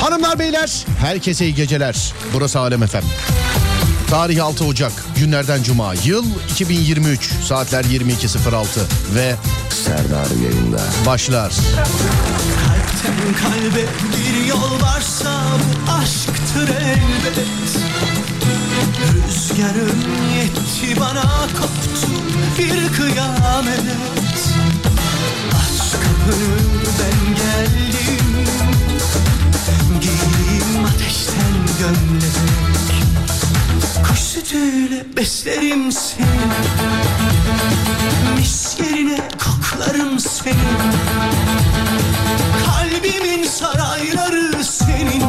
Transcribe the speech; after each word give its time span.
Hanımlar 0.00 0.38
beyler 0.38 0.86
herkese 1.00 1.44
iyi 1.44 1.54
geceler. 1.54 2.12
Burası 2.32 2.58
Alem 2.60 2.82
Efem. 2.82 3.02
Tarih 4.10 4.44
6 4.44 4.64
Ocak 4.64 4.92
günlerden 5.16 5.62
Cuma. 5.62 5.94
Yıl 6.04 6.24
2023 6.50 7.30
saatler 7.48 7.84
22.06 7.84 8.66
ve 9.14 9.34
Serdar 9.84 10.26
yayında. 10.44 10.80
başlar. 11.06 11.52
Kalpten 12.66 13.34
kalbe 13.42 13.84
bir 14.16 14.46
yol 14.46 14.80
varsa 14.82 15.40
bu 15.58 15.92
aşktır 15.92 16.68
elbet. 16.68 17.38
Rüzgarın 19.28 20.02
yetti 20.36 21.00
bana 21.00 21.22
koptu 21.60 22.12
bir 22.58 22.92
kıyamet. 22.96 23.80
Aç 25.50 25.92
kapını 25.92 26.58
ben 26.98 27.34
geldim. 27.36 28.46
Giyeyim 30.00 30.84
ateşten 30.84 31.54
gömlek 31.80 32.37
Kuş 34.08 34.18
sütüyle 34.18 35.16
beslerim 35.16 35.92
seni. 35.92 36.26
Mis 38.38 38.76
yerine 38.80 39.28
koklarım 39.38 40.18
seni. 40.20 40.54
Kalbimin 42.66 43.44
sarayları 43.44 44.64
senin. 44.64 45.22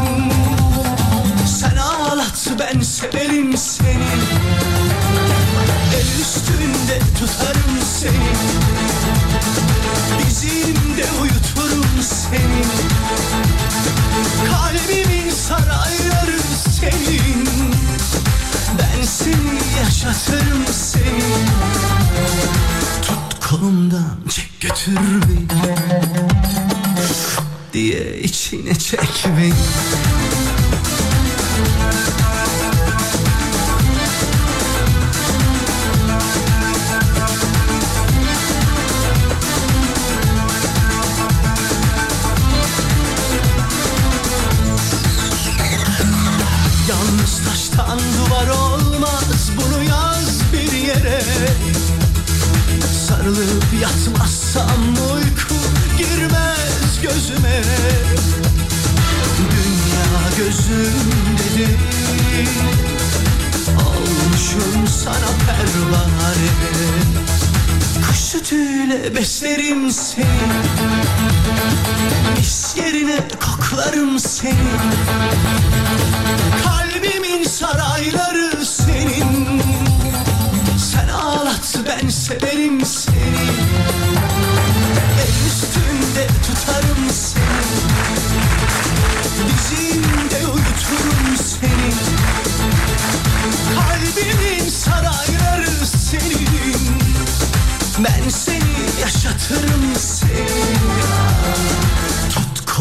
Sen 1.60 1.78
ağlat 1.78 2.48
ben 2.60 2.82
severim 2.82 3.58
seni. 3.58 4.10
El 5.96 6.22
üstünde 6.22 7.00
tutarım 7.20 7.59
götür 24.86 25.22
beni 25.30 25.48
diye 27.74 28.20
içine 28.20 28.76
çek 28.76 29.26
beni 29.38 30.19
Dünya 60.70 60.78
gözümde 60.78 61.58
değil 61.58 62.50
Olmuşum 63.70 64.88
sana 64.88 65.30
pervane 65.46 66.50
Kuş 68.08 68.18
sütüyle 68.18 69.16
beslerim 69.16 69.92
seni 69.92 70.26
Mis 72.38 72.78
yerine 72.78 73.20
koklarım 73.40 74.20
seni 74.20 74.56
Kalbimin 76.64 77.44
sarayları 77.44 78.66
senin. 78.66 79.62
Sen 80.92 81.08
ağlat 81.08 81.80
ben 81.88 82.10
severim 82.10 82.86
seni 82.86 83.09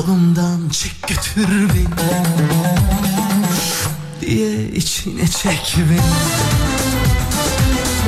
kolumdan 0.09 0.69
çek 0.69 1.03
götür 1.09 1.69
beni 1.75 1.87
diye 4.21 4.69
içine 4.69 5.29
çek 5.29 5.77
beni. 5.91 6.01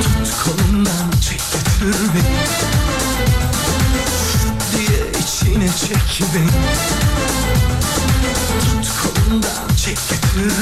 Tut 0.03 0.29
kolumdan 0.43 1.11
çek 1.29 1.41
götür 1.53 1.95
beni 2.13 2.37
diye 4.77 5.03
içine 5.23 5.67
çek 5.67 6.27
beni. 6.35 6.51
Tut 8.81 8.87
kolumdan 9.03 9.67
çek 9.85 9.99
götür 10.09 10.53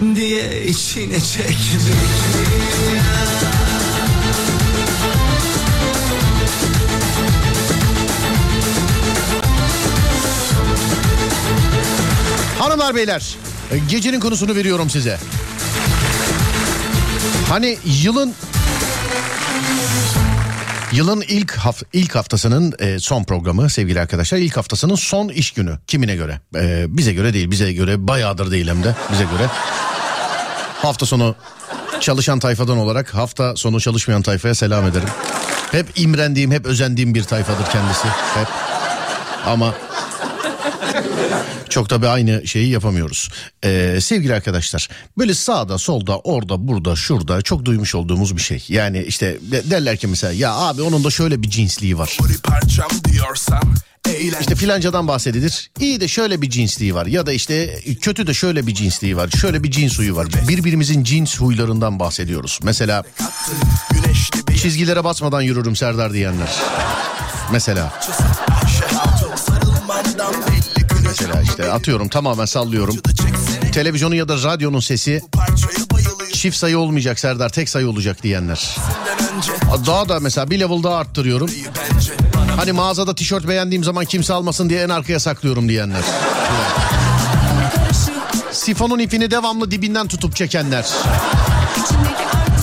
beni 0.00 0.16
diye 0.16 0.64
içine 0.66 1.20
çek 1.20 1.58
beni 1.86 2.98
Hanımlar 12.58 12.94
beyler 12.94 13.36
e, 13.72 13.78
gecenin 13.78 14.20
konusunu 14.20 14.54
veriyorum 14.54 14.90
size. 14.90 15.18
Hani 17.48 17.78
yılın 17.84 18.34
Yılın 20.92 21.20
ilk 21.20 21.52
haf 21.52 21.82
ilk 21.92 22.14
haftasının 22.14 22.74
e, 22.78 22.98
son 22.98 23.24
programı 23.24 23.70
sevgili 23.70 24.00
arkadaşlar. 24.00 24.38
ilk 24.38 24.56
haftasının 24.56 24.94
son 24.94 25.28
iş 25.28 25.50
günü. 25.50 25.78
Kimine 25.86 26.16
göre? 26.16 26.40
E, 26.54 26.84
bize 26.88 27.12
göre 27.12 27.34
değil. 27.34 27.50
Bize 27.50 27.72
göre 27.72 28.08
bayağıdır 28.08 28.50
değil 28.50 28.68
hem 28.68 28.84
de. 28.84 28.94
Bize 29.12 29.24
göre. 29.24 29.48
Hafta 30.82 31.06
sonu 31.06 31.34
çalışan 32.00 32.38
tayfadan 32.38 32.78
olarak 32.78 33.14
hafta 33.14 33.56
sonu 33.56 33.80
çalışmayan 33.80 34.22
tayfaya 34.22 34.54
selam 34.54 34.86
ederim. 34.86 35.08
Hep 35.72 35.86
imrendiğim, 35.96 36.52
hep 36.52 36.66
özendiğim 36.66 37.14
bir 37.14 37.22
tayfadır 37.22 37.66
kendisi. 37.72 38.08
Hep. 38.08 38.48
Ama 39.46 39.74
çok 41.68 41.88
tabii 41.88 42.08
aynı 42.08 42.46
şeyi 42.46 42.68
yapamıyoruz. 42.68 43.28
Ee, 43.64 43.98
sevgili 44.00 44.34
arkadaşlar 44.34 44.88
böyle 45.18 45.34
sağda 45.34 45.78
solda 45.78 46.18
orada 46.18 46.68
burada 46.68 46.96
şurada 46.96 47.42
çok 47.42 47.64
duymuş 47.64 47.94
olduğumuz 47.94 48.36
bir 48.36 48.42
şey. 48.42 48.64
Yani 48.68 49.02
işte 49.08 49.38
de- 49.50 49.70
derler 49.70 49.96
ki 49.96 50.06
mesela 50.06 50.32
ya 50.32 50.52
abi 50.54 50.82
onun 50.82 51.04
da 51.04 51.10
şöyle 51.10 51.42
bir 51.42 51.50
cinsliği 51.50 51.98
var. 51.98 52.18
İşte 54.40 54.54
filancadan 54.54 55.08
bahsedilir. 55.08 55.70
İyi 55.80 56.00
de 56.00 56.08
şöyle 56.08 56.42
bir 56.42 56.50
cinsliği 56.50 56.94
var 56.94 57.06
ya 57.06 57.26
da 57.26 57.32
işte 57.32 57.80
kötü 58.00 58.26
de 58.26 58.34
şöyle 58.34 58.66
bir 58.66 58.74
cinsliği 58.74 59.16
var. 59.16 59.30
Şöyle 59.40 59.62
bir 59.64 59.70
cins 59.70 59.98
huyu 59.98 60.16
var. 60.16 60.26
Birbirimizin 60.48 61.04
cins 61.04 61.40
huylarından 61.40 61.98
bahsediyoruz. 61.98 62.58
Mesela 62.62 63.04
çizgilere 64.62 65.04
basmadan 65.04 65.40
yürürüm 65.40 65.76
Serdar 65.76 66.12
diyenler. 66.12 66.48
Mesela 67.52 68.00
mesela 71.08 71.42
işte 71.42 71.72
atıyorum 71.72 72.08
tamamen 72.08 72.44
sallıyorum. 72.44 72.96
Televizyonun 73.72 74.14
ya 74.14 74.28
da 74.28 74.42
radyonun 74.42 74.80
sesi 74.80 75.22
çift 76.32 76.56
sayı 76.56 76.78
olmayacak 76.78 77.18
Serdar 77.18 77.48
tek 77.48 77.68
sayı 77.68 77.88
olacak 77.88 78.22
diyenler. 78.22 78.76
Daha 79.86 80.08
da 80.08 80.20
mesela 80.20 80.50
bir 80.50 80.60
level 80.60 80.82
daha 80.82 80.96
arttırıyorum. 80.96 81.50
Hani 82.56 82.72
mağazada 82.72 83.14
tişört 83.14 83.48
beğendiğim 83.48 83.84
zaman 83.84 84.04
kimse 84.04 84.32
almasın 84.32 84.70
diye 84.70 84.82
en 84.82 84.88
arkaya 84.88 85.20
saklıyorum 85.20 85.68
diyenler. 85.68 86.02
Sifonun 88.52 88.98
ipini 88.98 89.30
devamlı 89.30 89.70
dibinden 89.70 90.08
tutup 90.08 90.36
çekenler. 90.36 90.86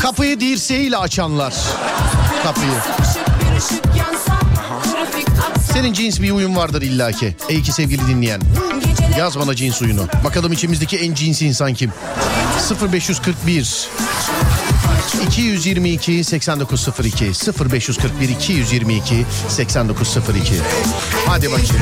Kapıyı 0.01 0.39
dirseğiyle 0.39 0.97
açanlar. 0.97 1.53
Kapıyı. 2.43 3.24
Senin 5.75 5.93
cins 5.93 6.21
bir 6.21 6.31
uyum 6.31 6.55
vardır 6.55 6.81
illaki. 6.81 7.35
Ey 7.49 7.61
ki 7.61 7.71
sevgili 7.71 8.07
dinleyen. 8.07 8.41
Yaz 9.17 9.39
bana 9.39 9.55
cins 9.55 9.81
uyunu. 9.81 10.07
Bakalım 10.23 10.51
içimizdeki 10.53 10.97
en 10.97 11.13
cins 11.13 11.41
insan 11.41 11.73
kim? 11.73 11.91
0541 12.93 13.87
222 15.27 16.23
8902 16.23 17.25
0541 17.25 18.29
222 18.29 19.25
8902 19.49 20.53
Hadi 21.27 21.51
bakayım. 21.51 21.75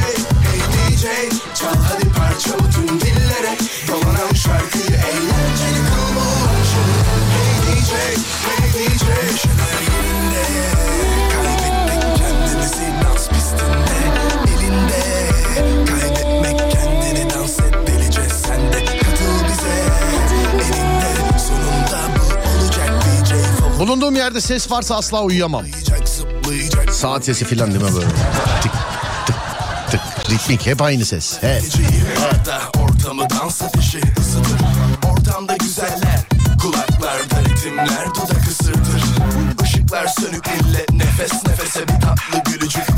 Hadi 1.64 2.10
parçalı 2.10 2.72
tüm 2.72 3.02
dillere 3.02 3.58
Dolanan 3.88 4.34
şarkıyı 4.34 4.86
eğlenceli 4.86 5.33
Bulunduğum 23.84 24.16
yerde 24.16 24.42
ses 24.42 24.72
varsa 24.72 24.96
asla 24.96 25.22
uyuyamam. 25.22 25.66
Saat 26.92 27.26
sesi 27.26 27.46
filan 27.46 27.72
değil 27.72 27.84
mi 27.84 27.94
böyle? 27.96 28.08
Tık 28.62 28.72
tık 29.26 29.36
tık 29.92 30.32
ritmik 30.32 30.66
hep 30.66 30.82
aynı 30.82 31.06
ses. 31.06 31.40
Geceyimlerde 31.42 32.56
ortamı 32.80 33.30
dans 33.30 33.62
ateşi 33.62 34.02
ısıtır 34.20 34.60
Ortamda 35.12 35.56
güzeller 35.58 36.20
Kulaklarda 36.62 37.50
ritimler 37.50 38.08
dudak 38.10 38.48
ısırtır 38.48 39.04
Işıklar 39.64 40.08
sönük 40.08 40.48
millet 40.48 40.92
nefes 40.94 41.34
nefese 41.48 41.88
bir 41.88 42.02
tatlı 42.02 42.52
gülücük 42.52 42.93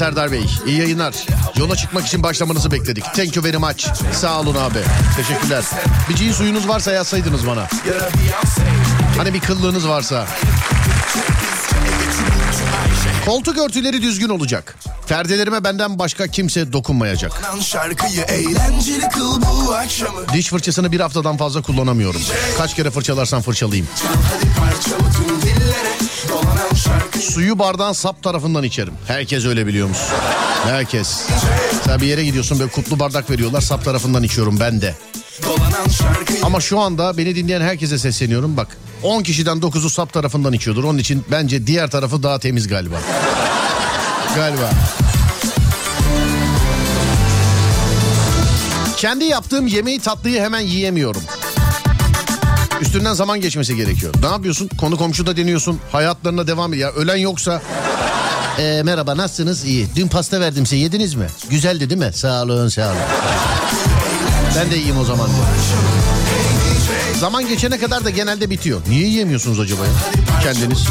Serdar 0.00 0.32
Bey. 0.32 0.46
İyi 0.66 0.78
yayınlar. 0.78 1.14
Yola 1.56 1.76
çıkmak 1.76 2.06
için 2.06 2.22
başlamanızı 2.22 2.70
bekledik. 2.72 3.04
Thank 3.04 3.36
you 3.36 3.44
very 3.44 3.56
much. 3.56 3.86
Sağ 4.14 4.40
olun 4.40 4.54
abi. 4.54 4.78
Teşekkürler. 5.16 5.64
Bir 6.08 6.14
cin 6.14 6.32
suyunuz 6.32 6.68
varsa 6.68 6.92
yazsaydınız 6.92 7.46
bana. 7.46 7.68
Hani 9.16 9.34
bir 9.34 9.40
kıllığınız 9.40 9.88
varsa. 9.88 10.26
Koltuk 13.24 13.58
örtüleri 13.58 14.02
düzgün 14.02 14.28
olacak. 14.28 14.76
Perdelerime 15.08 15.64
benden 15.64 15.98
başka 15.98 16.26
kimse 16.26 16.72
dokunmayacak. 16.72 17.32
Diş 20.32 20.48
fırçasını 20.48 20.92
bir 20.92 21.00
haftadan 21.00 21.36
fazla 21.36 21.62
kullanamıyorum. 21.62 22.20
Kaç 22.58 22.74
kere 22.74 22.90
fırçalarsan 22.90 23.42
fırçalayayım. 23.42 23.88
Suyu 27.30 27.58
bardağın 27.58 27.92
sap 27.92 28.22
tarafından 28.22 28.64
içerim. 28.64 28.94
Herkes 29.06 29.46
öyle 29.46 29.66
biliyormuş. 29.66 29.98
Herkes. 30.64 31.20
Sen 31.84 32.00
bir 32.00 32.06
yere 32.06 32.24
gidiyorsun 32.24 32.58
böyle 32.58 32.70
kutlu 32.70 32.98
bardak 32.98 33.30
veriyorlar 33.30 33.60
sap 33.60 33.84
tarafından 33.84 34.22
içiyorum 34.22 34.60
ben 34.60 34.80
de. 34.80 34.94
Ama 36.42 36.60
şu 36.60 36.80
anda 36.80 37.16
beni 37.18 37.36
dinleyen 37.36 37.60
herkese 37.60 37.98
sesleniyorum. 37.98 38.56
Bak 38.56 38.76
10 39.02 39.22
kişiden 39.22 39.56
9'u 39.58 39.90
sap 39.90 40.12
tarafından 40.12 40.52
içiyordur. 40.52 40.84
Onun 40.84 40.98
için 40.98 41.24
bence 41.30 41.66
diğer 41.66 41.90
tarafı 41.90 42.22
daha 42.22 42.38
temiz 42.38 42.68
galiba. 42.68 42.96
galiba. 44.36 44.70
Kendi 48.96 49.24
yaptığım 49.24 49.66
yemeği 49.66 50.00
tatlıyı 50.00 50.40
hemen 50.40 50.60
yiyemiyorum. 50.60 51.22
Üstünden 52.80 53.12
zaman 53.12 53.40
geçmesi 53.40 53.76
gerekiyor. 53.76 54.14
Ne 54.22 54.26
yapıyorsun? 54.28 54.68
Konu 54.68 54.96
komşuda 54.96 55.36
deniyorsun. 55.36 55.80
Hayatlarına 55.92 56.46
devam. 56.46 56.74
Ya 56.74 56.90
ölen 56.90 57.16
yoksa 57.16 57.62
ee, 58.58 58.82
merhaba 58.84 59.16
nasılsınız? 59.16 59.64
İyi. 59.64 59.86
Dün 59.96 60.08
pasta 60.08 60.40
verdim 60.40 60.66
size 60.66 60.76
yediniz 60.76 61.14
mi? 61.14 61.26
Güzeldi 61.50 61.90
değil 61.90 62.00
mi? 62.00 62.10
Sağ 62.14 62.42
olun 62.42 62.68
sağ 62.68 62.86
olun. 62.86 62.96
Ben 64.56 64.70
de 64.70 64.74
yiyeyim 64.74 64.98
o 64.98 65.04
zaman. 65.04 65.28
Zaman 67.20 67.48
geçene 67.48 67.78
kadar 67.78 68.04
da 68.04 68.10
genelde 68.10 68.50
bitiyor. 68.50 68.80
Niye 68.88 69.06
yiyemiyorsunuz 69.08 69.60
acaba 69.60 69.82
ya? 69.84 69.92
Kendiniz. 70.42 70.88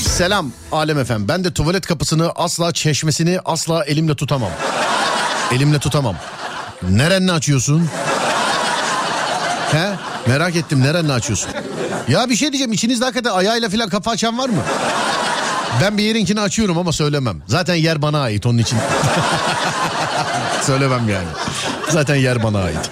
Selam 0.00 0.52
Alem 0.72 0.98
efem. 0.98 1.28
Ben 1.28 1.44
de 1.44 1.52
tuvalet 1.54 1.86
kapısını 1.86 2.30
asla 2.30 2.72
çeşmesini 2.72 3.40
asla 3.44 3.84
elimle 3.84 4.14
tutamam. 4.14 4.50
Elimle 5.52 5.78
tutamam. 5.78 6.16
Nerenle 6.90 7.32
açıyorsun? 7.32 7.88
He? 9.72 9.88
Merak 10.26 10.56
ettim 10.56 10.80
nerenle 10.82 11.12
açıyorsun? 11.12 11.50
Ya 12.08 12.30
bir 12.30 12.36
şey 12.36 12.52
diyeceğim 12.52 12.72
içinizde 12.72 13.04
hakikaten 13.04 13.30
ayağıyla 13.30 13.68
falan 13.68 13.88
kafa 13.88 14.10
açan 14.10 14.38
var 14.38 14.48
mı? 14.48 14.62
Ben 15.82 15.98
bir 15.98 16.02
yerinkini 16.02 16.40
açıyorum 16.40 16.78
ama 16.78 16.92
söylemem. 16.92 17.42
Zaten 17.46 17.74
yer 17.74 18.02
bana 18.02 18.20
ait 18.20 18.46
onun 18.46 18.58
için. 18.58 18.78
Söylemem 20.62 21.08
yani. 21.08 21.28
Zaten 21.90 22.14
yer 22.14 22.42
bana 22.42 22.58
ait. 22.58 22.90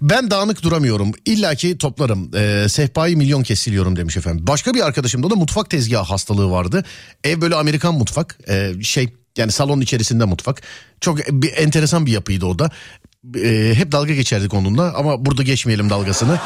Ben 0.00 0.30
dağınık 0.30 0.62
duramıyorum. 0.62 1.12
İlla 1.24 1.54
ki 1.54 1.78
toplarım. 1.78 2.30
Ee, 2.36 2.66
sehpayı 2.68 3.16
milyon 3.16 3.42
kez 3.42 3.58
siliyorum 3.58 3.96
demiş 3.96 4.16
efendim. 4.16 4.46
Başka 4.46 4.74
bir 4.74 4.86
arkadaşımda 4.86 5.30
da 5.30 5.34
mutfak 5.34 5.70
tezgahı 5.70 6.02
hastalığı 6.04 6.50
vardı. 6.50 6.84
Ev 7.24 7.40
böyle 7.40 7.54
Amerikan 7.54 7.94
mutfak. 7.94 8.38
Ee, 8.48 8.72
şey 8.82 9.08
yani 9.40 9.52
salon 9.52 9.80
içerisinde 9.80 10.24
mutfak. 10.24 10.62
Çok 11.00 11.18
bir 11.18 11.56
enteresan 11.56 12.06
bir 12.06 12.12
yapıydı 12.12 12.46
o. 12.46 12.56
Ee, 13.36 13.72
hep 13.74 13.92
dalga 13.92 14.14
geçerdik 14.14 14.54
onunla 14.54 14.94
ama 14.96 15.26
burada 15.26 15.42
geçmeyelim 15.42 15.90
dalgasını. 15.90 16.38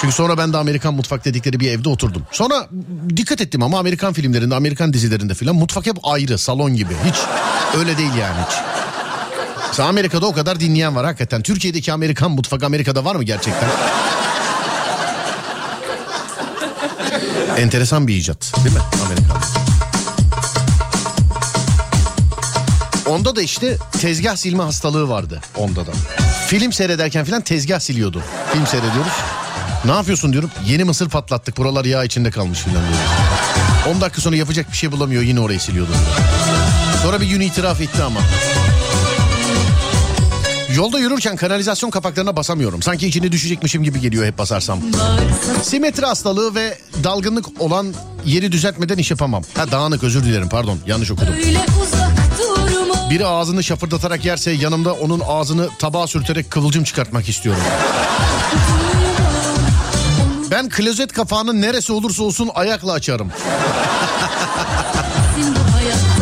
Çünkü 0.00 0.14
sonra 0.14 0.38
ben 0.38 0.52
de 0.52 0.56
Amerikan 0.56 0.94
mutfak 0.94 1.24
dedikleri 1.24 1.60
bir 1.60 1.70
evde 1.70 1.88
oturdum. 1.88 2.22
Sonra 2.32 2.68
dikkat 3.16 3.40
ettim 3.40 3.62
ama 3.62 3.78
Amerikan 3.78 4.12
filmlerinde, 4.12 4.54
Amerikan 4.54 4.92
dizilerinde 4.92 5.34
filan 5.34 5.56
mutfak 5.56 5.86
hep 5.86 5.96
ayrı, 6.02 6.38
salon 6.38 6.76
gibi. 6.76 6.94
Hiç 7.04 7.16
öyle 7.78 7.98
değil 7.98 8.14
yani 8.20 8.36
hiç. 8.48 8.56
Mesela 9.68 9.88
Amerika'da 9.88 10.26
o 10.26 10.32
kadar 10.32 10.60
dinleyen 10.60 10.96
var 10.96 11.04
hakikaten. 11.04 11.42
Türkiye'deki 11.42 11.92
Amerikan 11.92 12.30
mutfak 12.30 12.62
Amerika'da 12.62 13.04
var 13.04 13.16
mı 13.16 13.22
gerçekten? 13.22 13.68
Enteresan 17.56 18.08
bir 18.08 18.16
icat 18.16 18.52
değil 18.64 18.76
mi 18.76 18.82
Amerikan? 19.06 19.61
Onda 23.12 23.36
da 23.36 23.42
işte 23.42 23.76
tezgah 24.00 24.36
silme 24.36 24.62
hastalığı 24.62 25.08
vardı 25.08 25.40
onda 25.56 25.86
da. 25.86 25.90
Film 26.46 26.72
seyrederken 26.72 27.24
falan 27.24 27.40
tezgah 27.40 27.80
siliyordu. 27.80 28.22
Film 28.52 28.66
seyrediyoruz. 28.66 29.12
Ne 29.84 29.90
yapıyorsun 29.92 30.32
diyorum. 30.32 30.50
Yeni 30.66 30.84
mısır 30.84 31.08
patlattık 31.08 31.56
buralar 31.56 31.84
yağ 31.84 32.04
içinde 32.04 32.30
kalmış 32.30 32.58
filan 32.58 32.82
diyor. 32.82 33.96
10 33.96 34.00
dakika 34.00 34.22
sonra 34.22 34.36
yapacak 34.36 34.72
bir 34.72 34.76
şey 34.76 34.92
bulamıyor 34.92 35.22
yine 35.22 35.40
orayı 35.40 35.60
siliyordu. 35.60 35.90
Sonra 37.02 37.20
bir 37.20 37.26
gün 37.26 37.40
itiraf 37.40 37.80
etti 37.80 38.02
ama. 38.02 38.20
Yolda 40.76 40.98
yürürken 40.98 41.36
kanalizasyon 41.36 41.90
kapaklarına 41.90 42.36
basamıyorum. 42.36 42.82
Sanki 42.82 43.08
içine 43.08 43.32
düşecekmişim 43.32 43.82
gibi 43.82 44.00
geliyor 44.00 44.24
hep 44.24 44.38
basarsam. 44.38 44.80
Simetri 45.62 46.06
hastalığı 46.06 46.54
ve 46.54 46.78
dalgınlık 47.04 47.60
olan 47.60 47.94
yeri 48.26 48.52
düzeltmeden 48.52 48.98
iş 48.98 49.10
yapamam. 49.10 49.42
Ha 49.56 49.70
dağınık 49.70 50.04
özür 50.04 50.24
dilerim 50.24 50.48
pardon 50.48 50.78
yanlış 50.86 51.10
okudum. 51.10 51.34
Öyle 51.34 51.66
uzak 51.82 52.01
Biri 53.12 53.26
ağzını 53.26 53.62
şapırdatarak 53.62 54.24
yerse 54.24 54.50
yanımda 54.50 54.92
onun 54.92 55.22
ağzını 55.26 55.68
tabağa 55.78 56.06
sürterek 56.06 56.50
kıvılcım 56.50 56.84
çıkartmak 56.84 57.28
istiyorum. 57.28 57.62
Ben 60.50 60.68
klozet 60.68 61.12
kapağının 61.12 61.62
neresi 61.62 61.92
olursa 61.92 62.22
olsun 62.22 62.50
ayakla 62.54 62.92
açarım. 62.92 63.32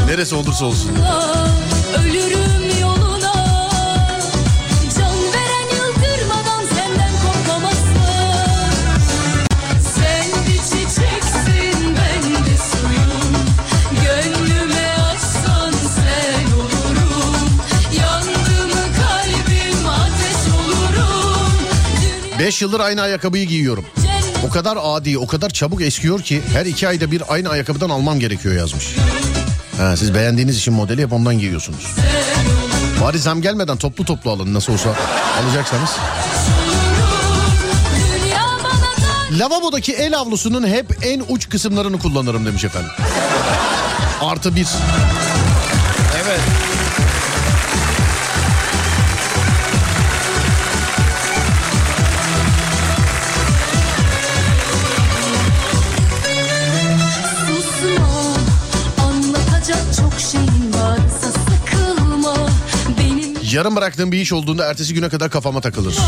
Neresi 0.06 0.34
olursa 0.34 0.64
olsun. 0.64 0.90
5 22.40 22.62
yıldır 22.62 22.80
aynı 22.80 23.02
ayakkabıyı 23.02 23.46
giyiyorum. 23.46 23.84
O 24.46 24.50
kadar 24.50 24.78
adi, 24.82 25.18
o 25.18 25.26
kadar 25.26 25.50
çabuk 25.50 25.82
eskiyor 25.82 26.20
ki 26.22 26.42
her 26.52 26.66
iki 26.66 26.88
ayda 26.88 27.10
bir 27.10 27.22
aynı 27.28 27.48
ayakkabıdan 27.48 27.90
almam 27.90 28.20
gerekiyor 28.20 28.54
yazmış. 28.54 28.84
Ha, 29.76 29.96
siz 29.96 30.14
beğendiğiniz 30.14 30.56
için 30.56 30.74
modeli 30.74 31.02
hep 31.02 31.12
ondan 31.12 31.38
giyiyorsunuz. 31.38 31.86
Bari 33.02 33.18
zam 33.18 33.42
gelmeden 33.42 33.76
toplu 33.76 34.04
toplu 34.04 34.30
alın 34.30 34.54
nasıl 34.54 34.72
olsa 34.72 34.96
alacaksanız. 35.42 35.90
Lavabodaki 39.38 39.92
el 39.92 40.12
havlusunun 40.12 40.66
hep 40.66 40.98
en 41.02 41.22
uç 41.28 41.48
kısımlarını 41.48 41.98
kullanırım 41.98 42.46
demiş 42.46 42.64
efendim. 42.64 42.90
Artı 44.20 44.56
bir. 44.56 44.66
Yarım 63.52 63.76
bıraktığım 63.76 64.12
bir 64.12 64.18
iş 64.18 64.32
olduğunda 64.32 64.66
ertesi 64.66 64.94
güne 64.94 65.08
kadar 65.08 65.30
kafama 65.30 65.60
takılır. 65.60 65.98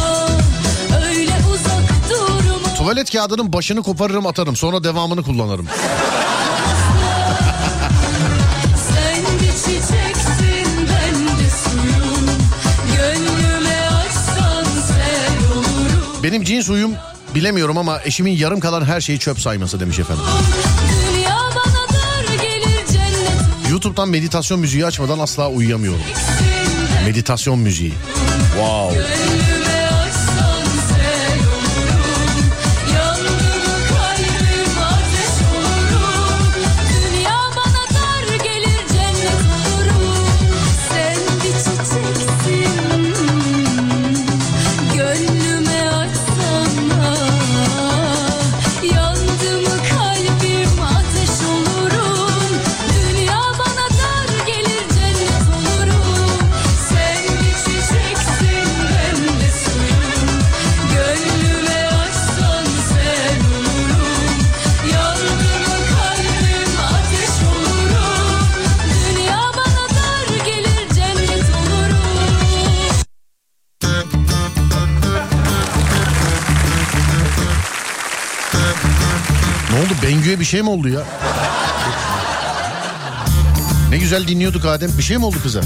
Tuvalet 2.77 3.11
kağıdının 3.11 3.53
başını 3.53 3.83
koparırım 3.83 4.27
atarım 4.27 4.57
sonra 4.57 4.85
devamını 4.85 5.23
kullanırım. 5.23 5.67
Benim 16.23 16.45
cins 16.45 16.71
uyum 16.71 16.93
bilemiyorum 17.35 17.79
ama 17.79 18.01
eşimin 18.05 18.33
yarım 18.33 18.61
kalan 18.61 18.85
her 18.85 19.01
şeyi 19.01 19.19
çöp 19.19 19.41
sayması 19.41 19.81
demiş 19.81 19.99
efendim. 19.99 20.25
YouTube'dan 23.71 24.09
meditasyon 24.09 24.61
müziği 24.61 24.87
açmadan 24.87 25.19
asla 25.19 25.49
uyuyamıyorum. 25.51 26.01
Meditasyon 27.05 27.59
müziği. 27.59 27.93
Wow. 28.55 28.99
Şey 80.53 80.63
mi 80.63 80.71
oldu 80.71 80.89
ya? 80.89 81.03
Ne 83.91 83.99
güzel 83.99 84.29
dinliyorduk 84.29 84.65
Adem. 84.65 84.91
Bir 84.99 85.03
şey 85.03 85.19
mi 85.19 85.25
oldu 85.25 85.37
kıza? 85.43 85.61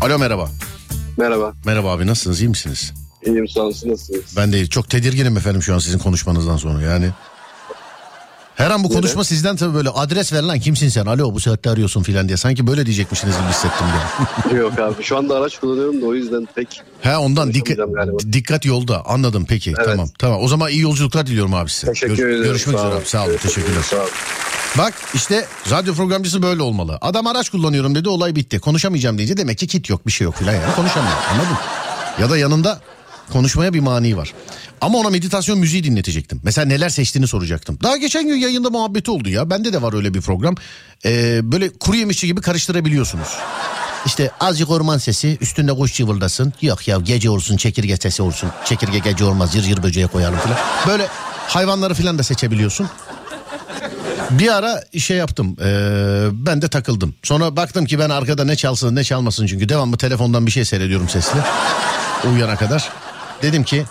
Alo 0.00 0.18
merhaba. 0.18 0.50
Merhaba. 1.16 1.52
Merhaba 1.64 1.92
abi 1.92 2.06
nasılsınız 2.06 2.40
iyi 2.40 2.48
misiniz? 2.48 2.92
İyiyim 3.26 3.48
sağ 3.48 3.60
olun. 3.60 3.68
Nasılsınız? 3.70 4.36
Ben 4.36 4.52
de 4.52 4.66
çok 4.66 4.90
tedirginim 4.90 5.36
efendim 5.36 5.62
şu 5.62 5.74
an 5.74 5.78
sizin 5.78 5.98
konuşmanızdan 5.98 6.56
sonra 6.56 6.82
yani. 6.82 7.10
Her 8.60 8.70
an 8.70 8.84
bu 8.84 8.88
konuşma 8.88 9.24
sizden 9.24 9.56
tabii 9.56 9.74
böyle 9.74 9.88
adres 9.90 10.32
ver 10.32 10.42
lan 10.42 10.60
kimsin 10.60 10.88
sen? 10.88 11.06
Alo 11.06 11.34
bu 11.34 11.40
saatte 11.40 11.70
arıyorsun 11.70 12.02
filan 12.02 12.28
diye. 12.28 12.36
Sanki 12.36 12.66
böyle 12.66 12.86
diyecekmişsiniz 12.86 13.34
gibi 13.36 13.48
hissettim 13.48 13.86
ben. 14.50 14.56
Yok 14.56 14.78
abi. 14.78 15.02
Şu 15.02 15.16
anda 15.18 15.36
araç 15.36 15.58
kullanıyorum 15.58 16.02
da 16.02 16.06
o 16.06 16.14
yüzden 16.14 16.48
pek 16.54 16.82
He 17.00 17.16
ondan 17.16 17.54
dikkat, 17.54 17.78
dikkat 18.32 18.64
yolda 18.64 19.06
anladım 19.06 19.46
peki 19.48 19.74
Evet. 19.76 19.86
tamam 19.86 20.08
tamam. 20.18 20.40
O 20.42 20.48
zaman 20.48 20.70
iyi 20.70 20.80
yolculuklar 20.80 21.26
diliyorum 21.26 21.54
abi 21.54 21.70
size. 21.70 21.92
teşekkür 21.92 22.16
Gör- 22.16 22.28
ederim. 22.28 22.42
Görüşmek 22.44 22.76
üzere 22.76 22.94
abi 22.94 23.04
sağ 23.06 23.26
olun 23.26 23.36
teşekkürler. 23.36 23.82
Sağ 23.82 23.96
olun. 23.96 24.08
Bak 24.78 24.94
işte 25.14 25.46
radyo 25.70 25.94
programcısı 25.94 26.42
böyle 26.42 26.62
olmalı. 26.62 26.98
Adam 27.00 27.26
araç 27.26 27.48
kullanıyorum 27.48 27.94
dedi 27.94 28.08
olay 28.08 28.36
bitti. 28.36 28.58
Konuşamayacağım 28.58 29.18
deyince 29.18 29.36
demek 29.36 29.58
ki 29.58 29.66
kit 29.66 29.90
yok 29.90 30.06
bir 30.06 30.12
şey 30.12 30.24
yok 30.24 30.34
filan 30.34 30.52
yani 30.54 30.74
konuşamıyor 30.76 31.14
anladın? 31.32 31.56
Ya 32.20 32.30
da 32.30 32.36
yanında 32.38 32.80
konuşmaya 33.30 33.74
bir 33.74 33.80
mani 33.80 34.16
var. 34.16 34.34
Ama 34.80 34.98
ona 34.98 35.10
meditasyon 35.10 35.58
müziği 35.58 35.84
dinletecektim. 35.84 36.40
Mesela 36.44 36.66
neler 36.66 36.88
seçtiğini 36.88 37.26
soracaktım. 37.28 37.78
Daha 37.82 37.96
geçen 37.96 38.26
gün 38.26 38.36
yayında 38.36 38.70
muhabbeti 38.70 39.10
oldu 39.10 39.28
ya. 39.28 39.50
Bende 39.50 39.72
de 39.72 39.82
var 39.82 39.92
öyle 39.94 40.14
bir 40.14 40.20
program. 40.20 40.54
Ee, 41.04 41.40
böyle 41.52 41.68
kuru 41.78 41.96
yemişçi 41.96 42.26
gibi 42.26 42.40
karıştırabiliyorsunuz. 42.40 43.28
İşte 44.06 44.30
azıcık 44.40 44.70
orman 44.70 44.98
sesi 44.98 45.38
üstünde 45.40 45.72
kuş 45.74 45.94
cıvıldasın. 45.94 46.52
Yok 46.62 46.88
ya 46.88 46.98
gece 46.98 47.30
olsun 47.30 47.56
çekirge 47.56 47.96
sesi 47.96 48.22
olsun. 48.22 48.50
Çekirge 48.64 48.98
gece 48.98 49.24
olmaz 49.24 49.54
yır 49.54 49.64
yır 49.64 49.82
böceğe 49.82 50.06
koyalım 50.06 50.38
falan. 50.38 50.56
Böyle 50.88 51.06
hayvanları 51.48 51.94
falan 51.94 52.18
da 52.18 52.22
seçebiliyorsun. 52.22 52.88
Bir 54.30 54.56
ara 54.56 54.82
şey 54.98 55.16
yaptım. 55.16 55.56
eee, 55.60 55.66
ben 56.32 56.62
de 56.62 56.68
takıldım. 56.68 57.14
Sonra 57.22 57.56
baktım 57.56 57.84
ki 57.86 57.98
ben 57.98 58.10
arkada 58.10 58.44
ne 58.44 58.56
çalsın 58.56 58.96
ne 58.96 59.04
çalmasın 59.04 59.46
çünkü 59.46 59.68
devamlı 59.68 59.96
telefondan 59.96 60.46
bir 60.46 60.50
şey 60.50 60.64
seyrediyorum 60.64 61.08
sesli. 61.08 61.38
Uyuyana 62.30 62.56
kadar. 62.56 62.90
Dedim 63.42 63.64
ki 63.64 63.84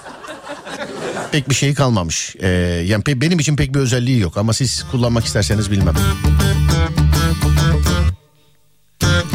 pek 1.32 1.50
bir 1.50 1.56
şey 1.56 1.74
kalmamış. 1.74 2.36
Eee, 2.42 2.48
yani 2.86 3.04
pe- 3.04 3.22
benim 3.22 3.40
için 3.40 3.56
pek 3.56 3.74
bir 3.76 3.80
özelliği 3.80 4.20
yok 4.20 4.38
ama 4.38 4.54
siz 4.54 4.86
kullanmak 4.92 5.26
isterseniz 5.26 5.72
bilmem. 5.72 5.96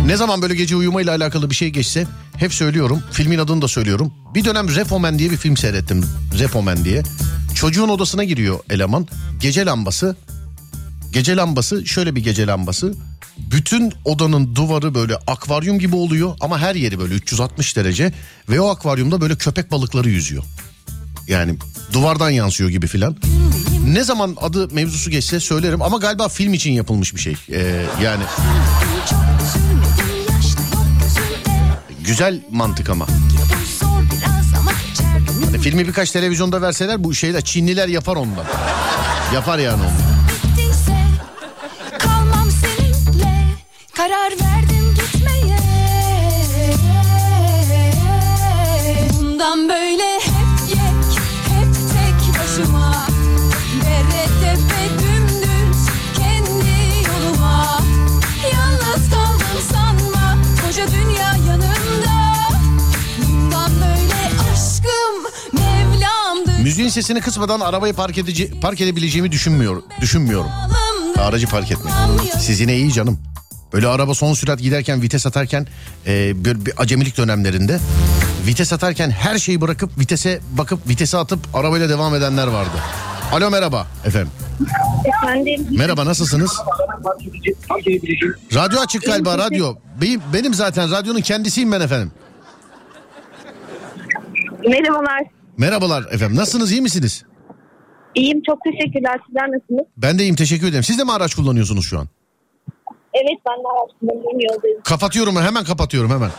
Ne 0.06 0.16
zaman 0.16 0.42
böyle 0.42 0.54
gece 0.54 0.76
uyumayla 0.76 1.12
alakalı 1.14 1.50
bir 1.50 1.54
şey 1.54 1.68
geçse 1.70 2.06
hep 2.36 2.54
söylüyorum. 2.54 3.02
Filmin 3.12 3.38
adını 3.38 3.62
da 3.62 3.68
söylüyorum. 3.68 4.12
Bir 4.34 4.44
dönem 4.44 4.74
Refomen 4.74 5.18
diye 5.18 5.30
bir 5.30 5.36
film 5.36 5.56
seyrettim. 5.56 6.04
Refomen 6.38 6.84
diye. 6.84 7.02
Çocuğun 7.54 7.88
odasına 7.88 8.24
giriyor 8.24 8.58
eleman. 8.70 9.08
Gece 9.40 9.66
lambası 9.66 10.16
Gece 11.12 11.36
lambası 11.36 11.86
şöyle 11.86 12.14
bir 12.16 12.24
gece 12.24 12.46
lambası. 12.46 12.94
Bütün 13.38 13.92
odanın 14.04 14.54
duvarı 14.54 14.94
böyle 14.94 15.16
akvaryum 15.26 15.78
gibi 15.78 15.96
oluyor 15.96 16.36
ama 16.40 16.58
her 16.58 16.74
yeri 16.74 16.98
böyle 16.98 17.14
360 17.14 17.76
derece 17.76 18.12
ve 18.48 18.60
o 18.60 18.68
akvaryumda 18.68 19.20
böyle 19.20 19.36
köpek 19.36 19.70
balıkları 19.70 20.10
yüzüyor. 20.10 20.44
Yani 21.28 21.56
duvardan 21.92 22.30
yansıyor 22.30 22.70
gibi 22.70 22.86
filan. 22.86 23.16
Ne 23.86 24.04
zaman 24.04 24.36
adı 24.40 24.68
mevzusu 24.74 25.10
geçse 25.10 25.40
söylerim 25.40 25.82
ama 25.82 25.96
galiba 25.96 26.28
film 26.28 26.54
için 26.54 26.72
yapılmış 26.72 27.14
bir 27.14 27.20
şey. 27.20 27.36
Ee, 27.52 27.86
yani 28.02 28.22
güzel 32.04 32.40
mantık 32.50 32.90
ama. 32.90 33.06
Hani 35.44 35.58
filmi 35.58 35.88
birkaç 35.88 36.10
televizyonda 36.10 36.62
verseler 36.62 37.04
bu 37.04 37.14
şeyler 37.14 37.40
Çinliler 37.40 37.88
yapar 37.88 38.16
ondan. 38.16 38.44
Yapar 39.34 39.58
yani 39.58 39.82
onu. 39.82 40.13
Bundan 49.44 49.68
böyle 49.68 50.20
hep 50.20 50.68
yek 50.68 51.20
Hep 51.48 51.74
tek 51.74 52.40
başıma 52.40 53.06
Dere 53.84 54.26
tepe 54.40 55.04
dümdüz 55.04 55.78
Kendi 56.18 57.08
yoluma 57.08 57.80
Yalnız 58.52 59.10
kaldım 59.10 59.62
sanma 59.72 60.36
Koca 60.66 60.86
dünya 60.88 61.28
yanımda 61.28 62.34
Bundan 63.28 63.70
böyle 63.76 64.52
aşkım 64.52 65.32
Mevlamdır 65.52 66.62
Müziğin 66.62 66.88
sesini 66.88 67.20
kısmadan 67.20 67.60
arabayı 67.60 67.94
park, 67.94 68.18
edici, 68.18 68.60
park 68.60 68.80
edebileceğimi 68.80 69.32
düşünmüyorum. 69.32 69.84
Düşünmüyorum. 70.00 70.50
Aracı 71.18 71.46
park 71.46 71.70
etmek. 71.70 71.94
Siz 72.38 72.60
yine 72.60 72.76
iyi 72.76 72.92
canım. 72.92 73.18
Böyle 73.72 73.88
araba 73.88 74.14
son 74.14 74.34
sürat 74.34 74.58
giderken 74.58 75.02
vites 75.02 75.26
atarken 75.26 75.66
e, 76.06 76.44
bir, 76.44 76.66
bir 76.66 76.72
acemilik 76.76 77.16
dönemlerinde 77.16 77.78
vites 78.46 78.72
atarken 78.72 79.10
her 79.10 79.38
şeyi 79.38 79.60
bırakıp 79.60 79.98
vitese 79.98 80.40
bakıp 80.58 80.88
vitese 80.88 81.18
atıp 81.18 81.40
arabayla 81.54 81.88
devam 81.88 82.14
edenler 82.14 82.46
vardı. 82.46 82.70
Alo 83.32 83.50
merhaba 83.50 83.86
efendim. 84.04 84.30
Efendim 85.04 85.66
Merhaba 85.78 86.04
nasılsınız? 86.06 86.52
Radyo 88.54 88.80
açık 88.80 89.02
galiba 89.06 89.38
radyo. 89.38 89.74
Benim, 90.00 90.22
benim 90.32 90.54
zaten 90.54 90.90
radyonun 90.90 91.20
kendisiyim 91.20 91.72
ben 91.72 91.80
efendim. 91.80 92.12
merhabalar. 94.68 95.22
Merhabalar 95.58 96.02
efendim 96.12 96.36
nasılsınız 96.36 96.72
iyi 96.72 96.80
misiniz? 96.82 97.24
İyiyim 98.14 98.42
çok 98.46 98.58
teşekkürler. 98.64 99.20
Sizler 99.26 99.48
nasılsınız? 99.48 99.86
Ben 99.96 100.18
de 100.18 100.22
iyiyim 100.22 100.36
teşekkür 100.36 100.66
ederim. 100.68 100.84
Siz 100.84 100.98
de 100.98 101.04
mi 101.04 101.12
araç 101.12 101.34
kullanıyorsunuz 101.34 101.86
şu 101.86 101.98
an? 101.98 102.08
Evet 103.14 103.38
ben 103.48 103.58
de 103.58 103.68
araç 103.78 103.90
kullanıyorum 104.00 104.40
yoldayım. 104.54 104.80
Kapatıyorum 104.84 105.36
hemen 105.36 105.64
kapatıyorum 105.64 106.10
hemen. 106.10 106.30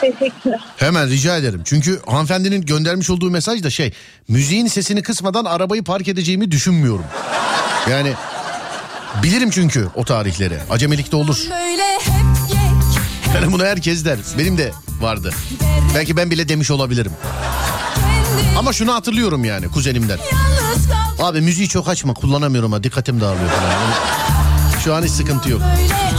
Teşekkürler. 0.00 0.60
Hemen 0.76 1.08
rica 1.08 1.36
ederim. 1.36 1.62
Çünkü 1.64 2.00
hanımefendinin 2.06 2.62
göndermiş 2.62 3.10
olduğu 3.10 3.30
mesaj 3.30 3.62
da 3.62 3.70
şey 3.70 3.92
müziğin 4.28 4.66
sesini 4.66 5.02
kısmadan 5.02 5.44
arabayı 5.44 5.84
park 5.84 6.08
edeceğimi 6.08 6.50
düşünmüyorum. 6.50 7.04
Yani 7.90 8.12
bilirim 9.22 9.50
çünkü 9.50 9.88
o 9.94 10.04
tarihleri. 10.04 10.58
Acemilikte 10.70 11.16
olur. 11.16 11.36
Böyle 11.50 11.82
hep 11.82 12.02
yek 12.50 13.34
Yani 13.34 13.52
bunu 13.52 13.64
herkes 13.64 14.04
der. 14.04 14.18
Benim 14.38 14.58
de 14.58 14.72
vardı. 15.00 15.30
Belki 15.94 16.16
ben 16.16 16.30
bile 16.30 16.48
demiş 16.48 16.70
olabilirim. 16.70 17.12
Ama 18.58 18.72
şunu 18.72 18.94
hatırlıyorum 18.94 19.44
yani 19.44 19.68
kuzenimden. 19.68 20.18
Abi 21.18 21.40
müziği 21.40 21.68
çok 21.68 21.88
açma 21.88 22.14
kullanamıyorum 22.14 22.72
ha 22.72 22.82
dikkatim 22.82 23.20
dağılıyor 23.20 23.48
falan. 23.50 23.70
Yani 23.70 23.94
şu 24.84 24.94
an 24.94 25.02
hiç 25.02 25.10
sıkıntı 25.10 25.50
yok. 25.50 25.60
Böyle 25.60 26.11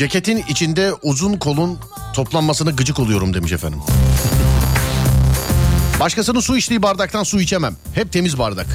Ceketin 0.00 0.44
içinde 0.48 0.92
uzun 1.02 1.36
kolun 1.36 1.78
toplanmasına 2.14 2.70
gıcık 2.70 2.98
oluyorum 2.98 3.34
demiş 3.34 3.52
efendim. 3.52 3.78
Başkasının 6.00 6.40
su 6.40 6.56
içtiği 6.56 6.82
bardaktan 6.82 7.22
su 7.22 7.40
içemem. 7.40 7.76
Hep 7.94 8.12
temiz 8.12 8.38
bardak. 8.38 8.66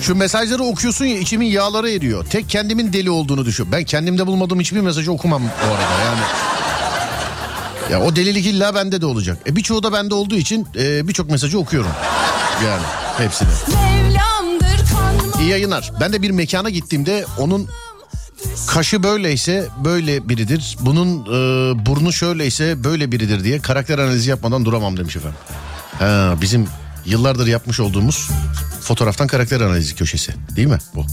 Şu 0.00 0.14
mesajları 0.14 0.62
okuyorsun 0.62 1.04
ya 1.04 1.18
içimin 1.18 1.46
yağları 1.46 1.90
eriyor. 1.90 2.24
Tek 2.24 2.48
kendimin 2.48 2.92
deli 2.92 3.10
olduğunu 3.10 3.44
düşün. 3.44 3.72
Ben 3.72 3.84
kendimde 3.84 4.26
bulmadığım 4.26 4.60
hiçbir 4.60 4.80
mesajı 4.80 5.12
okumam 5.12 5.42
bu 5.42 5.72
arada 5.74 6.04
yani. 6.04 6.20
Ya 7.92 8.08
o 8.08 8.16
delilik 8.16 8.46
illa 8.46 8.74
bende 8.74 9.00
de 9.00 9.06
olacak. 9.06 9.38
E 9.46 9.56
birçoğu 9.56 9.82
da 9.82 9.92
bende 9.92 10.14
olduğu 10.14 10.36
için 10.36 10.66
e, 10.76 11.08
birçok 11.08 11.30
mesajı 11.30 11.58
okuyorum. 11.58 11.90
Yani 12.64 12.82
hepsini. 13.18 13.93
İyi 15.40 15.48
yayınlar. 15.48 15.92
Ben 16.00 16.12
de 16.12 16.22
bir 16.22 16.30
mekana 16.30 16.70
gittiğimde 16.70 17.24
onun 17.38 17.68
kaşı 18.66 19.02
böyleyse 19.02 19.66
böyle 19.84 20.28
biridir. 20.28 20.76
Bunun 20.80 21.20
e, 21.26 21.86
burnu 21.86 22.12
şöyleyse 22.12 22.84
böyle 22.84 23.12
biridir 23.12 23.44
diye 23.44 23.60
karakter 23.62 23.98
analizi 23.98 24.30
yapmadan 24.30 24.64
duramam 24.64 24.96
demiş 24.96 25.16
efendim. 25.16 25.38
Ha, 25.98 26.34
bizim 26.40 26.66
yıllardır 27.06 27.46
yapmış 27.46 27.80
olduğumuz 27.80 28.28
fotoğraftan 28.80 29.26
karakter 29.26 29.60
analizi 29.60 29.94
köşesi 29.94 30.32
değil 30.56 30.68
mi 30.68 30.78
bu? 30.94 31.06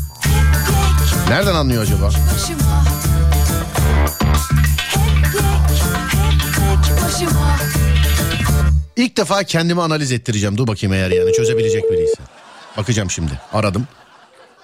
Nereden 1.30 1.56
anlıyor 1.56 1.84
acaba? 1.84 2.10
İlk 8.96 9.18
defa 9.18 9.44
kendimi 9.44 9.82
analiz 9.82 10.12
ettireceğim. 10.12 10.58
Dur 10.58 10.68
bakayım 10.68 10.94
eğer 10.94 11.12
yani 11.12 11.34
çözebilecek 11.34 11.92
biriyse. 11.92 12.22
Bakacağım 12.78 13.12
şimdi. 13.12 13.32
Aradım. 13.54 13.88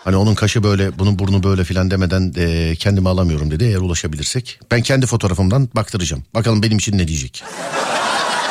Hani 0.07 0.17
onun 0.17 0.35
kaşı 0.35 0.63
böyle, 0.63 0.99
bunun 0.99 1.19
burnu 1.19 1.43
böyle 1.43 1.63
filan 1.63 1.91
demeden 1.91 2.33
e, 2.37 2.75
kendimi 2.75 3.09
alamıyorum 3.09 3.51
dedi. 3.51 3.63
Eğer 3.63 3.77
ulaşabilirsek. 3.77 4.59
Ben 4.71 4.81
kendi 4.81 5.05
fotoğrafımdan 5.05 5.69
baktıracağım. 5.75 6.23
Bakalım 6.35 6.63
benim 6.63 6.77
için 6.77 6.97
ne 6.97 7.07
diyecek. 7.07 7.43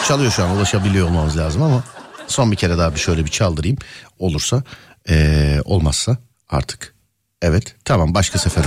Çalıyor 0.08 0.32
şu 0.32 0.44
an 0.44 0.50
ulaşabiliyor 0.50 1.06
olmamız 1.08 1.36
lazım 1.36 1.62
ama 1.62 1.84
son 2.26 2.52
bir 2.52 2.56
kere 2.56 2.78
daha 2.78 2.94
bir 2.94 3.00
şöyle 3.00 3.24
bir 3.24 3.30
çaldırayım. 3.30 3.78
Olursa 4.18 4.62
e, 5.08 5.58
olmazsa 5.64 6.16
artık 6.48 6.94
evet 7.42 7.74
tamam 7.84 8.14
başka 8.14 8.38
sefere. 8.38 8.66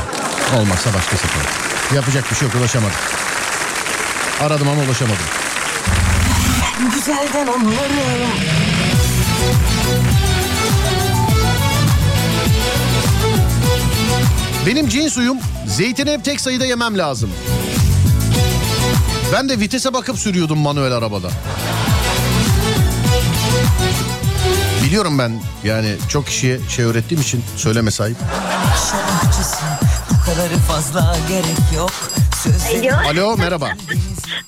Olmazsa 0.57 0.93
başka 0.93 1.17
sefere. 1.17 1.47
Yapacak 1.95 2.31
bir 2.31 2.35
şey 2.35 2.47
yok 2.47 2.55
ulaşamadım. 2.55 2.97
Aradım 4.41 4.67
ama 4.67 4.81
ulaşamadım. 4.81 5.25
Güzelden 6.95 7.47
anlarım. 7.47 8.68
Benim 14.69 14.89
cin 14.89 15.07
suyum 15.07 15.37
zeytini 15.67 16.11
hep 16.11 16.25
tek 16.25 16.41
sayıda 16.41 16.65
yemem 16.65 16.97
lazım. 16.97 17.29
Ben 19.33 19.49
de 19.49 19.59
vitese 19.59 19.93
bakıp 19.93 20.19
sürüyordum 20.19 20.59
manuel 20.59 20.91
arabada. 20.91 21.29
Biliyorum 24.85 25.19
ben 25.19 25.41
yani 25.63 25.95
çok 26.09 26.27
kişiye 26.27 26.59
şey 26.69 26.85
öğrettiğim 26.85 27.21
için 27.21 27.43
söyleme 27.55 27.91
sahip. 27.91 28.17
Bu 30.11 30.25
kadarı 30.25 30.57
fazla 30.57 31.17
gerek 31.29 31.73
yok. 31.75 31.91
Alo. 32.47 33.09
Alo 33.09 33.37
merhaba. 33.37 33.69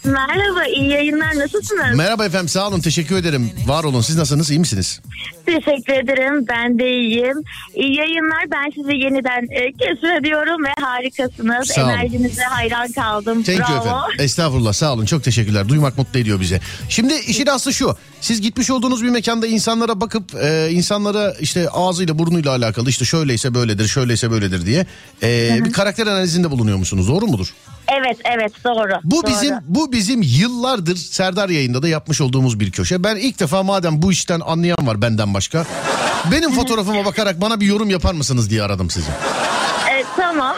Merhaba, 0.04 0.66
iyi 0.76 0.90
yayınlar. 0.90 1.36
Nasılsınız? 1.40 1.96
Merhaba 1.98 2.26
efendim 2.26 2.48
sağ 2.48 2.68
olun 2.68 2.80
teşekkür 2.80 3.16
ederim. 3.16 3.52
Var 3.66 3.84
olun 3.84 4.02
siz 4.02 4.16
nasılsınız 4.18 4.50
iyi 4.52 4.60
misiniz? 4.60 5.02
Teşekkür 5.46 5.94
ederim. 5.94 6.46
Ben 6.48 6.80
de 6.80 6.90
iyiyim. 6.90 7.38
İyi 7.76 7.98
yayınlar. 7.98 8.44
Ben 8.52 8.72
sizi 8.76 8.94
yeniden 8.94 9.48
e, 9.52 9.72
keşfediyorum 9.72 10.64
ve 10.66 10.70
harikasınız. 10.82 11.68
Sağ 11.68 11.84
olun. 11.84 11.90
Enerjinize 11.90 12.44
hayran 12.44 12.92
kaldım. 12.92 13.44
Thank 13.44 13.60
you 13.60 13.68
Bravo. 13.68 13.80
efendim. 13.80 14.16
Estağfurullah 14.20 14.74
sağ 14.74 14.94
olun 14.94 15.06
çok 15.06 15.24
teşekkürler. 15.24 15.70
Duymak 15.70 15.98
mutlu 15.98 16.20
ediyor 16.20 16.40
bize. 16.40 16.60
Şimdi 16.90 17.14
işin 17.14 17.48
aslı 17.48 17.74
şu. 17.74 17.96
Siz 18.22 18.42
gitmiş 18.42 18.70
olduğunuz 18.70 19.04
bir 19.04 19.10
mekanda 19.10 19.48
insanlara 19.48 20.02
bakıp 20.02 20.36
e, 20.36 20.70
insanlara 20.72 21.34
işte 21.40 21.70
ağzıyla 21.70 22.20
burnuyla 22.20 22.52
alakalı 22.52 22.90
işte 22.90 23.06
şöyleyse 23.06 23.54
böyledir 23.54 23.88
şöyleyse 23.88 24.32
böyledir 24.32 24.66
diye 24.66 24.86
e, 25.24 25.60
bir 25.66 25.72
karakter 25.72 26.08
analizinde 26.08 26.52
bulunuyor 26.52 26.78
musunuz? 26.78 27.08
Doğru 27.08 27.28
mudur? 27.28 27.54
Evet, 27.88 28.18
evet 28.36 28.52
doğru. 28.64 28.94
Bu 29.04 29.16
doğru. 29.16 29.32
bizim 29.32 29.56
bu 29.68 29.92
bizim 29.92 30.22
yıllardır 30.22 30.96
Serdar 30.96 31.50
yayında 31.50 31.82
da 31.82 31.88
yapmış 31.88 32.22
olduğumuz 32.22 32.60
bir 32.60 32.72
köşe. 32.72 33.04
Ben 33.04 33.16
ilk 33.16 33.40
defa 33.40 33.64
madem 33.64 34.02
bu 34.02 34.12
işten 34.12 34.40
anlayan 34.40 34.88
var 34.88 35.02
benden 35.02 35.34
başka. 35.34 35.66
Benim 36.32 36.52
fotoğrafıma 36.52 37.06
bakarak 37.06 37.42
bana 37.42 37.60
bir 37.60 37.66
yorum 37.66 37.90
yapar 37.90 38.14
mısınız 38.14 38.50
diye 38.50 38.64
aradım 38.64 38.90
sizi. 38.90 39.12
Evet, 39.92 40.06
tamam. 40.16 40.56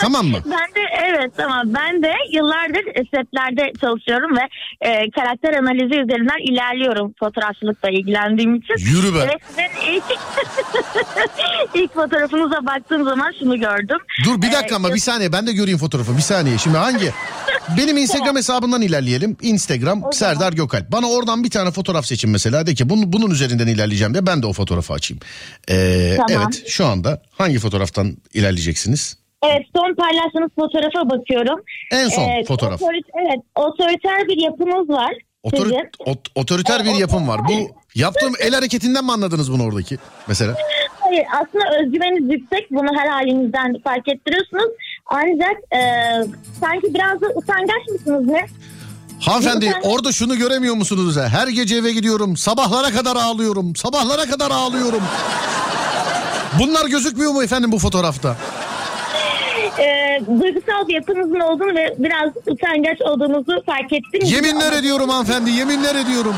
Tamam 0.00 0.26
mı? 0.26 0.38
Ben 0.44 0.68
de 0.76 0.80
evet 1.08 1.32
tamam 1.36 1.62
ben 1.66 2.02
de 2.02 2.12
yıllardır 2.32 2.84
setlerde 2.94 3.72
çalışıyorum 3.80 4.36
ve 4.36 4.40
e, 4.88 5.10
karakter 5.10 5.54
analizi 5.54 5.94
üzerinden 6.00 6.52
ilerliyorum 6.52 7.14
fotoğrafçılıkla 7.20 7.90
ilgilendiğim 7.90 8.54
için. 8.54 8.74
Yürü 8.78 9.14
be. 9.14 9.18
Ve 9.18 9.38
sizin 9.48 9.92
ilk, 9.94 10.04
ilk 11.74 11.94
fotoğrafınıza 11.94 12.66
baktığım 12.66 13.04
zaman 13.04 13.32
şunu 13.38 13.60
gördüm. 13.60 13.98
Dur 14.24 14.42
bir 14.42 14.52
dakika 14.52 14.74
Ee, 14.74 14.76
ama 14.76 14.94
bir 14.94 15.00
saniye 15.00 15.32
ben 15.32 15.46
de 15.46 15.52
göreyim 15.52 15.78
fotoğrafı 15.78 16.16
bir 16.16 16.22
saniye. 16.22 16.58
Şimdi 16.58 16.76
hangi? 16.76 17.10
Benim 17.78 17.96
Instagram 18.04 18.36
hesabından 18.36 18.82
ilerleyelim. 18.82 19.36
Instagram 19.42 20.02
Serdar 20.12 20.52
Gökalp. 20.52 20.92
Bana 20.92 21.10
oradan 21.10 21.44
bir 21.44 21.50
tane 21.50 21.70
fotoğraf 21.70 22.06
seçin 22.06 22.30
mesela. 22.30 22.66
De 22.66 22.74
ki 22.74 22.88
bunun, 22.88 23.12
bunun 23.12 23.30
üzerinden 23.30 23.66
ilerleyeceğim 23.66 24.14
de 24.14 24.26
ben 24.26 24.42
de 24.42 24.46
o 24.46 24.52
fotoğrafı 24.52 24.92
açayım. 24.92 25.20
Ee, 25.70 26.14
Tamam. 26.16 26.42
Evet 26.52 26.68
şu 26.68 26.86
anda 26.86 27.22
hangi 27.38 27.58
fotoğraftan 27.58 28.16
ilerleyeceksiniz? 28.34 29.19
Evet 29.42 29.62
son 29.76 29.94
paylaştığınız 29.94 30.50
fotoğrafa 30.60 31.10
bakıyorum. 31.10 31.60
En 31.92 32.08
son 32.08 32.22
Ee, 32.22 32.44
fotoğraf. 32.48 32.80
otorit- 32.82 33.10
evet 33.14 33.40
otoriter 33.54 34.28
bir 34.28 34.36
yapınız 34.42 34.88
var. 34.88 35.12
Otori- 35.42 35.90
ot- 36.06 36.28
otoriter 36.34 36.84
bir 36.84 36.94
yapım 36.94 37.28
var. 37.28 37.40
Bu 37.48 37.52
yaptığım 37.94 38.32
el 38.40 38.54
hareketinden 38.54 39.04
mi 39.04 39.12
anladınız 39.12 39.52
bunu 39.52 39.64
oradaki 39.64 39.98
mesela? 40.28 40.54
Hayır 41.00 41.24
aslında 41.32 41.64
özgüveniniz 41.80 42.32
yüksek 42.32 42.70
bunu 42.70 42.88
her 43.00 43.08
halinizden 43.08 43.74
fark 43.84 44.08
ettiriyorsunuz. 44.08 44.70
Ancak 45.06 45.56
e, 45.72 45.80
sanki 46.60 46.94
biraz 46.94 47.20
da 47.20 47.26
utangaç 47.34 47.88
mısınız 47.92 48.26
ne? 48.26 48.46
Hanımefendi 49.20 49.72
ben- 49.84 49.88
orada 49.90 50.12
şunu 50.12 50.36
göremiyor 50.36 50.74
musunuz? 50.74 51.16
Her 51.16 51.48
gece 51.48 51.76
eve 51.76 51.92
gidiyorum. 51.92 52.36
Sabahlara 52.36 52.90
kadar 52.90 53.16
ağlıyorum. 53.16 53.76
Sabahlara 53.76 54.26
kadar 54.30 54.50
ağlıyorum. 54.50 55.02
Bunlar 56.58 56.86
gözükmüyor 56.86 57.32
mu 57.32 57.42
efendim 57.42 57.72
bu 57.72 57.78
fotoğrafta? 57.78 58.36
E, 59.80 60.20
duygusal 60.40 60.88
bir 60.88 60.94
yapınızın 60.94 61.40
olduğunu 61.40 61.74
ve 61.74 61.94
biraz 61.98 62.30
utangaç 62.46 63.00
olduğunuzu 63.00 63.62
fark 63.66 63.92
ettim. 63.92 64.20
Yeminler 64.24 64.72
ediyorum 64.72 65.08
hanımefendi 65.08 65.50
yeminler 65.50 65.94
ediyorum. 65.94 66.34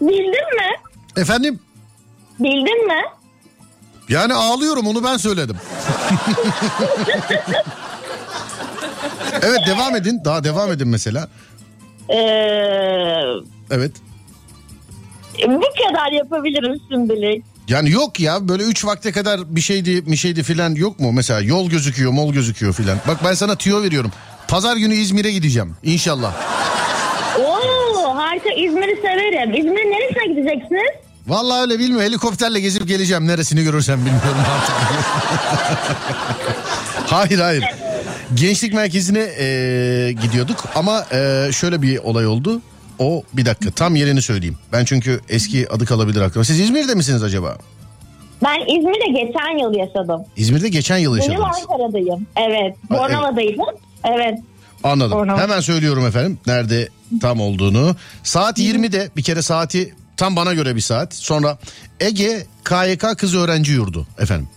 Bildin 0.00 0.56
mi? 0.56 0.70
Efendim? 1.16 1.60
Bildin 2.38 2.86
mi? 2.86 3.02
Yani 4.08 4.34
ağlıyorum 4.34 4.86
onu 4.86 5.04
ben 5.04 5.16
söyledim. 5.16 5.56
evet 9.42 9.58
devam 9.66 9.96
edin. 9.96 10.20
Daha 10.24 10.44
devam 10.44 10.72
edin 10.72 10.88
mesela. 10.88 11.28
Ee, 12.08 12.16
Evet. 13.70 13.92
bu 15.48 15.60
kadar 15.88 16.12
yapabilirim 16.12 16.80
şimdilik. 16.90 17.44
Yani 17.70 17.90
yok 17.90 18.20
ya 18.20 18.48
böyle 18.48 18.62
üç 18.62 18.84
vakte 18.84 19.12
kadar 19.12 19.56
bir 19.56 19.60
şeydi 19.60 20.06
bir 20.06 20.16
şeydi 20.16 20.42
filan 20.42 20.74
yok 20.74 21.00
mu? 21.00 21.12
Mesela 21.12 21.40
yol 21.40 21.70
gözüküyor 21.70 22.12
mol 22.12 22.32
gözüküyor 22.32 22.72
filan. 22.72 22.98
Bak 23.08 23.18
ben 23.24 23.34
sana 23.34 23.56
tüyo 23.56 23.82
veriyorum. 23.82 24.12
Pazar 24.48 24.76
günü 24.76 24.94
İzmir'e 24.94 25.30
gideceğim 25.30 25.76
inşallah. 25.82 26.34
Oo 27.38 28.16
harika 28.16 28.50
İzmir'i 28.50 28.96
severim. 29.02 29.54
İzmir'in 29.54 29.92
neresine 29.92 30.34
gideceksiniz? 30.34 30.90
Vallahi 31.26 31.60
öyle 31.60 31.78
bilmiyorum 31.78 32.06
helikopterle 32.06 32.60
gezip 32.60 32.88
geleceğim 32.88 33.26
neresini 33.26 33.62
görürsem 33.62 33.98
bilmiyorum 33.98 34.42
artık. 34.54 34.74
hayır 37.12 37.38
hayır. 37.38 37.64
Gençlik 38.34 38.74
merkezine 38.74 39.28
e, 39.38 39.46
gidiyorduk 40.22 40.64
ama 40.74 41.06
e, 41.12 41.50
şöyle 41.52 41.82
bir 41.82 41.98
olay 41.98 42.26
oldu. 42.26 42.62
O 43.00 43.22
bir 43.32 43.46
dakika 43.46 43.70
tam 43.70 43.96
yerini 43.96 44.22
söyleyeyim. 44.22 44.58
Ben 44.72 44.84
çünkü 44.84 45.20
eski 45.28 45.68
adı 45.68 45.86
kalabilir 45.86 46.20
aklıma. 46.20 46.44
Siz 46.44 46.60
İzmir'de 46.60 46.94
misiniz 46.94 47.22
acaba? 47.22 47.58
Ben 48.44 48.60
İzmir'de 48.78 49.20
geçen 49.24 49.58
yıl 49.58 49.74
yaşadım. 49.74 50.24
İzmir'de 50.36 50.68
geçen 50.68 50.98
yıl 50.98 51.16
yaşadınız. 51.16 51.40
Ankara'dayım. 51.40 52.26
Evet. 52.36 52.76
Bornova'daydım. 52.90 53.64
Evet. 54.04 54.38
Anladım. 54.84 55.18
Bornova. 55.18 55.40
Hemen 55.42 55.60
söylüyorum 55.60 56.06
efendim 56.06 56.38
nerede 56.46 56.88
tam 57.20 57.40
olduğunu. 57.40 57.96
Saat 58.22 58.58
20'de 58.58 59.10
bir 59.16 59.22
kere 59.22 59.42
saati 59.42 59.94
tam 60.16 60.36
bana 60.36 60.54
göre 60.54 60.76
bir 60.76 60.80
saat. 60.80 61.14
Sonra 61.14 61.58
Ege 62.00 62.46
KYK 62.64 63.18
Kız 63.18 63.34
Öğrenci 63.34 63.72
Yurdu 63.72 64.06
efendim. 64.18 64.48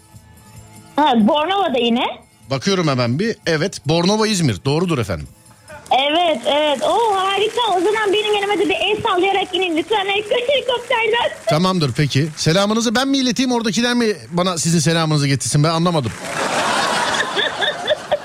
Ha, 0.96 1.14
Bornova'da 1.28 1.80
yine. 1.80 2.04
Bakıyorum 2.50 2.88
hemen 2.88 3.20
bir. 3.20 3.36
Evet 3.46 3.82
Bornova 3.88 4.28
İzmir 4.28 4.58
doğrudur 4.66 4.98
efendim. 4.98 5.28
Evet 6.00 6.42
evet. 6.46 6.82
O 6.84 7.16
harika. 7.16 7.62
O 7.78 7.80
zaman 7.82 8.14
benim 8.14 8.36
yanıma 8.36 8.54
da 8.54 8.70
bir 8.70 8.76
el 8.76 9.02
sallayarak 9.04 9.56
inin 9.56 9.78
lütfen 9.78 10.06
helikopterden. 10.06 11.38
Tamamdır 11.50 11.92
peki. 11.98 12.30
Selamınızı 12.38 12.96
ben 12.96 13.08
mi 13.08 13.18
ileteyim 13.18 13.52
oradakiler 13.52 13.94
mi 13.94 14.16
bana 14.32 14.58
sizin 14.58 14.80
selamınızı 14.80 15.28
getirsin 15.28 15.64
ben 15.64 15.70
anlamadım. 15.70 16.12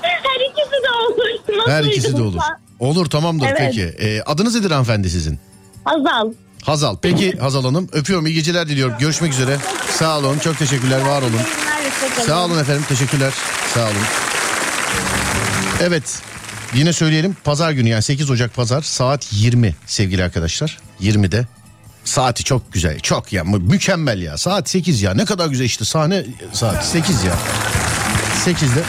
Her 0.01 0.39
ikisi 0.51 0.71
de 0.83 0.89
olur. 1.07 1.57
Nasıl 1.57 1.71
Her 1.71 1.83
ikisi 1.83 2.17
de 2.17 2.21
olur. 2.21 2.39
Olur 2.79 3.05
tamamdır 3.05 3.45
Evet. 3.47 3.57
peki. 3.59 3.81
Ee, 3.81 4.21
adınız 4.21 4.55
nedir 4.55 4.71
hanımefendi 4.71 5.09
sizin? 5.09 5.39
Hazal. 5.85 6.31
Hazal. 6.63 6.95
Peki 7.01 7.37
Hazal 7.37 7.63
Hanım 7.63 7.89
öpüyorum 7.93 8.25
iyi 8.27 8.35
geceler 8.35 8.67
diliyorum. 8.67 8.95
Görüşmek 8.99 9.33
üzere. 9.33 9.57
Sağ 9.91 10.17
olun 10.19 10.39
çok 10.39 10.57
teşekkürler 10.59 11.01
var 11.01 11.21
olun. 11.21 11.41
Sağ 12.25 12.45
olun 12.45 12.59
efendim 12.59 12.85
teşekkürler. 12.89 13.33
Sağ 13.73 13.83
olun. 13.83 13.93
Evet 15.81 16.21
yine 16.73 16.93
söyleyelim 16.93 17.35
pazar 17.43 17.71
günü 17.71 17.89
yani 17.89 18.01
8 18.03 18.29
Ocak 18.29 18.55
pazar 18.55 18.81
saat 18.81 19.27
20 19.33 19.75
sevgili 19.85 20.23
arkadaşlar. 20.23 20.77
20'de 21.01 21.47
saati 22.05 22.43
çok 22.43 22.73
güzel 22.73 22.99
çok 22.99 23.33
ya 23.33 23.43
mü- 23.43 23.59
mükemmel 23.59 24.21
ya 24.21 24.37
saat 24.37 24.69
8 24.69 25.01
ya 25.01 25.13
ne 25.13 25.25
kadar 25.25 25.47
güzel 25.47 25.65
işte 25.65 25.85
sahne 25.85 26.25
saat 26.53 26.85
8 26.85 27.23
ya. 27.23 27.33
8'de. 28.45 28.83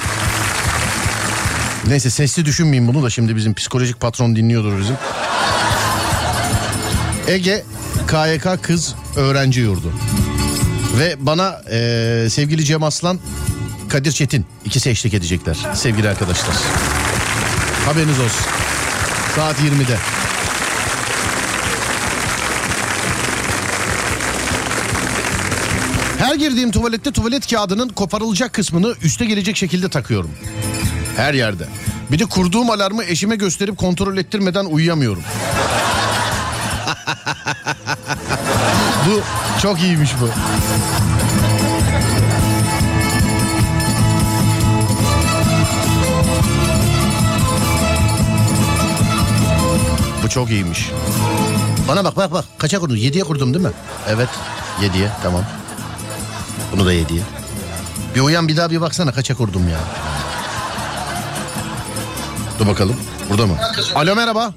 Neyse 1.87 2.11
sesli 2.11 2.45
düşünmeyin 2.45 2.89
bunu 2.89 3.03
da 3.03 3.11
şimdi 3.11 3.37
bizim 3.37 3.55
psikolojik 3.55 4.01
patron 4.01 4.37
dinliyordur 4.37 4.79
bizim. 4.79 4.97
Ege 7.29 7.65
KYK 8.09 8.63
Kız 8.63 8.95
Öğrenci 9.17 9.61
Yurdu. 9.61 9.93
Ve 10.99 11.17
bana 11.21 11.61
eee, 11.71 12.31
sevgili 12.31 12.65
Cem 12.65 12.83
Aslan, 12.83 13.19
Kadir 13.89 14.13
Çetin 14.13 14.47
ikisi 14.65 14.91
eşlik 14.91 15.15
edecekler 15.15 15.57
sevgili 15.75 16.09
arkadaşlar. 16.09 16.55
Haberiniz 17.87 18.21
olsun. 18.21 18.47
Saat 19.35 19.57
20'de. 19.61 19.97
Her 26.19 26.35
girdiğim 26.35 26.71
tuvalette 26.71 27.13
tuvalet 27.13 27.51
kağıdının 27.51 27.89
koparılacak 27.89 28.53
kısmını 28.53 28.95
üste 29.03 29.25
gelecek 29.25 29.57
şekilde 29.57 29.89
takıyorum. 29.89 30.31
Her 31.17 31.35
yerde. 31.35 31.65
Bir 32.13 32.19
de 32.19 32.25
kurduğum 32.25 32.71
alarmı 32.71 33.05
eşime 33.05 33.37
gösterip 33.37 33.79
kontrol 33.79 34.17
ettirmeden 34.17 34.65
uyuyamıyorum. 34.65 35.23
bu 39.07 39.21
çok 39.63 39.81
iyiymiş 39.81 40.11
bu. 40.21 40.29
Çok 50.31 50.51
iyiymiş. 50.51 50.91
Bana 51.89 52.05
bak 52.05 52.17
bak 52.17 52.33
bak 52.33 52.45
kaça 52.59 52.79
kurdun? 52.79 52.97
Yediye 52.97 53.25
kurdum 53.25 53.55
değil 53.55 53.65
mi? 53.67 53.73
Evet 54.09 54.29
yediye 54.83 55.11
tamam. 55.23 55.45
Bunu 56.73 56.87
da 56.87 56.93
yediye. 56.93 57.23
Bir 58.15 58.21
uyan 58.21 58.49
bir 58.49 58.57
daha 58.57 58.71
bir 58.71 58.81
baksana 58.81 59.13
kaça 59.13 59.35
kurdum 59.35 59.69
ya. 59.69 59.79
Dur 62.59 62.67
bakalım. 62.67 62.97
Burada 63.31 63.47
mı? 63.47 63.57
Alo 63.95 64.17
merhaba. 64.17 64.55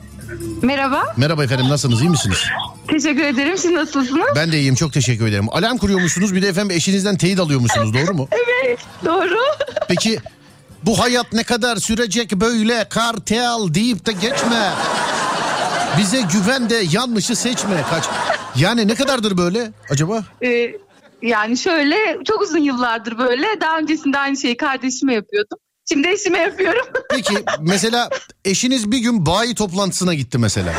Merhaba. 0.62 1.04
Merhaba 1.18 1.44
efendim 1.44 1.70
nasılsınız 1.70 2.02
iyi 2.02 2.10
misiniz? 2.10 2.38
Teşekkür 2.88 3.24
ederim. 3.24 3.58
Siz 3.58 3.72
nasılsınız? 3.72 4.28
Ben 4.36 4.52
de 4.52 4.60
iyiyim 4.60 4.76
çok 4.76 4.94
teşekkür 4.94 5.28
ederim. 5.28 5.50
Alarm 5.52 5.78
kuruyormuşsunuz 5.78 6.36
bir 6.36 6.42
de 6.42 6.48
efendim 6.48 6.78
eşinizden 6.78 7.18
teyit 7.18 7.40
alıyormuşsunuz 7.40 7.94
doğru 7.94 8.14
mu? 8.14 8.28
Evet. 8.66 8.80
Doğru. 9.06 9.38
Peki 9.88 10.20
bu 10.84 11.00
hayat 11.00 11.34
ne 11.34 11.44
kadar 11.44 11.78
sürecek 11.78 12.32
böyle 12.32 12.86
kartel 12.90 13.74
deyip 13.74 14.06
de 14.06 14.12
geçme. 14.12 14.72
Bize 15.98 16.22
güven 16.34 16.70
de 16.70 16.84
yanlışı 16.92 17.36
seçme. 17.36 17.84
Kaç. 17.90 18.04
Yani 18.56 18.88
ne 18.88 18.96
kadardır 18.96 19.38
böyle 19.38 19.72
acaba? 19.90 20.24
Ee, 20.44 20.72
yani 21.22 21.58
şöyle 21.58 21.96
çok 22.28 22.42
uzun 22.42 22.58
yıllardır 22.64 23.18
böyle. 23.18 23.48
Daha 23.62 23.78
öncesinde 23.78 24.18
aynı 24.20 24.38
şeyi 24.38 24.58
kardeşime 24.58 25.14
yapıyordum. 25.14 25.58
Şimdi 25.92 26.08
eşime 26.08 26.38
yapıyorum. 26.38 26.86
Peki 27.10 27.34
mesela 27.62 28.10
eşiniz 28.46 28.92
bir 28.92 28.98
gün 28.98 29.26
bayi 29.26 29.56
toplantısına 29.56 30.14
gitti 30.14 30.38
mesela. 30.38 30.74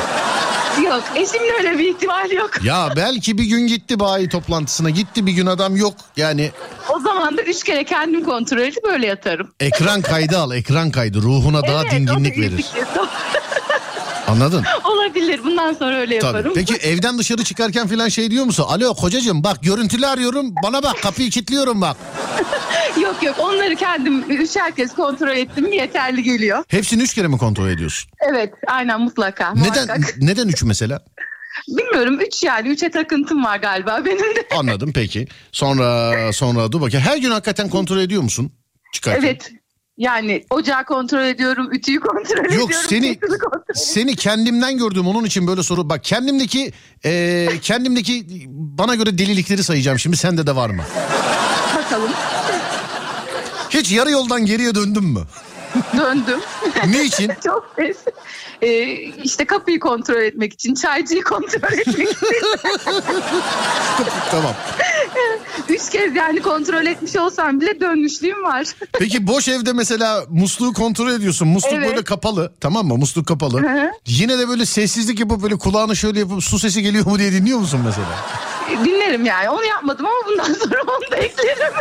yok. 0.84 1.02
Eşimle 1.14 1.52
öyle 1.58 1.78
bir 1.78 1.94
ihtimal 1.94 2.30
yok. 2.30 2.50
Ya 2.64 2.88
belki 2.96 3.38
bir 3.38 3.44
gün 3.44 3.66
gitti 3.66 4.00
bayi 4.00 4.28
toplantısına 4.28 4.90
gitti 4.90 5.26
bir 5.26 5.32
gün 5.32 5.46
adam 5.46 5.76
yok. 5.76 5.94
Yani 6.16 6.50
O 6.94 7.00
zaman 7.00 7.36
da 7.36 7.42
üç 7.42 7.62
kere 7.62 7.84
kendim 7.84 8.24
kontrol 8.24 8.58
edip 8.58 8.84
böyle 8.84 9.06
yatarım. 9.06 9.50
ekran 9.60 10.02
kaydı 10.02 10.38
al 10.38 10.52
ekran 10.52 10.90
kaydı 10.90 11.22
ruhuna 11.22 11.62
daha 11.62 11.82
Evet, 11.82 11.86
o 11.92 11.94
da 11.94 11.96
dinginlik 11.96 12.38
verir. 12.38 12.64
Anladın? 14.28 14.64
Olabilir. 14.84 15.44
Bundan 15.44 15.72
sonra 15.72 15.96
öyle 15.96 16.18
Tabii. 16.18 16.26
yaparım. 16.36 16.52
Peki 16.54 16.74
evden 16.74 17.18
dışarı 17.18 17.44
çıkarken 17.44 17.86
falan 17.86 18.08
şey 18.08 18.30
diyor 18.30 18.44
musun? 18.44 18.64
Alo 18.68 18.94
kocacığım 18.94 19.44
bak 19.44 19.62
görüntülü 19.62 20.06
arıyorum 20.06 20.54
bana 20.62 20.82
bak 20.82 21.02
kapıyı 21.02 21.30
kilitliyorum 21.30 21.80
bak. 21.80 21.96
yok 23.02 23.22
yok. 23.22 23.36
Onları 23.38 23.76
kendim 23.76 24.30
üçer 24.30 24.74
kez 24.74 24.94
kontrol 24.94 25.36
ettim. 25.36 25.72
Yeterli 25.72 26.22
geliyor. 26.22 26.64
Hepsini 26.68 27.02
üç 27.02 27.14
kere 27.14 27.28
mi 27.28 27.38
kontrol 27.38 27.68
ediyorsun? 27.68 28.10
Evet. 28.32 28.54
Aynen 28.66 29.00
mutlaka. 29.00 29.54
Neden 29.54 29.86
muhakkak. 29.86 30.14
neden 30.18 30.48
üç 30.48 30.62
mesela? 30.62 31.04
Bilmiyorum. 31.68 32.20
Üç 32.20 32.42
yani. 32.42 32.68
Üçe 32.68 32.90
takıntım 32.90 33.44
var 33.44 33.56
galiba 33.58 34.02
benim 34.04 34.36
de. 34.36 34.46
Anladım 34.56 34.92
peki. 34.94 35.26
Sonra 35.52 36.12
sonra 36.32 36.72
dur 36.72 36.80
bakayım. 36.80 37.06
Her 37.06 37.16
gün 37.16 37.30
hakikaten 37.30 37.68
kontrol 37.68 37.98
ediyor 37.98 38.22
musun? 38.22 38.52
Çıkarken. 38.92 39.22
Evet. 39.22 39.52
Yani 39.98 40.44
ocağı 40.50 40.84
kontrol 40.84 41.24
ediyorum, 41.24 41.72
ütüyü 41.72 42.00
kontrol 42.00 42.44
ediyorum. 42.44 42.58
Yok 42.58 42.74
seni 42.74 43.20
kontrol 43.20 43.60
seni 43.74 44.16
kendimden 44.16 44.78
gördüm 44.78 45.06
onun 45.06 45.24
için 45.24 45.46
böyle 45.46 45.62
soru. 45.62 45.88
Bak 45.88 46.04
kendimdeki 46.04 46.72
e, 47.04 47.48
kendimdeki 47.62 48.24
bana 48.48 48.94
göre 48.94 49.18
delilikleri 49.18 49.64
sayacağım 49.64 49.98
şimdi 49.98 50.16
sende 50.16 50.46
de 50.46 50.56
var 50.56 50.70
mı? 50.70 50.82
Bakalım. 51.76 52.10
Hiç 53.70 53.92
yarı 53.92 54.10
yoldan 54.10 54.46
geriye 54.46 54.74
döndün 54.74 55.04
mü? 55.04 55.20
Döndüm. 55.96 56.40
Niçin? 56.88 57.32
Çok 57.44 57.76
pes. 57.76 57.96
Ee, 58.62 58.82
işte 59.24 59.44
kapıyı 59.44 59.80
kontrol 59.80 60.20
etmek 60.22 60.52
için, 60.52 60.74
çaycıyı 60.74 61.22
kontrol 61.22 61.72
etmek 61.72 62.08
için. 62.08 62.08
tamam. 64.30 64.54
Üç 65.68 65.90
kez 65.90 66.16
yani 66.16 66.42
kontrol 66.42 66.86
etmiş 66.86 67.16
olsam 67.16 67.60
bile 67.60 67.80
dönmüşlüğüm 67.80 68.42
var. 68.44 68.66
Peki 68.92 69.26
boş 69.26 69.48
evde 69.48 69.72
mesela 69.72 70.24
musluğu 70.28 70.72
kontrol 70.72 71.10
ediyorsun. 71.10 71.48
Musluk 71.48 71.72
Evet. 71.72 71.88
böyle 71.88 72.04
kapalı 72.04 72.52
tamam 72.60 72.86
mı? 72.86 72.96
Musluk 72.96 73.28
kapalı. 73.28 73.62
Hı 73.62 73.68
hı. 73.68 73.90
Yine 74.06 74.38
de 74.38 74.48
böyle 74.48 74.66
sessizlik 74.66 75.20
yapıp 75.20 75.42
böyle 75.42 75.56
kulağını 75.56 75.96
şöyle 75.96 76.18
yapıp 76.18 76.44
su 76.44 76.58
sesi 76.58 76.82
geliyor 76.82 77.06
mu 77.06 77.18
diye 77.18 77.32
dinliyor 77.32 77.58
musun 77.58 77.80
mesela? 77.84 78.06
Dinlerim 78.84 79.24
yani. 79.24 79.48
Onu 79.50 79.64
yapmadım 79.64 80.06
ama 80.06 80.16
bundan 80.30 80.54
sonra 80.54 80.82
onu 80.82 81.10
da 81.10 81.16
eklerim. 81.16 81.72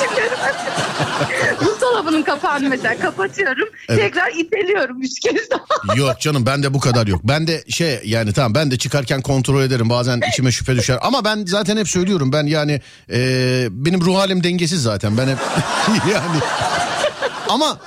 Dinlerim. 0.00 1.71
Buzdolabının 1.92 2.22
kapağını 2.22 2.68
mesela 2.68 2.98
kapatıyorum. 2.98 3.68
Evet. 3.88 4.00
Tekrar 4.00 4.30
iteliyorum 4.30 5.02
üç 5.02 5.20
kez 5.20 5.50
daha. 5.50 5.96
Yok 5.96 6.20
canım 6.20 6.46
bende 6.46 6.74
bu 6.74 6.80
kadar 6.80 7.06
yok. 7.06 7.20
Ben 7.24 7.46
de 7.46 7.64
şey 7.68 8.00
yani 8.04 8.32
tamam 8.32 8.54
ben 8.54 8.70
de 8.70 8.78
çıkarken 8.78 9.22
kontrol 9.22 9.62
ederim. 9.62 9.90
Bazen 9.90 10.20
içime 10.28 10.52
şüphe 10.52 10.76
düşer. 10.76 10.98
Ama 11.02 11.24
ben 11.24 11.44
zaten 11.46 11.76
hep 11.76 11.88
söylüyorum. 11.88 12.32
Ben 12.32 12.46
yani 12.46 12.80
e, 13.10 13.18
benim 13.70 14.00
ruh 14.00 14.16
halim 14.16 14.44
dengesiz 14.44 14.82
zaten. 14.82 15.18
Ben 15.18 15.28
hep 15.28 15.38
yani 16.12 16.40
ama 17.48 17.78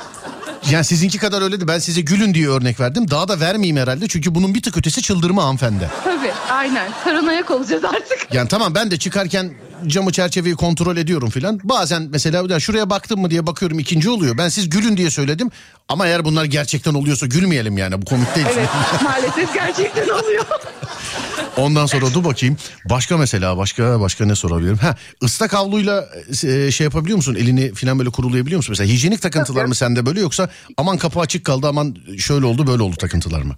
yani 0.72 0.86
sizinki 0.86 1.18
kadar 1.18 1.42
öyle 1.42 1.62
de 1.62 1.68
ben 1.68 1.80
size 1.80 2.02
gülün 2.02 2.34
diye 2.34 2.50
örnek 2.50 2.80
verdim. 2.80 3.12
Daha 3.12 3.28
da 3.28 3.40
vermeyeyim 3.40 3.78
herhalde. 3.78 4.08
Çünkü 4.08 4.36
bunun 4.36 4.56
bir 4.56 4.62
tık 4.62 4.78
ötesi 4.78 5.02
çıldırma 5.02 5.44
hanımefendi. 5.44 5.90
Tabii 6.04 6.32
aynen. 6.52 6.92
Paranoyak 7.04 7.52
olacağız 7.52 7.86
artık. 7.86 8.28
Yani 8.34 8.48
tamam 8.48 8.76
ben 8.76 8.92
de 8.92 8.98
çıkarken 8.98 9.54
camı 9.88 10.12
çerçeveyi 10.12 10.56
kontrol 10.56 10.98
ediyorum 10.98 11.30
filan. 11.30 11.60
Bazen 11.64 12.08
mesela 12.12 12.44
ya 12.50 12.60
şuraya 12.60 12.90
baktım 12.90 13.22
mı 13.22 13.30
diye 13.30 13.48
bakıyorum 13.48 13.80
ikinci 13.80 14.10
oluyor. 14.10 14.38
Ben 14.38 14.50
siz 14.50 14.70
gülün 14.70 14.98
diye 14.98 15.10
söyledim. 15.12 15.52
Ama 15.90 16.08
eğer 16.08 16.26
bunlar 16.26 16.46
gerçekten 16.46 16.94
oluyorsa 16.94 17.26
gülmeyelim 17.26 17.78
yani. 17.78 18.02
Bu 18.02 18.06
komik 18.06 18.36
değil. 18.36 18.48
Evet 18.54 18.70
maalesef 19.04 19.54
gerçekten 19.54 20.10
oluyor. 20.10 20.46
Ondan 21.58 21.86
sonra 21.86 22.14
dur 22.14 22.24
bakayım. 22.24 22.58
Başka 22.90 23.18
mesela 23.18 23.58
başka 23.58 24.00
başka 24.00 24.26
ne 24.26 24.36
sorabilirim? 24.36 24.78
Ha 24.78 24.96
ıslak 25.24 25.54
havluyla 25.54 26.10
e, 26.44 26.72
şey 26.72 26.84
yapabiliyor 26.86 27.16
musun? 27.16 27.36
Elini 27.36 27.74
filan 27.74 28.00
böyle 28.00 28.10
kurulayabiliyor 28.10 28.58
musun? 28.58 28.72
Mesela 28.72 28.94
hijyenik 28.94 29.22
takıntılar 29.22 29.66
mı 29.66 29.76
sende 29.76 30.06
böyle 30.06 30.20
yoksa 30.20 30.50
aman 30.78 30.98
kapı 30.98 31.20
açık 31.20 31.46
kaldı 31.46 31.68
aman 31.68 31.96
şöyle 32.18 32.46
oldu 32.46 32.68
böyle 32.68 32.84
oldu 32.84 32.96
takıntılar 32.96 33.42
mı? 33.42 33.56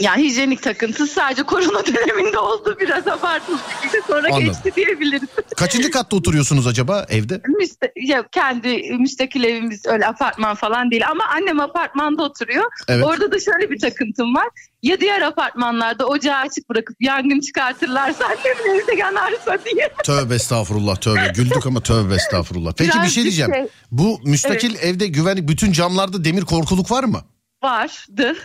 Yani 0.00 0.24
hijyenik 0.24 0.62
takıntısı 0.62 1.06
sadece 1.06 1.42
korona 1.42 1.86
döneminde 1.86 2.38
oldu. 2.38 2.76
Biraz 2.80 3.06
bir 3.06 3.82
şekilde 3.82 4.02
sonra 4.06 4.28
Anladım. 4.28 4.44
geçti 4.46 4.72
diyebiliriz. 4.76 5.28
Kaçıncı 5.56 5.90
katta 5.90 6.16
oturuyorsunuz 6.16 6.66
acaba 6.66 7.06
evde? 7.08 7.40
Müste 7.58 7.92
ya 7.96 8.24
kendi 8.32 8.92
müstakil 8.98 9.44
evimiz 9.44 9.86
öyle 9.86 10.06
apartman 10.06 10.54
falan 10.54 10.90
değil 10.90 11.08
ama 11.10 11.24
annem 11.24 11.60
apartmanda 11.60 12.22
oturuyor. 12.22 12.64
Evet. 12.88 13.04
Orada 13.04 13.32
da 13.32 13.40
şöyle 13.40 13.70
bir 13.70 13.78
takıntım 13.78 14.34
var. 14.34 14.48
Ya 14.82 15.00
diğer 15.00 15.20
apartmanlarda 15.22 16.06
ocağı 16.06 16.36
açık 16.38 16.70
bırakıp 16.70 16.96
yangın 17.00 17.40
çıkartırlarsa 17.40 18.24
annemin 18.24 18.80
evde 18.82 18.94
yanarsa 18.94 19.58
diye. 19.64 19.90
Tövbe 20.04 20.34
estağfurullah 20.34 20.96
tövbe. 20.96 21.32
Güldük 21.34 21.66
ama 21.66 21.80
tövbe 21.80 22.14
estağfurullah. 22.14 22.72
Peki 22.76 22.88
bir 22.90 22.94
Birazcık 22.94 23.14
şey 23.14 23.22
diyeceğim. 23.22 23.52
şey- 23.54 23.68
Bu 23.90 24.20
müstakil 24.24 24.74
evde 24.82 25.06
güvenlik 25.06 25.48
bütün 25.48 25.72
camlarda 25.72 26.24
demir 26.24 26.42
korkuluk 26.42 26.90
var 26.90 27.04
mı? 27.04 27.20
Vardı. 27.62 28.36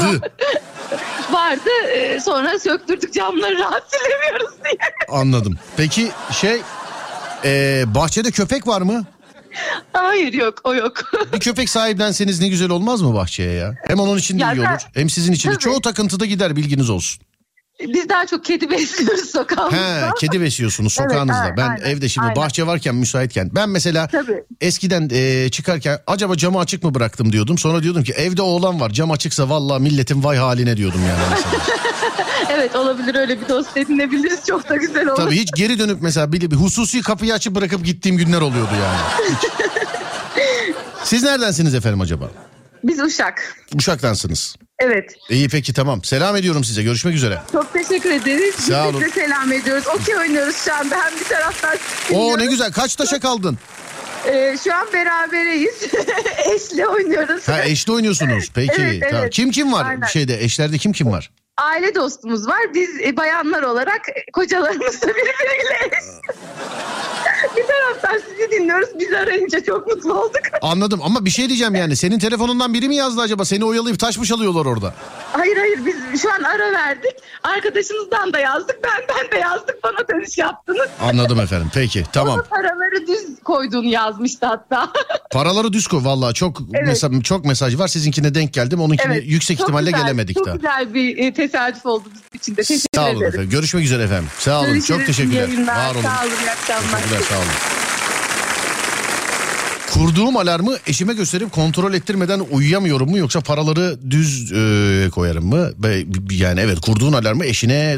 Dı. 0.00 0.20
Vardı. 1.32 1.70
Ee, 1.94 2.20
sonra 2.20 2.58
söktürdük 2.58 3.14
camları 3.14 3.58
rahat 3.58 3.82
silemiyoruz 3.90 4.54
diye. 4.64 4.78
Anladım. 5.08 5.58
Peki 5.76 6.10
şey 6.32 6.60
e, 7.44 7.84
bahçede 7.86 8.30
köpek 8.30 8.66
var 8.66 8.82
mı? 8.82 9.04
Hayır 9.92 10.32
yok 10.32 10.60
o 10.64 10.74
yok. 10.74 10.92
Bir 11.32 11.40
köpek 11.40 11.68
sahiplenseniz 11.70 12.40
ne 12.40 12.48
güzel 12.48 12.70
olmaz 12.70 13.02
mı 13.02 13.14
bahçeye 13.14 13.52
ya? 13.52 13.74
Hem 13.86 14.00
onun 14.00 14.18
için 14.18 14.38
de 14.38 14.42
Ya 14.42 14.52
iyi 14.52 14.62
ben- 14.62 14.70
olur. 14.72 14.80
Hem 14.94 15.10
sizin 15.10 15.32
için 15.32 15.48
de. 15.48 15.52
Tabii. 15.54 15.62
Çoğu 15.64 15.80
takıntıda 15.80 16.26
gider 16.26 16.56
bilginiz 16.56 16.90
olsun. 16.90 17.22
Biz 17.80 18.08
daha 18.08 18.26
çok 18.26 18.44
kedi 18.44 18.70
besliyoruz 18.70 19.30
sokağımızda. 19.30 20.06
He, 20.06 20.10
kedi 20.20 20.40
besliyorsunuz 20.40 20.96
Evet, 21.00 21.10
sokağınızda. 21.10 21.40
aynen, 21.40 21.56
ben 21.56 21.68
aynen, 21.68 21.84
evde 21.84 22.08
şimdi 22.08 22.24
aynen. 22.24 22.36
bahçe 22.36 22.66
varken 22.66 22.94
müsaitken 22.94 23.50
ben 23.54 23.68
mesela 23.68 24.06
Tabii. 24.06 24.44
eskiden 24.60 25.08
e, 25.12 25.48
çıkarken 25.50 25.98
acaba 26.06 26.36
camı 26.36 26.58
açık 26.58 26.82
mı 26.84 26.94
bıraktım 26.94 27.32
diyordum. 27.32 27.58
Sonra 27.58 27.82
diyordum 27.82 28.04
ki 28.04 28.12
evde 28.12 28.42
oğlan 28.42 28.80
var 28.80 28.90
cam 28.90 29.10
açıksa 29.10 29.48
vallahi 29.48 29.82
milletin 29.82 30.24
vay 30.24 30.36
haline 30.36 30.76
diyordum 30.76 31.00
yani. 31.08 31.42
Evet 32.50 32.76
olabilir 32.76 33.14
öyle 33.14 33.40
bir 33.40 33.48
dost 33.48 33.76
edinebiliriz. 33.76 34.40
Çok 34.46 34.68
da 34.68 34.76
güzel 34.76 35.06
olur. 35.08 35.16
Tabii 35.16 35.34
hiç 35.36 35.50
geri 35.56 35.78
dönüp 35.78 36.02
mesela 36.02 36.32
bir, 36.32 36.50
bir 36.50 36.56
hususi 36.56 37.00
kapıyı 37.02 37.34
açıp 37.34 37.54
bırakıp 37.54 37.84
gittiğim 37.84 38.16
günler 38.16 38.40
oluyordu 38.40 38.70
yani. 38.82 38.98
Siz 41.04 41.22
neredensiniz 41.22 41.74
efendim 41.74 42.00
acaba? 42.00 42.30
Biz 42.84 43.00
Uşak. 43.00 43.54
Uşak'tansınız. 43.74 44.56
Evet. 44.78 45.14
İyi 45.30 45.48
peki 45.48 45.72
tamam. 45.72 46.04
Selam 46.04 46.36
ediyorum 46.36 46.64
size. 46.64 46.82
Görüşmek 46.82 47.14
üzere. 47.14 47.42
Çok 47.52 47.72
teşekkür 47.72 48.10
ederiz. 48.10 48.54
Sağ 48.54 48.84
Biz 48.88 48.94
olun. 48.94 49.00
de 49.04 49.10
selam 49.10 49.52
ediyoruz. 49.52 49.84
Okey 49.86 50.16
oynuyoruz 50.16 50.56
şu 50.56 50.74
anda. 50.74 50.96
Hem 51.04 51.20
bir 51.20 51.24
taraftan 51.24 51.76
Oo 52.12 52.38
ne 52.38 52.46
güzel. 52.46 52.72
Kaç 52.72 52.96
taşa 52.96 53.20
kaldın? 53.20 53.58
Ee, 54.26 54.56
şu 54.64 54.74
an 54.74 54.86
berabereyiz. 54.92 55.74
Eşle 56.54 56.86
oynuyoruz. 56.86 57.48
Ha 57.48 57.64
eşli 57.64 57.92
oynuyorsunuz. 57.92 58.50
Peki. 58.54 58.72
Evet, 58.78 59.02
tamam. 59.02 59.20
evet. 59.22 59.32
Kim 59.32 59.50
kim 59.50 59.72
var 59.72 59.84
Aynen. 59.86 60.06
şeyde? 60.06 60.44
Eşlerde 60.44 60.78
kim 60.78 60.92
kim 60.92 61.10
var? 61.12 61.30
Aile 61.58 61.94
dostumuz 61.94 62.48
var. 62.48 62.60
Biz 62.74 63.00
e, 63.00 63.16
bayanlar 63.16 63.62
olarak 63.62 64.08
e, 64.08 64.30
kocalarımızla 64.32 65.08
birbiriyle 65.08 65.90
bir 67.56 67.64
taraftan 67.66 68.18
sizi 68.28 68.50
dinliyoruz. 68.50 68.88
Biz 68.98 69.12
arayınca 69.12 69.64
çok 69.64 69.86
mutlu 69.86 70.20
olduk. 70.20 70.40
Anladım 70.62 71.00
ama 71.04 71.24
bir 71.24 71.30
şey 71.30 71.48
diyeceğim 71.48 71.74
yani. 71.74 71.96
Senin 71.96 72.18
telefonundan 72.18 72.74
biri 72.74 72.88
mi 72.88 72.96
yazdı 72.96 73.20
acaba? 73.20 73.44
Seni 73.44 73.64
oyalayıp 73.64 73.98
taş 73.98 74.18
mı 74.18 74.24
çalıyorlar 74.24 74.66
orada? 74.66 74.94
Hayır 75.32 75.56
hayır 75.56 75.86
biz 75.86 76.22
şu 76.22 76.32
an 76.32 76.42
ara 76.42 76.72
verdik. 76.72 77.14
Arkadaşınızdan 77.42 78.32
da 78.32 78.38
yazdık. 78.38 78.78
Benden 78.84 79.30
de 79.32 79.36
yazdık. 79.38 79.84
Bana 79.84 80.08
dönüş 80.08 80.38
yaptınız. 80.38 80.88
Anladım 81.02 81.40
efendim. 81.40 81.68
Peki 81.74 82.04
tamam. 82.12 82.44
Paraları 82.50 83.06
düz 83.06 83.27
koyduğunu 83.48 83.86
yazmıştı 83.86 84.46
hatta. 84.46 84.88
Paraları 85.32 85.72
düz 85.72 85.86
koy. 85.86 86.04
Vallahi 86.04 86.34
çok 86.34 86.60
Evet. 86.74 86.88
mesa- 86.88 87.22
çok 87.22 87.44
mesaj 87.44 87.78
var. 87.78 87.88
Sizinkine 87.88 88.34
denk 88.34 88.52
geldim. 88.52 88.80
Onunkine 88.80 89.12
Evet, 89.14 89.24
yüksek 89.26 89.58
çok 89.58 89.64
ihtimalle 89.66 89.90
güzel, 89.90 90.02
gelemedik 90.02 90.36
çok 90.36 90.46
daha. 90.46 90.54
güzel 90.56 90.94
bir 90.94 91.18
e, 91.18 91.32
tesadüf 91.34 91.86
oldu 91.86 92.04
bizim 92.14 92.22
için 92.34 92.56
de. 92.56 92.62
Teşekkür 92.62 92.86
Sağ 92.94 93.02
olun 93.04 93.10
ederim. 93.16 93.28
efendim. 93.28 93.50
Görüşmek 93.50 93.84
üzere 93.84 94.02
efendim. 94.02 94.28
Sağ 94.38 94.58
olun. 94.60 94.66
Görüşürüz, 94.66 94.86
Çok 94.98 95.06
teşekkürler. 95.06 95.48
yayınlar. 95.48 95.76
Var 95.88 95.94
olun. 95.94 96.02
Sağ 96.02 96.22
olun, 96.24 96.30
iyi 96.44 96.50
akşamlar. 96.50 96.92
Teşekkürler 97.02 97.22
sağ 97.28 97.36
olun. 97.36 97.46
Kurduğum 99.94 100.36
alarmı 100.36 100.76
eşime 100.86 101.14
gösterip 101.14 101.52
kontrol 101.52 101.94
ettirmeden 101.94 102.40
uyuyamıyorum 102.50 103.10
mu 103.10 103.18
yoksa 103.18 103.40
paraları 103.40 104.10
düz 104.10 104.52
e, 104.52 105.10
koyarım 105.10 105.46
mı? 105.46 105.70
Yani 106.30 106.60
evet 106.60 106.80
kurduğun 106.80 107.12
alarmı 107.12 107.44
eşine 107.44 107.96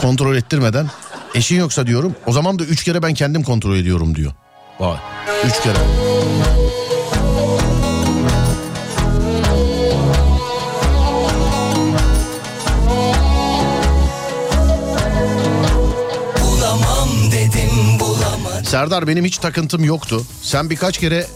kontrol 0.00 0.36
ettirmeden 0.36 0.86
eşin 1.34 1.58
yoksa 1.58 1.86
diyorum 1.86 2.14
o 2.26 2.32
zaman 2.32 2.58
da 2.58 2.64
üç 2.64 2.84
kere 2.84 3.02
ben 3.02 3.14
kendim 3.14 3.42
kontrol 3.42 3.76
ediyorum 3.76 4.14
diyor. 4.14 4.32
Vay 4.80 4.96
üç 5.46 5.60
kere. 5.62 5.78
Serdar 18.64 19.06
benim 19.06 19.24
hiç 19.24 19.38
takıntım 19.38 19.84
yoktu. 19.84 20.22
Sen 20.42 20.70
birkaç 20.70 20.98
kere 20.98 21.26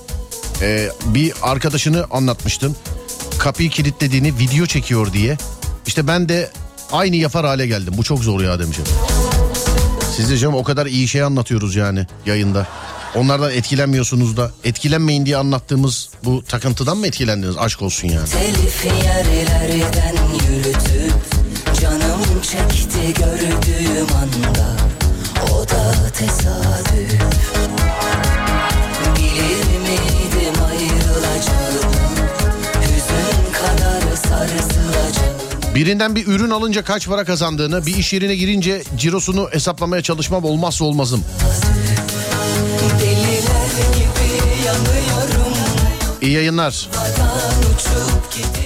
e, 0.63 0.89
bir 1.07 1.33
arkadaşını 1.43 2.07
anlatmıştın. 2.11 2.77
Kapıyı 3.39 3.71
kilitlediğini 3.71 4.39
video 4.39 4.67
çekiyor 4.67 5.13
diye. 5.13 5.37
İşte 5.87 6.07
ben 6.07 6.29
de 6.29 6.51
aynı 6.93 7.17
yapar 7.17 7.47
hale 7.47 7.67
geldim. 7.67 7.95
Bu 7.97 8.03
çok 8.03 8.19
zor 8.19 8.41
ya 8.41 8.59
demişim. 8.59 8.85
Siz 10.17 10.31
de 10.31 10.39
canım 10.39 10.55
o 10.55 10.63
kadar 10.63 10.87
iyi 10.87 11.09
şey 11.09 11.23
anlatıyoruz 11.23 11.77
yani 11.77 12.07
yayında. 12.27 12.67
Onlardan 13.15 13.51
etkilenmiyorsunuz 13.51 14.37
da. 14.37 14.51
Etkilenmeyin 14.65 15.27
diye 15.27 15.37
anlattığımız 15.37 16.09
bu 16.25 16.43
takıntıdan 16.49 16.97
mı 16.97 17.07
etkilendiniz? 17.07 17.57
Aşk 17.59 17.83
olsun 17.83 18.09
yani. 18.09 18.29
Telifi 18.29 18.89
yerlerden 18.89 20.17
yürütüp 20.33 21.15
Canım 21.81 22.23
çekti 22.43 23.15
gördüğüm 23.15 24.17
anda 24.17 24.77
O 25.53 25.69
da 25.69 26.11
tesadüf 26.13 27.56
Birinden 35.77 36.17
bir 36.17 36.27
ürün 36.27 36.51
alınca 36.51 36.85
kaç 36.85 37.09
para 37.09 37.25
kazandığını, 37.25 37.87
bir 37.87 37.97
iş 37.97 38.13
yerine 38.13 38.37
girince 38.37 38.83
cirosunu 38.99 39.49
hesaplamaya 39.53 40.03
çalışmam 40.03 40.45
olmazsa 40.45 40.85
olmazım. 40.85 41.25
İyi 46.23 46.33
yayınlar. 46.33 46.89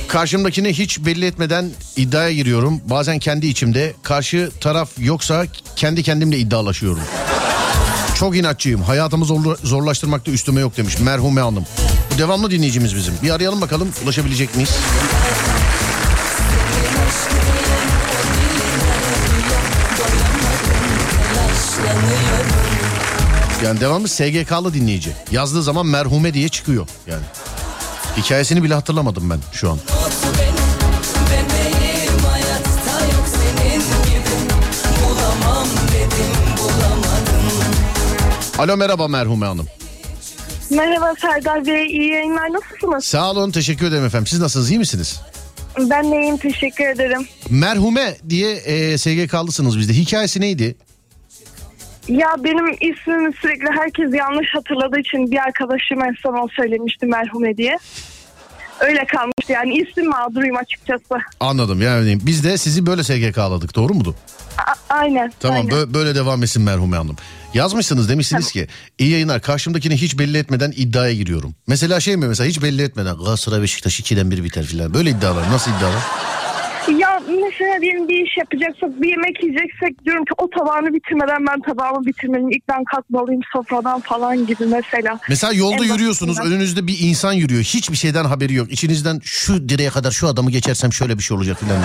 Karşımdakini 0.09 0.69
hiç 0.79 0.99
belli 0.99 1.27
etmeden 1.27 1.71
iddiaya 1.97 2.33
giriyorum. 2.33 2.81
Bazen 2.85 3.19
kendi 3.19 3.47
içimde 3.47 3.95
karşı 4.03 4.51
taraf 4.61 4.91
yoksa 4.99 5.45
kendi 5.77 6.03
kendimle 6.03 6.39
iddialaşıyorum. 6.39 7.03
Çok 8.19 8.37
inatçıyım. 8.37 8.83
Hayatımı 8.83 9.25
zorla- 9.25 9.57
zorlaştırmakta 9.67 10.31
üstüme 10.31 10.61
yok 10.61 10.77
demiş 10.77 10.99
merhume 10.99 11.41
hanım. 11.41 11.67
Bu 12.15 12.19
devamlı 12.19 12.51
dinleyicimiz 12.51 12.97
bizim. 12.97 13.15
Bir 13.23 13.31
arayalım 13.31 13.61
bakalım 13.61 13.89
ulaşabilecek 14.05 14.55
miyiz? 14.55 14.71
Yani 23.65 23.81
devamlı 23.81 24.09
SGK'lı 24.09 24.75
dinleyici. 24.75 25.13
Yazdığı 25.33 25.63
zaman 25.63 25.87
merhume 25.87 26.35
diye 26.35 26.49
çıkıyor 26.49 26.89
yani. 27.07 27.23
Hikayesini 28.17 28.63
bile 28.63 28.75
hatırlamadım 28.75 29.31
ben 29.31 29.39
şu 29.53 29.71
an. 29.71 29.79
Alo 38.59 38.77
merhaba 38.77 39.09
merhume 39.09 39.47
hanım. 39.47 39.67
Merhaba 40.71 41.15
Serdar 41.21 41.67
Bey, 41.67 41.87
iyi 41.87 42.11
yayınlar. 42.11 42.53
Nasılsınız? 42.53 43.05
Sağ 43.05 43.31
olun 43.31 43.51
teşekkür 43.51 43.87
ederim 43.87 44.05
efendim. 44.05 44.27
Siz 44.27 44.41
nasılsınız 44.41 44.71
iyi 44.71 44.79
misiniz? 44.79 45.21
Ben 45.79 46.13
de 46.13 46.21
iyiyim, 46.21 46.37
teşekkür 46.37 46.85
ederim. 46.85 47.27
Merhume 47.51 48.17
diye 48.29 48.57
e, 48.57 48.99
SGK'lısınız 48.99 49.79
bizde. 49.79 49.93
Hikayesi 49.93 50.41
neydi? 50.41 50.77
Ya 52.09 52.29
benim 52.45 52.73
ismimi 52.73 53.33
sürekli 53.41 53.67
herkes 53.81 54.15
yanlış 54.15 54.49
hatırladığı 54.55 54.99
için 55.01 55.31
bir 55.31 55.37
arkadaşım 55.37 56.05
en 56.05 56.17
son 56.23 56.49
söylemişti 56.57 57.07
merhume 57.07 57.57
diye. 57.57 57.79
Öyle 58.81 59.05
kalmıştı 59.07 59.53
yani 59.53 59.75
isim 59.75 60.09
mağduruyum 60.09 60.57
açıkçası. 60.57 61.15
Anladım 61.41 61.83
yani 61.83 62.19
biz 62.23 62.45
de 62.45 62.59
sizi 62.59 62.87
böyle 62.87 63.05
SGK'ladık 63.05 63.75
doğru 63.77 63.95
mudur? 63.95 64.15
A- 64.59 64.95
aynen. 64.95 65.33
Tamam 65.41 65.57
aynen. 65.59 65.71
bö- 65.75 65.95
böyle 65.95 66.15
devam 66.15 66.43
etsin 66.43 66.63
merhume 66.63 66.97
hanım. 66.97 67.17
Yazmışsınız 67.55 68.09
demişsiniz 68.09 68.53
ki 68.53 68.67
iyi 68.99 69.11
yayınlar 69.11 69.41
karşımdakini 69.43 69.97
hiç 69.97 70.19
belli 70.19 70.39
etmeden 70.39 70.73
iddiaya 70.77 71.15
giriyorum. 71.15 71.55
Mesela 71.67 72.01
şey 72.01 72.17
mi 72.17 72.27
mesela 72.29 72.49
hiç 72.49 72.63
belli 72.63 72.83
etmeden 72.83 73.17
Galatasaray 73.17 73.63
Beşiktaş 73.63 74.01
2'den 74.01 74.31
1 74.31 74.45
biter 74.45 74.65
filan. 74.65 74.95
Böyle 74.95 75.11
iddialar 75.11 75.51
nasıl 75.51 75.71
iddialar? 75.71 76.03
Mesela 77.43 77.81
diyelim 77.81 78.09
bir 78.09 78.27
iş 78.27 78.37
yapacaksak, 78.39 79.03
bir 79.03 79.09
yemek 79.09 79.43
yiyeceksek 79.43 80.05
diyorum 80.05 80.25
ki 80.25 80.33
o 80.39 80.51
tabağını 80.51 80.95
bitirmeden 80.95 81.47
ben 81.47 81.61
tabağımı 81.61 82.07
bitirmeliyim. 82.07 82.51
İlk 82.51 82.69
ben 82.69 82.85
kalkmalıyım 82.85 83.41
sofradan 83.53 84.01
falan 84.01 84.47
gibi 84.47 84.67
mesela. 84.67 85.19
Mesela 85.29 85.53
yolda 85.53 85.85
En 85.85 85.93
yürüyorsunuz 85.93 86.37
basitinden. 86.37 86.57
önünüzde 86.57 86.87
bir 86.87 86.97
insan 87.01 87.33
yürüyor. 87.33 87.63
Hiçbir 87.63 87.97
şeyden 87.97 88.25
haberi 88.25 88.55
yok. 88.55 88.73
İçinizden 88.73 89.21
şu 89.23 89.69
direğe 89.69 89.91
kadar 89.91 90.11
şu 90.11 90.29
adamı 90.29 90.51
geçersem 90.51 90.93
şöyle 90.93 91.19
bir 91.19 91.23
şey 91.23 91.37
olacak 91.37 91.59
filan. 91.61 91.79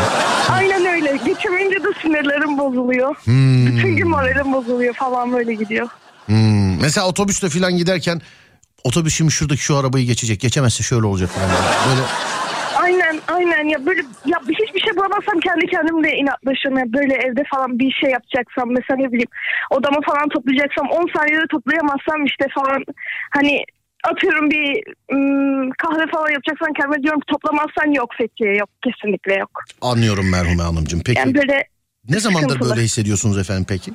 Aynen 0.49 0.85
öyle. 0.85 1.19
Geçemeyince 1.25 1.83
de 1.83 1.87
sinirlerim 2.01 2.57
bozuluyor. 2.57 3.15
Hmm. 3.15 3.65
Bütün 3.67 3.95
gün 3.95 4.09
moralim 4.09 4.53
bozuluyor 4.53 4.93
falan 4.93 5.33
böyle 5.33 5.53
gidiyor. 5.53 5.87
Hmm. 6.25 6.81
Mesela 6.81 7.07
otobüste 7.07 7.49
filan 7.49 7.77
giderken 7.77 8.21
otobüsüm 8.83 9.31
şuradaki 9.31 9.61
şu 9.61 9.77
arabayı 9.77 10.05
geçecek. 10.05 10.39
Geçemezse 10.39 10.83
şöyle 10.83 11.05
olacak 11.05 11.29
filan. 11.33 11.49
Böyle 11.89 12.01
Aynen 13.27 13.69
ya 13.69 13.85
böyle 13.85 14.01
ya 14.25 14.37
hiçbir 14.49 14.79
şey 14.79 14.95
bulamazsam 14.97 15.39
kendi 15.39 15.65
kendimle 15.67 16.11
inatlaşıyorum. 16.15 16.79
Ya 16.79 16.93
böyle 16.93 17.13
evde 17.13 17.43
falan 17.53 17.79
bir 17.79 17.91
şey 17.91 18.09
yapacaksam 18.09 18.71
mesela 18.71 18.97
ne 18.99 19.11
bileyim 19.11 19.29
odamı 19.69 20.01
falan 20.01 20.29
toplayacaksam 20.29 20.87
10 20.89 21.07
saniyede 21.17 21.47
toplayamazsam 21.51 22.25
işte 22.25 22.45
falan 22.55 22.83
hani 23.31 23.63
atıyorum 24.11 24.49
bir 24.51 24.83
ım, 25.13 25.71
kahve 25.71 26.05
falan 26.11 26.29
yapacaksan 26.31 26.73
kendime 26.73 27.03
diyorum 27.03 27.19
ki 27.19 27.25
toplamazsan 27.33 27.91
yok 27.91 28.09
Fethiye 28.17 28.55
yok 28.55 28.69
kesinlikle 28.83 29.33
yok. 29.35 29.51
Anlıyorum 29.81 30.31
merhume 30.31 30.63
hanımcığım. 30.63 31.01
Peki 31.05 31.19
Yani 31.19 31.35
böyle 31.35 31.67
ne 32.09 32.19
zamandır 32.19 32.49
sıkıntılı. 32.49 32.69
böyle 32.69 32.81
hissediyorsunuz 32.81 33.37
efendim 33.37 33.65
peki? 33.69 33.91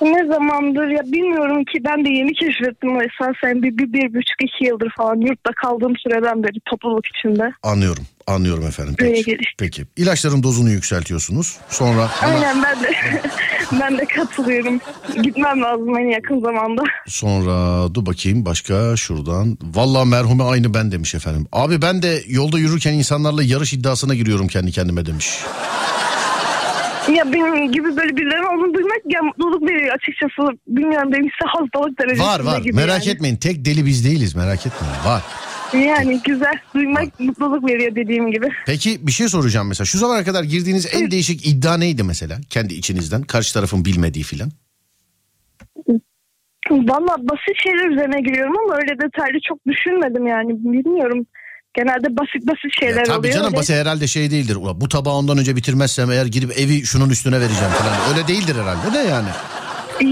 Ne 0.00 0.26
zamandır 0.26 0.88
ya 0.88 1.02
bilmiyorum 1.04 1.64
ki 1.64 1.84
ben 1.84 2.04
de 2.04 2.08
yeni 2.08 2.32
keşfettim 2.32 2.90
esasen 3.00 3.62
bir, 3.62 3.78
bir, 3.78 3.92
bir 3.92 4.14
buçuk 4.14 4.42
iki 4.42 4.64
yıldır 4.64 4.90
falan 4.96 5.16
yurtta 5.16 5.52
kaldığım 5.52 5.96
süreden 5.96 6.42
beri 6.42 6.60
topluluk 6.64 7.06
içinde. 7.06 7.52
Anlıyorum. 7.62 8.04
Anlıyorum 8.26 8.66
efendim. 8.66 8.94
Peki. 8.98 9.38
Peki. 9.58 9.84
İlaçların 9.96 10.42
dozunu 10.42 10.70
yükseltiyorsunuz. 10.70 11.56
Sonra 11.68 12.10
Aynen 12.22 12.62
ben 12.62 12.82
de 12.82 12.92
ben 13.80 13.98
de 13.98 14.04
katılıyorum. 14.04 14.80
Gitmem 15.22 15.62
lazım 15.62 15.98
en 15.98 16.10
yakın 16.10 16.40
zamanda. 16.40 16.82
Sonra 17.06 17.94
dur 17.94 18.06
bakayım 18.06 18.44
başka 18.44 18.96
şuradan. 18.96 19.58
Vallahi 19.74 20.08
merhume 20.08 20.44
aynı 20.44 20.74
ben 20.74 20.92
demiş 20.92 21.14
efendim. 21.14 21.46
Abi 21.52 21.82
ben 21.82 22.02
de 22.02 22.22
yolda 22.26 22.58
yürürken 22.58 22.92
insanlarla 22.92 23.42
yarış 23.42 23.72
iddiasına 23.72 24.14
giriyorum 24.14 24.48
kendi 24.48 24.72
kendime 24.72 25.06
demiş. 25.06 25.38
Ya 27.14 27.32
benim 27.32 27.72
gibi 27.72 27.96
böyle 27.96 28.16
birilerinin 28.16 28.56
olduğunu 28.56 28.74
duymak 28.74 29.00
ya 29.14 29.22
mutluluk 29.22 29.70
veriyor 29.70 29.94
açıkçası. 29.94 30.58
Bilmiyorum 30.68 31.12
benim 31.12 31.24
ise 31.26 31.44
hastalık 31.46 32.00
derecesinde 32.00 32.26
Var 32.26 32.40
var 32.40 32.60
gibi 32.60 32.72
merak 32.76 33.06
yani. 33.06 33.14
etmeyin 33.14 33.36
tek 33.36 33.64
deli 33.64 33.86
biz 33.86 34.04
değiliz 34.04 34.36
merak 34.36 34.66
etmeyin 34.66 34.94
var. 35.06 35.22
Yani 35.74 36.20
güzel 36.24 36.54
duymak 36.74 37.20
mutluluk 37.20 37.70
veriyor 37.70 37.94
dediğim 37.94 38.32
gibi. 38.32 38.48
Peki 38.66 39.06
bir 39.06 39.12
şey 39.12 39.28
soracağım 39.28 39.68
mesela 39.68 39.84
şu 39.84 39.98
zamana 39.98 40.24
kadar 40.24 40.44
girdiğiniz 40.44 40.94
en 40.94 41.10
değişik 41.10 41.46
iddia 41.46 41.76
neydi 41.76 42.02
mesela 42.02 42.38
kendi 42.50 42.74
içinizden 42.74 43.22
karşı 43.22 43.54
tarafın 43.54 43.84
bilmediği 43.84 44.24
filan? 44.24 44.50
Valla 46.70 47.16
basit 47.18 47.62
şeyler 47.62 47.90
üzerine 47.90 48.20
giriyorum 48.20 48.54
ama 48.64 48.76
öyle 48.76 48.98
detaylı 49.02 49.38
çok 49.48 49.58
düşünmedim 49.66 50.26
yani 50.26 50.48
bilmiyorum. 50.50 51.26
Genelde 51.76 52.16
basit 52.16 52.46
basit 52.48 52.80
şeyler 52.80 52.96
Ya 52.98 53.04
tabii 53.04 53.18
oluyor. 53.18 53.34
canım 53.34 53.46
Öyle- 53.46 53.56
basit 53.56 53.76
herhalde 53.76 54.06
şey 54.06 54.30
değildir. 54.30 54.56
Ulan 54.56 54.80
bu 54.80 54.88
tabağı 54.88 55.14
ondan 55.14 55.38
önce 55.38 55.56
bitirmezsem 55.56 56.10
eğer 56.10 56.26
gidip 56.26 56.58
evi 56.58 56.86
şunun 56.86 57.10
üstüne 57.10 57.40
vereceğim 57.40 57.72
falan. 57.72 57.96
Öyle 58.14 58.28
değildir 58.28 58.54
herhalde 58.56 58.92
de 58.94 58.98
yani. 58.98 59.28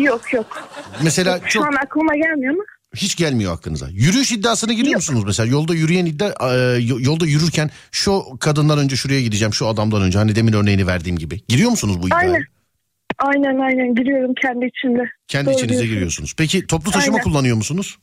Yok 0.04 0.32
yok. 0.32 0.68
Mesela 1.02 1.40
Şu 1.44 1.48
çok 1.48 1.66
an 1.66 1.72
aklıma 1.86 2.14
gelmiyor 2.16 2.54
ama. 2.54 2.62
hiç 2.96 3.16
gelmiyor 3.16 3.52
aklınıza. 3.54 3.88
Yürüyüş 3.90 4.32
iddiasına 4.32 4.72
giriyor 4.72 4.94
musunuz 4.96 5.22
mesela? 5.26 5.46
Yolda 5.50 5.74
yürüyen 5.74 6.06
iddia 6.06 6.28
e, 6.54 6.78
yo- 6.82 7.00
yolda 7.00 7.26
yürürken 7.26 7.70
şu 7.92 8.22
kadından 8.40 8.78
önce 8.78 8.96
şuraya 8.96 9.20
gideceğim, 9.22 9.54
şu 9.54 9.66
adamdan 9.66 10.02
önce 10.02 10.18
hani 10.18 10.36
demin 10.36 10.52
örneğini 10.52 10.86
verdiğim 10.86 11.18
gibi. 11.18 11.40
Giriyor 11.48 11.70
musunuz 11.70 12.02
bu 12.02 12.06
iddiaya? 12.06 12.30
Aynen. 12.32 12.44
Aynen 13.18 13.58
aynen 13.60 13.94
giriyorum 13.94 14.34
kendi 14.42 14.64
içimde. 14.66 15.02
Kendi 15.28 15.46
Doğru 15.46 15.54
içinize 15.54 15.72
diyorsun. 15.74 15.90
giriyorsunuz. 15.94 16.34
Peki 16.38 16.66
toplu 16.66 16.90
taşıma 16.90 17.16
Aynen. 17.16 17.24
kullanıyor 17.24 17.56
musunuz? 17.56 17.98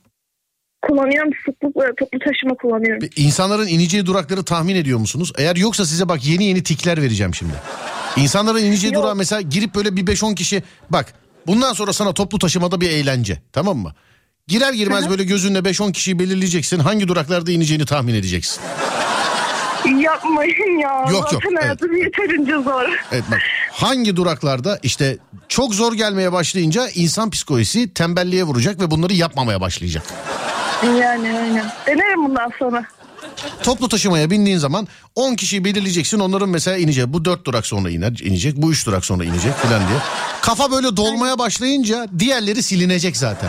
Kullanıyorum 0.82 1.30
sıklıkla 1.46 1.82
toplu 1.98 2.18
taşıma 2.18 2.54
kullanıyorum. 2.54 3.08
İnsanların 3.16 3.66
ineceği 3.66 4.06
durakları 4.06 4.42
tahmin 4.44 4.76
ediyor 4.76 4.98
musunuz? 4.98 5.32
Eğer 5.38 5.56
yoksa 5.56 5.86
size 5.86 6.08
bak 6.08 6.24
yeni 6.24 6.44
yeni 6.44 6.62
tikler 6.62 7.02
vereceğim 7.02 7.34
şimdi. 7.34 7.52
İnsanların 8.16 8.58
ineceği 8.64 8.92
Yok. 8.94 9.02
durağa 9.02 9.14
mesela 9.14 9.40
girip 9.40 9.74
böyle 9.74 9.96
bir 9.96 10.06
5-10 10.06 10.34
kişi 10.34 10.62
bak 10.90 11.14
bundan 11.46 11.72
sonra 11.72 11.92
sana 11.92 12.12
toplu 12.12 12.38
taşımada 12.38 12.80
bir 12.80 12.90
eğlence 12.90 13.42
tamam 13.52 13.78
mı? 13.78 13.92
Girer 14.46 14.72
girmez 14.72 15.10
böyle 15.10 15.24
gözünle 15.24 15.58
5-10 15.58 15.92
kişiyi 15.92 16.18
belirleyeceksin. 16.18 16.78
Hangi 16.78 17.08
duraklarda 17.08 17.50
ineceğini 17.52 17.86
tahmin 17.86 18.14
edeceksin. 18.14 18.62
Yapmayın 20.00 20.78
ya. 20.78 20.98
Yok, 21.10 21.32
yok, 21.32 21.42
Zaten 21.44 21.56
hayatım 21.62 21.96
yeterince 21.96 22.52
zor. 22.52 23.00
Evet 23.12 23.24
bak 23.30 23.40
hangi 23.72 24.16
duraklarda 24.16 24.78
işte 24.82 25.18
çok 25.48 25.74
zor 25.74 25.92
gelmeye 25.94 26.32
başlayınca 26.32 26.88
insan 26.94 27.30
psikolojisi 27.30 27.94
tembelliğe 27.94 28.44
vuracak 28.44 28.80
ve 28.80 28.90
bunları 28.90 29.12
yapmamaya 29.12 29.60
başlayacak. 29.60 30.02
Yani 30.86 31.38
aynen. 31.38 31.64
Denerim 31.86 32.24
bundan 32.24 32.50
sonra. 32.58 32.84
Toplu 33.62 33.88
taşımaya 33.88 34.30
bindiğin 34.30 34.58
zaman 34.58 34.86
10 35.14 35.34
kişiyi 35.34 35.64
belirleyeceksin. 35.64 36.20
Onların 36.20 36.48
mesela 36.48 36.76
inecek. 36.76 37.06
Bu 37.06 37.24
4 37.24 37.44
durak 37.44 37.66
sonra 37.66 37.90
iner, 37.90 38.12
inecek. 38.24 38.56
Bu 38.56 38.70
3 38.72 38.86
durak 38.86 39.04
sonra 39.04 39.24
inecek 39.24 39.52
falan 39.52 39.88
diye. 39.88 39.98
Kafa 40.42 40.70
böyle 40.70 40.96
dolmaya 40.96 41.38
başlayınca 41.38 42.06
diğerleri 42.18 42.62
silinecek 42.62 43.16
zaten. 43.16 43.48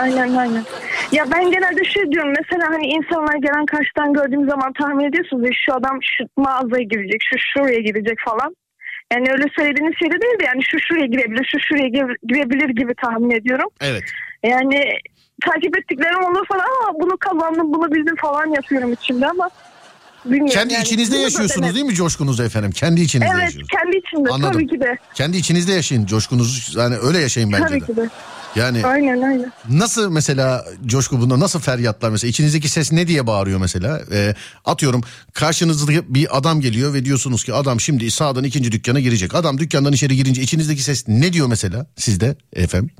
Aynen 0.00 0.34
aynen. 0.36 0.64
Ya 1.12 1.24
ben 1.32 1.50
genelde 1.50 1.84
şey 1.84 2.02
diyorum 2.12 2.32
mesela 2.42 2.66
hani 2.70 2.86
insanlar 2.86 3.34
gelen 3.34 3.66
karşıdan 3.66 4.12
gördüğüm 4.12 4.48
zaman 4.50 4.72
tahmin 4.80 5.04
ediyorsunuz 5.08 5.44
ya 5.44 5.50
şu 5.66 5.72
adam 5.74 5.98
şu 6.02 6.24
mağazaya 6.36 6.84
girecek, 6.84 7.20
şu 7.30 7.36
şuraya 7.52 7.80
girecek 7.80 8.18
falan. 8.24 8.56
Yani 9.12 9.26
öyle 9.32 9.44
söylediğiniz 9.56 9.94
şey 9.98 10.08
de 10.08 10.20
değil 10.22 10.38
de 10.40 10.44
yani 10.44 10.62
şu 10.70 10.76
şuraya 10.88 11.06
girebilir, 11.06 11.48
şu 11.52 11.58
şuraya 11.68 11.88
gire- 11.88 12.18
girebilir 12.28 12.68
gibi 12.80 12.92
tahmin 13.04 13.30
ediyorum. 13.30 13.68
Evet. 13.80 14.02
Yani 14.44 14.80
takip 15.44 15.78
ettiklerim 15.78 16.24
olur 16.24 16.46
falan 16.48 16.64
ama 16.80 16.98
bunu 17.00 17.16
kazandım, 17.16 17.72
bunu 17.72 17.94
bildim 17.94 18.16
falan 18.16 18.46
yapıyorum 18.46 18.92
içimde 18.92 19.26
ama 19.28 19.50
bilmiyorum. 20.24 20.52
Kendi 20.54 20.74
yani. 20.74 20.82
içinizde 20.82 21.14
Bunu 21.14 21.22
yaşıyorsunuz 21.22 21.74
değil 21.74 21.86
mi 21.86 21.94
coşkunuzu 21.94 22.42
efendim? 22.42 22.70
Kendi 22.70 23.00
içinizde 23.00 23.30
Evet, 23.34 23.42
yaşıyorsunuz. 23.44 23.68
kendi 23.82 23.96
içimde 23.96 24.30
Anladım. 24.30 24.52
tabii 24.52 24.66
ki 24.66 24.80
de. 24.80 24.98
Kendi 25.14 25.36
içinizde 25.36 25.72
yaşayın 25.72 26.06
coşkunuzu. 26.06 26.80
Yani 26.80 26.96
öyle 26.96 27.18
yaşayın 27.18 27.52
bence 27.52 27.64
Tabii 27.64 27.80
de. 27.80 27.86
ki 27.86 27.96
de. 27.96 28.08
Yani 28.56 28.86
Aynen 28.86 29.22
aynen. 29.22 29.52
Nasıl 29.70 30.10
mesela 30.10 30.64
coşku 30.86 31.20
bunda 31.20 31.40
nasıl 31.40 31.60
feryatlar 31.60 32.10
mesela 32.10 32.28
içinizdeki 32.28 32.68
ses 32.68 32.92
ne 32.92 33.06
diye 33.08 33.26
bağırıyor 33.26 33.60
mesela 33.60 34.00
Ee, 34.12 34.34
atıyorum 34.64 35.00
karşınızda 35.32 35.92
bir 36.14 36.38
adam 36.38 36.60
geliyor 36.60 36.94
ve 36.94 37.04
diyorsunuz 37.04 37.44
ki 37.44 37.54
adam 37.54 37.80
şimdi 37.80 38.10
sağdan 38.10 38.44
ikinci 38.44 38.72
dükkana 38.72 39.00
girecek 39.00 39.34
adam 39.34 39.58
dükkandan 39.58 39.92
içeri 39.92 40.16
girince 40.16 40.42
içinizdeki 40.42 40.82
ses 40.82 41.08
ne 41.08 41.32
diyor 41.32 41.46
mesela 41.46 41.86
sizde 41.96 42.36
efendim 42.52 42.90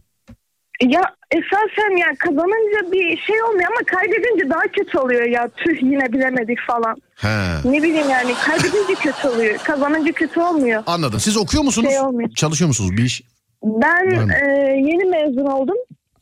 Ya 0.83 1.03
esasen 1.31 1.97
ya 1.97 2.07
kazanınca 2.19 2.93
bir 2.93 3.17
şey 3.21 3.43
olmuyor 3.43 3.69
ama 3.71 3.87
kaybedince 3.87 4.51
daha 4.51 4.63
kötü 4.63 4.99
oluyor 4.99 5.23
ya 5.29 5.49
tüh 5.57 5.83
yine 5.83 6.13
bilemedik 6.13 6.59
falan. 6.67 6.97
He. 7.17 7.71
Ne 7.73 7.83
bileyim 7.83 8.11
yani 8.11 8.35
kaybedince 8.45 8.95
kötü 9.03 9.29
oluyor. 9.29 9.59
Kazanınca 9.59 10.13
kötü 10.13 10.41
olmuyor. 10.41 10.83
Anladım 10.87 11.21
siz 11.21 11.37
okuyor 11.37 11.63
musunuz 11.65 11.89
Şey 11.91 12.01
olmuyor. 12.01 12.31
çalışıyor 12.37 12.69
musunuz 12.69 12.93
bir 12.97 13.03
iş 13.05 13.23
Ben 13.65 14.11
e, 14.31 14.49
yeni 14.77 15.05
mezun 15.05 15.47
oldum. 15.47 15.77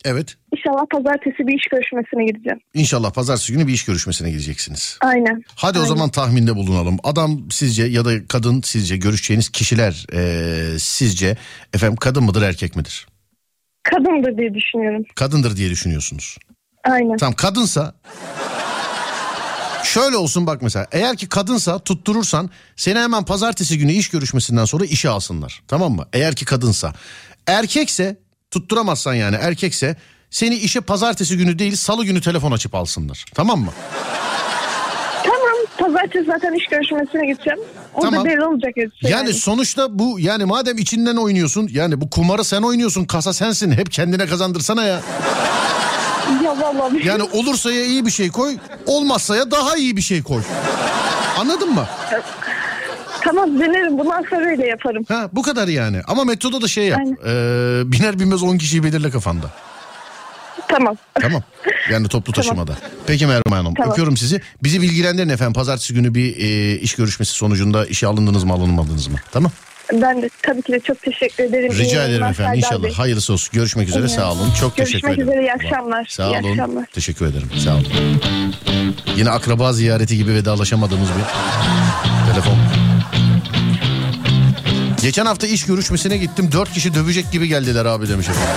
evet 0.05 0.35
İnşallah 0.57 0.87
pazartesi 0.91 1.47
bir 1.47 1.55
iş 1.59 1.65
görüşmesine 1.73 2.25
gideceğim. 2.25 2.61
İnşallah 2.75 3.13
pazartesi 3.13 3.53
günü 3.53 3.67
bir 3.67 3.73
iş 3.73 3.85
görüşmesine 3.85 4.31
gideceksiniz. 4.31 4.99
Aynen. 5.01 5.43
Hadi 5.57 5.79
o 5.79 5.81
Aynen. 5.83 5.89
zaman 5.95 6.09
tahminde 6.11 6.57
bulunalım. 6.57 6.97
Adam 7.05 7.41
sizce 7.51 7.85
ya 7.85 8.05
da 8.05 8.11
kadın 8.29 8.61
sizce 8.65 8.97
görüşeceğiniz 8.97 9.49
kişiler 9.49 10.07
ee, 10.15 10.79
sizce 10.79 11.37
efendim 11.75 11.97
kadın 11.97 12.25
mıdır 12.25 12.43
erkek 12.43 12.77
midir? 12.77 13.07
Kadındır 13.83 14.39
diye 14.39 14.55
düşünüyorum. 14.55 15.05
Kadındır 15.15 15.57
diye 15.57 15.71
düşünüyorsunuz. 15.71 16.39
Aynen. 16.85 17.17
Tamam 17.17 17.35
kadınsa 17.35 17.95
şöyle 19.85 20.17
olsun 20.17 20.47
bak 20.47 20.63
mesela 20.63 20.87
eğer 20.93 21.17
ki 21.17 21.29
kadınsa 21.29 21.79
tutturursan 21.79 22.51
seni 22.77 22.99
hemen 22.99 23.25
pazartesi 23.25 23.79
günü 23.79 23.93
iş 23.93 24.09
görüşmesinden 24.09 24.65
sonra 24.65 24.85
işe 24.85 25.09
alsınlar. 25.09 25.63
Tamam 25.69 25.93
mı? 25.93 26.07
Eğer 26.13 26.35
ki 26.37 26.45
kadınsa. 26.45 26.93
Erkekse 27.47 28.17
tutturamazsan 28.51 29.15
yani 29.15 29.37
erkekse 29.41 29.97
seni 30.31 30.55
işe 30.55 30.81
pazartesi 30.81 31.37
günü 31.37 31.59
değil 31.59 31.77
salı 31.77 32.05
günü 32.05 32.21
telefon 32.21 32.53
açıp 32.53 32.75
alsınlar. 32.75 33.25
Tamam 33.35 33.61
mı? 33.61 33.73
Pazartesi 35.79 36.25
zaten 36.27 36.53
iş 36.53 36.67
görüşmesine 36.67 37.27
gideceğim. 37.27 37.59
Orada 37.95 38.11
Tamam. 38.11 38.25
belli 38.25 38.45
olacak 38.45 38.73
hepsi. 38.75 39.13
Yani 39.13 39.33
sonuçta 39.33 39.99
bu 39.99 40.21
yani 40.21 40.45
madem 40.45 40.79
içinden 40.79 41.17
oynuyorsun 41.17 41.69
yani 41.73 42.01
bu 42.01 42.11
kumarı 42.11 42.45
sen 42.45 42.63
oynuyorsun 42.63 43.05
kasa 43.05 43.33
sensin 43.33 43.73
hep 43.73 43.93
kendine 43.93 44.27
kazandırsana 44.27 44.85
ya. 44.85 45.01
Ya 46.45 46.61
vallahi. 46.61 47.07
Yani 47.09 47.23
olursa 47.23 47.73
ya 47.73 47.85
iyi 47.85 48.07
bir 48.07 48.11
şey 48.11 48.31
koy 48.31 48.57
olmazsa 48.87 49.37
ya 49.37 49.51
daha 49.51 49.77
iyi 49.77 49.97
bir 49.97 50.03
şey 50.03 50.23
koy. 50.23 50.43
Anladın 51.41 51.71
mı? 51.75 51.87
Tamam 53.25 53.61
denerim. 53.61 53.99
Bundan 53.99 54.25
sonra 54.31 54.47
öyle 54.47 54.67
yaparım. 54.67 55.05
Ha 55.09 55.29
bu 55.33 55.43
kadar 55.43 55.69
yani. 55.69 56.01
Ama 56.09 56.25
metoda 56.25 56.63
da 56.63 56.69
şey 56.69 56.85
yap. 56.87 56.99
Aynen. 56.99 57.17
Ee, 57.27 57.93
biner 57.93 58.19
binmez 58.19 58.43
10 58.43 58.59
kişiyi 58.59 58.85
belirle 58.85 59.11
kafanda. 59.11 59.47
Tamam. 60.73 60.97
Tamam. 61.21 61.43
Yani 61.91 62.09
toplu 62.09 62.33
Tamam. 62.33 62.49
taşımada. 62.49 62.73
Peki 63.07 63.27
Merve 63.27 63.43
Hanım. 63.51 63.75
Tamam. 63.75 63.93
Öpüyorum 63.93 64.17
sizi. 64.17 64.41
Bizi 64.63 64.83
bilgilendirin 64.83 65.29
efendim. 65.29 65.53
Pazartesi 65.53 65.95
günü 65.95 66.15
bir 66.15 66.37
e, 66.37 66.79
iş 66.79 66.95
görüşmesi 66.95 67.33
sonucunda 67.33 67.87
işe 67.87 68.07
alındınız 68.07 68.45
mı 68.45 68.53
alınmadınız 68.53 69.07
mı? 69.09 69.17
Tamam. 69.33 69.53
Ben 69.93 70.23
de 70.23 70.31
tabii 70.43 70.63
ki 70.63 70.73
de 70.73 70.81
çok 70.81 71.03
teşekkür 71.03 71.45
ederim. 71.45 71.73
İyi 71.73 71.79
Rica 71.79 71.91
ederim 71.91 72.09
yayınlar 72.09 72.31
efendim. 72.31 72.55
İnşallah 72.59 72.83
Bey. 72.83 72.93
hayırlısı 72.93 73.33
olsun. 73.33 73.51
Görüşmek 73.53 73.89
üzere. 73.89 74.01
Evet. 74.01 74.11
Sağ 74.11 74.33
olun. 74.33 74.51
Çok 74.61 74.77
Görüşmek 74.77 75.03
teşekkür 75.03 75.23
ederim. 75.23 75.29
üzere, 75.29 75.43
iyi 75.43 75.53
akşamlar. 75.53 76.07
Sağ 76.09 76.27
İyi 76.27 76.41
olun. 76.41 76.51
akşamlar. 76.51 76.87
Teşekkür 76.87 77.27
ederim. 77.27 77.51
Sağ 77.65 77.75
olun. 77.75 77.87
Yine 79.17 79.31
akraba 79.31 79.73
ziyareti 79.73 80.17
gibi 80.17 80.35
vedalaşamadığımız 80.35 81.09
bir 81.09 82.33
telefon. 82.33 82.59
Geçen 85.03 85.27
hafta 85.27 85.47
iş 85.47 85.67
görüşmesine 85.67 86.17
gittim. 86.17 86.49
Dört 86.53 86.73
kişi 86.73 86.95
dövecek 86.95 87.33
gibi 87.33 87.49
geldiler 87.49 87.85
abi 87.85 88.09
demiş 88.09 88.29
efendim. 88.29 88.51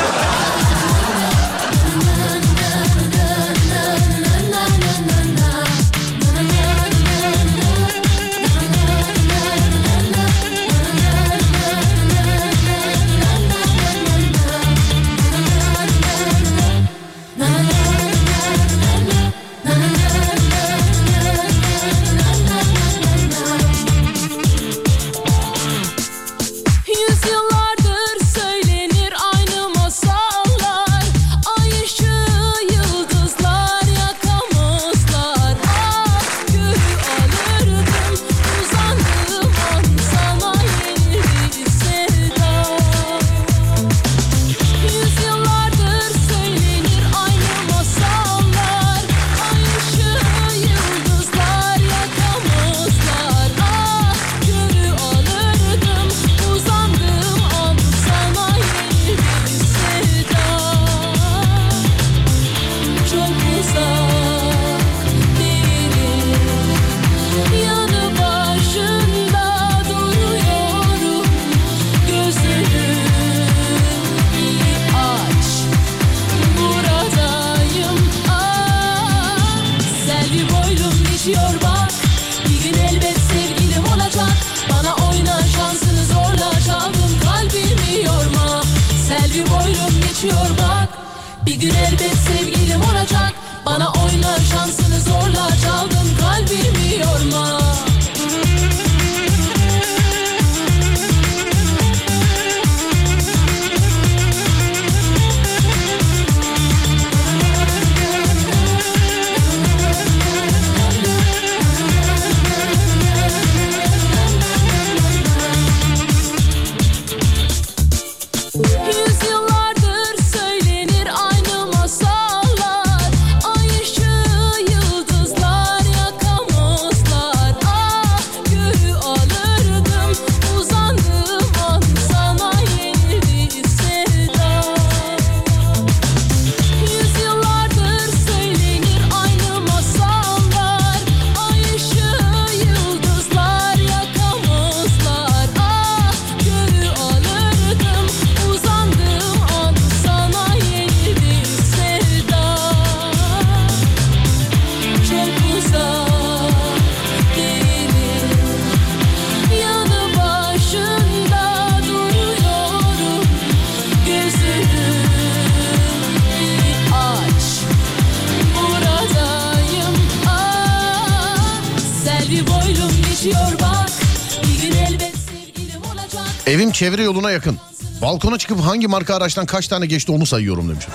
Çevre 176.76 177.04
yoluna 177.04 177.32
yakın. 177.32 177.58
Balkona 178.02 178.38
çıkıp 178.38 178.60
hangi 178.62 178.88
marka 178.88 179.16
araçtan 179.16 179.46
kaç 179.46 179.68
tane 179.68 179.86
geçti 179.86 180.12
onu 180.12 180.26
sayıyorum 180.26 180.70
demiş. 180.70 180.86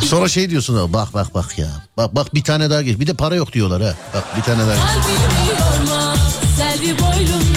Sonra 0.02 0.28
şey 0.28 0.50
diyorsun 0.50 0.76
"Ha, 0.76 0.92
bak 0.92 1.14
bak 1.14 1.34
bak 1.34 1.58
ya. 1.58 1.66
Bak 1.96 2.14
bak 2.14 2.34
bir 2.34 2.44
tane 2.44 2.70
daha 2.70 2.82
geç. 2.82 3.00
Bir 3.00 3.06
de 3.06 3.14
para 3.14 3.34
yok 3.34 3.52
diyorlar 3.52 3.82
ha. 3.82 3.94
Bak 4.14 4.36
bir 4.36 4.42
tane 4.42 4.62
daha. 4.62 4.76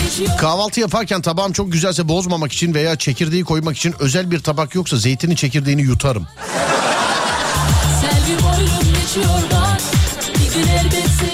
geçiyor 0.05 0.37
Kahvaltı 0.37 0.79
yaparken 0.79 1.21
tabağım 1.21 1.51
çok 1.51 1.71
güzelse 1.71 2.07
bozmamak 2.07 2.51
için 2.51 2.73
veya 2.73 2.95
çekirdeği 2.95 3.43
koymak 3.43 3.77
için 3.77 3.95
özel 3.99 4.31
bir 4.31 4.39
tabak 4.39 4.75
yoksa 4.75 4.97
zeytinin 4.97 5.35
çekirdeğini 5.35 5.81
yutarım. 5.81 6.27
Selvi 8.01 8.43
boylum 8.43 8.93
geçiyor 9.01 9.64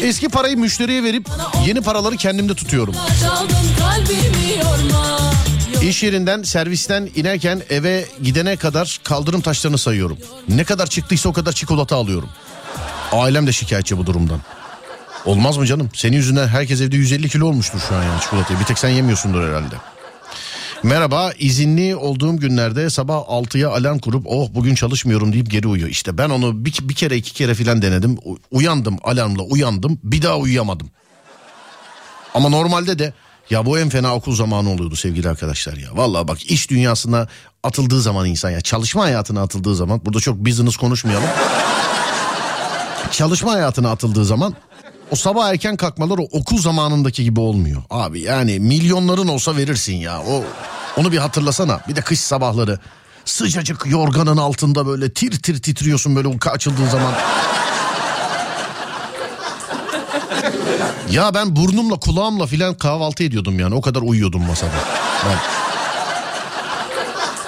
Eski 0.01 0.29
parayı 0.29 0.57
müşteriye 0.57 1.03
verip 1.03 1.27
yeni 1.67 1.81
paraları 1.81 2.17
kendimde 2.17 2.53
tutuyorum. 2.55 2.95
İş 5.81 6.03
yerinden 6.03 6.43
servisten 6.43 7.09
inerken 7.15 7.61
eve 7.69 8.05
gidene 8.23 8.55
kadar 8.55 8.99
kaldırım 9.03 9.41
taşlarını 9.41 9.77
sayıyorum. 9.77 10.17
Ne 10.49 10.63
kadar 10.63 10.87
çıktıysa 10.87 11.29
o 11.29 11.33
kadar 11.33 11.51
çikolata 11.51 11.95
alıyorum. 11.95 12.29
Ailem 13.11 13.47
de 13.47 13.51
şikayetçi 13.51 13.97
bu 13.97 14.05
durumdan. 14.05 14.39
Olmaz 15.25 15.57
mı 15.57 15.65
canım? 15.65 15.89
Senin 15.93 16.17
yüzünden 16.17 16.47
herkes 16.47 16.81
evde 16.81 16.95
150 16.95 17.29
kilo 17.29 17.47
olmuştur 17.47 17.79
şu 17.89 17.95
an 17.95 18.03
yani 18.03 18.21
çikolatayı. 18.21 18.59
Bir 18.59 18.65
tek 18.65 18.79
sen 18.79 18.89
yemiyorsundur 18.89 19.47
herhalde. 19.47 19.75
Merhaba 20.83 21.31
izinli 21.39 21.95
olduğum 21.95 22.37
günlerde 22.37 22.89
sabah 22.89 23.15
6'ya 23.17 23.69
alarm 23.69 23.99
kurup 23.99 24.25
oh 24.29 24.49
bugün 24.53 24.75
çalışmıyorum 24.75 25.33
deyip 25.33 25.51
geri 25.51 25.67
uyuyor. 25.67 25.89
İşte 25.89 26.17
ben 26.17 26.29
onu 26.29 26.65
bir, 26.65 26.77
bir 26.81 26.93
kere 26.93 27.17
iki 27.17 27.33
kere 27.33 27.53
filan 27.53 27.81
denedim. 27.81 28.17
U- 28.25 28.37
Uyandım 28.51 28.97
alarmla 29.03 29.41
uyandım 29.43 29.99
bir 30.03 30.21
daha 30.21 30.37
uyuyamadım. 30.37 30.89
Ama 32.33 32.49
normalde 32.49 32.99
de 32.99 33.13
ya 33.49 33.65
bu 33.65 33.79
en 33.79 33.89
fena 33.89 34.15
okul 34.15 34.35
zamanı 34.35 34.69
oluyordu 34.71 34.95
sevgili 34.95 35.29
arkadaşlar 35.29 35.77
ya. 35.77 35.89
Vallahi 35.93 36.27
bak 36.27 36.45
iş 36.51 36.69
dünyasına 36.69 37.27
atıldığı 37.63 38.01
zaman 38.01 38.25
insan 38.25 38.49
ya 38.49 38.61
çalışma 38.61 39.03
hayatına 39.03 39.41
atıldığı 39.41 39.75
zaman 39.75 40.01
burada 40.05 40.19
çok 40.19 40.37
business 40.37 40.77
konuşmayalım. 40.77 41.29
çalışma 43.11 43.51
hayatına 43.51 43.91
atıldığı 43.91 44.25
zaman 44.25 44.55
o 45.11 45.15
sabah 45.15 45.49
erken 45.49 45.77
kalkmalar 45.77 46.17
o 46.17 46.23
okul 46.31 46.57
zamanındaki 46.57 47.23
gibi 47.23 47.39
olmuyor. 47.39 47.81
Abi 47.89 48.21
yani 48.21 48.59
milyonların 48.59 49.27
olsa 49.27 49.57
verirsin 49.57 49.95
ya. 49.95 50.21
O 50.21 50.43
onu 50.97 51.11
bir 51.11 51.17
hatırlasana. 51.17 51.79
Bir 51.87 51.95
de 51.95 52.01
kış 52.01 52.19
sabahları 52.19 52.79
sıcacık 53.25 53.85
yorganın 53.85 54.37
altında 54.37 54.87
böyle 54.87 55.13
tir 55.13 55.41
tir 55.41 55.61
titriyorsun 55.61 56.15
böyle 56.15 56.27
uyku 56.27 56.49
açıldığı 56.49 56.89
zaman. 56.89 57.13
Ya 61.11 61.33
ben 61.33 61.55
burnumla 61.55 61.99
kulağımla 61.99 62.45
filan 62.45 62.73
kahvaltı 62.73 63.23
ediyordum 63.23 63.59
yani. 63.59 63.75
O 63.75 63.81
kadar 63.81 64.01
uyuyordum 64.01 64.41
masada. 64.41 64.71
Ben... 65.25 65.37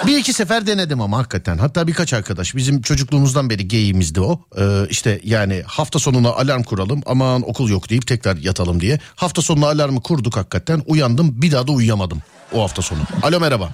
Bir 0.06 0.18
iki 0.18 0.32
sefer 0.32 0.66
denedim 0.66 1.00
ama 1.00 1.18
hakikaten. 1.18 1.58
Hatta 1.58 1.86
birkaç 1.86 2.12
arkadaş 2.12 2.54
bizim 2.56 2.82
çocukluğumuzdan 2.82 3.50
beri 3.50 3.68
geyimizdi 3.68 4.20
o. 4.20 4.40
Ee, 4.58 4.86
işte 4.90 5.20
yani 5.24 5.62
hafta 5.66 5.98
sonuna 5.98 6.28
alarm 6.28 6.62
kuralım 6.62 7.02
aman 7.06 7.48
okul 7.48 7.70
yok 7.70 7.90
deyip 7.90 8.06
tekrar 8.06 8.36
yatalım 8.36 8.80
diye. 8.80 8.98
Hafta 9.16 9.42
sonuna 9.42 9.66
alarmı 9.66 10.00
kurduk 10.02 10.36
hakikaten. 10.36 10.82
Uyandım 10.86 11.42
bir 11.42 11.52
daha 11.52 11.66
da 11.66 11.72
uyuyamadım 11.72 12.22
o 12.52 12.62
hafta 12.62 12.82
sonu. 12.82 12.98
Alo 13.22 13.40
merhaba. 13.40 13.70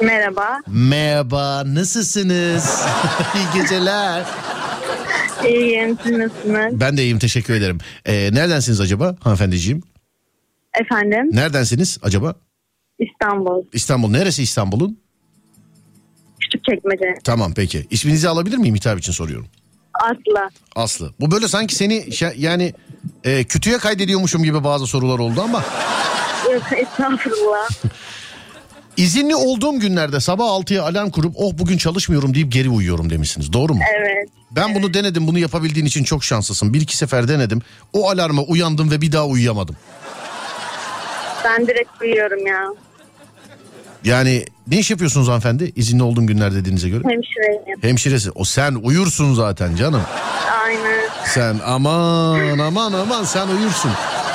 Merhaba. 0.00 0.58
Merhaba 0.66 1.62
nasılsınız? 1.74 2.82
İyi 3.34 3.62
geceler. 3.62 4.24
İyiyim. 5.48 5.98
Siz 6.02 6.12
nasılsınız? 6.12 6.80
Ben 6.80 6.96
de 6.96 7.02
iyiyim 7.02 7.18
teşekkür 7.18 7.54
ederim. 7.54 7.78
Ee, 8.06 8.30
neredensiniz 8.32 8.80
acaba 8.80 9.16
hanımefendiciğim? 9.20 9.82
Efendim? 10.80 11.30
Neredensiniz 11.32 11.98
acaba? 12.02 12.34
İstanbul. 12.98 13.64
İstanbul. 13.72 14.10
Neresi 14.10 14.42
İstanbul'un? 14.42 15.05
Küçükçekmece. 16.50 17.14
Tamam 17.24 17.52
peki. 17.56 17.86
İsminizi 17.90 18.28
alabilir 18.28 18.56
miyim? 18.56 18.74
Hitap 18.74 18.98
için 18.98 19.12
soruyorum. 19.12 19.46
Aslı. 19.94 20.50
Aslı. 20.76 21.12
Bu 21.20 21.30
böyle 21.30 21.48
sanki 21.48 21.74
seni 21.74 22.12
şey- 22.12 22.34
yani 22.36 22.74
e, 23.24 23.44
kötüye 23.44 23.78
kaydediyormuşum 23.78 24.42
gibi 24.44 24.64
bazı 24.64 24.86
sorular 24.86 25.18
oldu 25.18 25.40
ama 25.42 25.64
Yok 26.52 26.62
estağfurullah. 26.76 27.68
izinli 28.96 29.34
olduğum 29.34 29.80
günlerde 29.80 30.20
sabah 30.20 30.44
6'ya 30.44 30.82
alarm 30.82 31.10
kurup 31.10 31.34
oh 31.38 31.52
bugün 31.58 31.76
çalışmıyorum 31.78 32.34
deyip 32.34 32.52
geri 32.52 32.68
uyuyorum 32.70 33.10
demişsiniz. 33.10 33.52
Doğru 33.52 33.74
mu? 33.74 33.80
Evet. 33.98 34.28
Ben 34.50 34.74
bunu 34.74 34.94
denedim. 34.94 35.26
Bunu 35.26 35.38
yapabildiğin 35.38 35.86
için 35.86 36.04
çok 36.04 36.24
şanslısın. 36.24 36.74
Bir 36.74 36.80
iki 36.80 36.96
sefer 36.96 37.28
denedim. 37.28 37.62
O 37.92 38.10
alarma 38.10 38.42
uyandım 38.42 38.90
ve 38.90 39.00
bir 39.00 39.12
daha 39.12 39.26
uyuyamadım. 39.26 39.76
Ben 41.44 41.66
direkt 41.66 41.90
uyuyorum 42.02 42.46
ya. 42.46 42.64
Yani 44.06 44.44
ne 44.66 44.78
iş 44.78 44.90
yapıyorsunuz 44.90 45.28
hanımefendi? 45.28 45.72
İzinli 45.76 46.02
olduğum 46.02 46.26
günler 46.26 46.54
dediğinize 46.54 46.88
göre. 46.88 47.02
Hemşireyim. 47.04 47.82
Hemşiresi. 47.82 48.30
O 48.30 48.44
sen 48.44 48.74
uyursun 48.74 49.34
zaten 49.34 49.76
canım. 49.76 50.02
Aynen. 50.64 51.00
Sen 51.26 51.56
aman 51.66 52.58
aman 52.58 52.92
aman 52.92 53.24
sen 53.24 53.48
uyursun. 53.48 53.90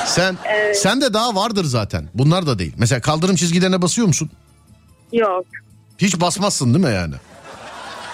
Sen 0.06 0.36
Evet. 0.44 0.78
sen 0.78 1.00
de 1.00 1.14
daha 1.14 1.34
vardır 1.34 1.64
zaten. 1.64 2.08
Bunlar 2.14 2.46
da 2.46 2.58
değil. 2.58 2.72
Mesela 2.78 3.00
kaldırım 3.00 3.36
çizgilerine 3.36 3.82
basıyor 3.82 4.06
musun? 4.06 4.30
Yok. 5.12 5.44
Hiç 5.98 6.20
basmazsın 6.20 6.74
değil 6.74 6.84
mi 6.84 6.92
yani? 6.94 7.14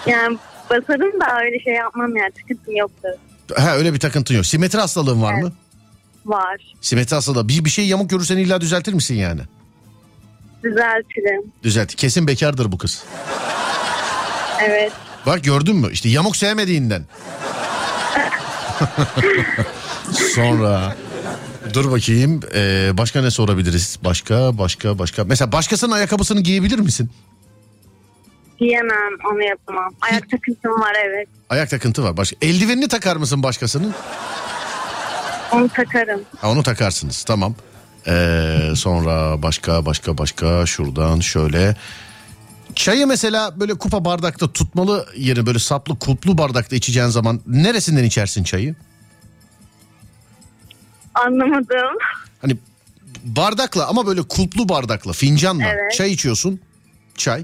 Yani 0.05 0.37
basarım 0.69 1.19
da 1.21 1.25
öyle 1.45 1.59
şey 1.63 1.73
yapmam 1.73 2.15
yani. 2.17 2.31
Sıkıntım 2.41 2.75
yoktur. 2.75 3.09
Ha 3.57 3.75
öyle 3.75 3.93
bir 3.93 3.99
takıntın 3.99 4.35
yok. 4.35 4.45
Simetri 4.45 4.79
hastalığın 4.79 5.21
var 5.21 5.33
mı? 5.33 5.51
Var. 6.25 6.73
Simetri 6.81 7.15
hastalığı. 7.15 7.47
Bir, 7.49 7.65
bir 7.65 7.69
şey 7.69 7.87
yamuk 7.87 8.09
görürsen 8.09 8.37
illa 8.37 8.61
düzeltir 8.61 8.93
misin 8.93 9.15
yani? 9.15 9.41
Düzeltirim. 10.63 11.51
Düzelt. 11.63 11.95
Kesin 11.95 12.27
bekardır 12.27 12.71
bu 12.71 12.77
kız. 12.77 13.03
Evet. 14.63 14.91
Bak 15.25 15.43
gördün 15.43 15.75
mü? 15.75 15.87
İşte 15.91 16.09
yamuk 16.09 16.35
sevmediğinden. 16.35 17.03
Sonra 20.35 20.95
dur 21.73 21.91
bakayım 21.91 22.39
ee, 22.55 22.89
başka 22.93 23.21
ne 23.21 23.31
sorabiliriz? 23.31 23.99
Başka 24.03 24.57
başka 24.57 24.99
başka. 24.99 25.23
Mesela 25.23 25.51
başkasının 25.51 25.91
ayakkabısını 25.91 26.41
giyebilir 26.41 26.79
misin? 26.79 27.09
Diyemem 28.59 29.13
onu 29.31 29.43
yapamam. 29.43 29.93
Ayak 30.01 30.29
takıntım 30.29 30.71
var 30.71 30.95
evet. 31.05 31.27
Ayak 31.49 31.69
takıntı 31.69 32.03
var. 32.03 32.17
Başka. 32.17 32.35
Eldivenini 32.41 32.87
takar 32.87 33.15
mısın 33.15 33.43
başkasının? 33.43 33.93
Onu 35.51 35.69
takarım. 35.69 36.21
Ha, 36.41 36.51
onu 36.51 36.63
takarsınız 36.63 37.23
tamam. 37.23 37.55
Ee, 38.07 38.59
sonra 38.75 39.41
başka 39.41 39.85
başka 39.85 40.17
başka 40.17 40.65
şuradan 40.65 41.19
şöyle. 41.19 41.75
Çayı 42.75 43.07
mesela 43.07 43.59
böyle 43.59 43.73
kupa 43.73 44.05
bardakta 44.05 44.51
tutmalı 44.51 45.05
yeri 45.17 45.45
böyle 45.45 45.59
saplı 45.59 45.99
kulplu 45.99 46.37
bardakta 46.37 46.75
içeceğin 46.75 47.07
zaman 47.07 47.41
neresinden 47.47 48.03
içersin 48.03 48.43
çayı? 48.43 48.75
Anlamadım. 51.15 51.97
Hani 52.41 52.57
bardakla 53.23 53.87
ama 53.87 54.07
böyle 54.07 54.21
kulplu 54.21 54.69
bardakla 54.69 55.13
fincanla 55.13 55.63
Evet. 55.63 55.91
çay 55.93 56.11
içiyorsun. 56.11 56.59
Çay. 57.17 57.43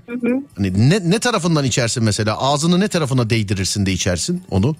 Hani 0.57 0.89
ne, 0.89 1.09
ne 1.09 1.19
tarafından 1.19 1.65
içersin 1.65 2.03
mesela? 2.03 2.37
Ağzını 2.37 2.79
ne 2.79 2.87
tarafına 2.87 3.29
değdirirsin 3.29 3.85
de 3.85 3.91
içersin 3.91 4.43
onu? 4.51 4.75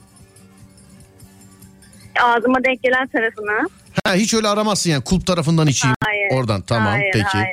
Ağzıma 2.24 2.64
denk 2.64 2.84
gelen 2.84 3.08
tarafına. 3.08 3.68
Ha, 4.04 4.14
hiç 4.16 4.34
öyle 4.34 4.48
aramazsın 4.48 4.90
yani 4.90 5.04
kulp 5.04 5.28
tarafından 5.28 5.68
içeyim. 5.68 5.96
Hayır. 6.06 6.28
Oradan 6.32 6.62
tamam 6.62 6.92
Hayır, 6.94 7.12
peki. 7.14 7.26
hayır. 7.26 7.48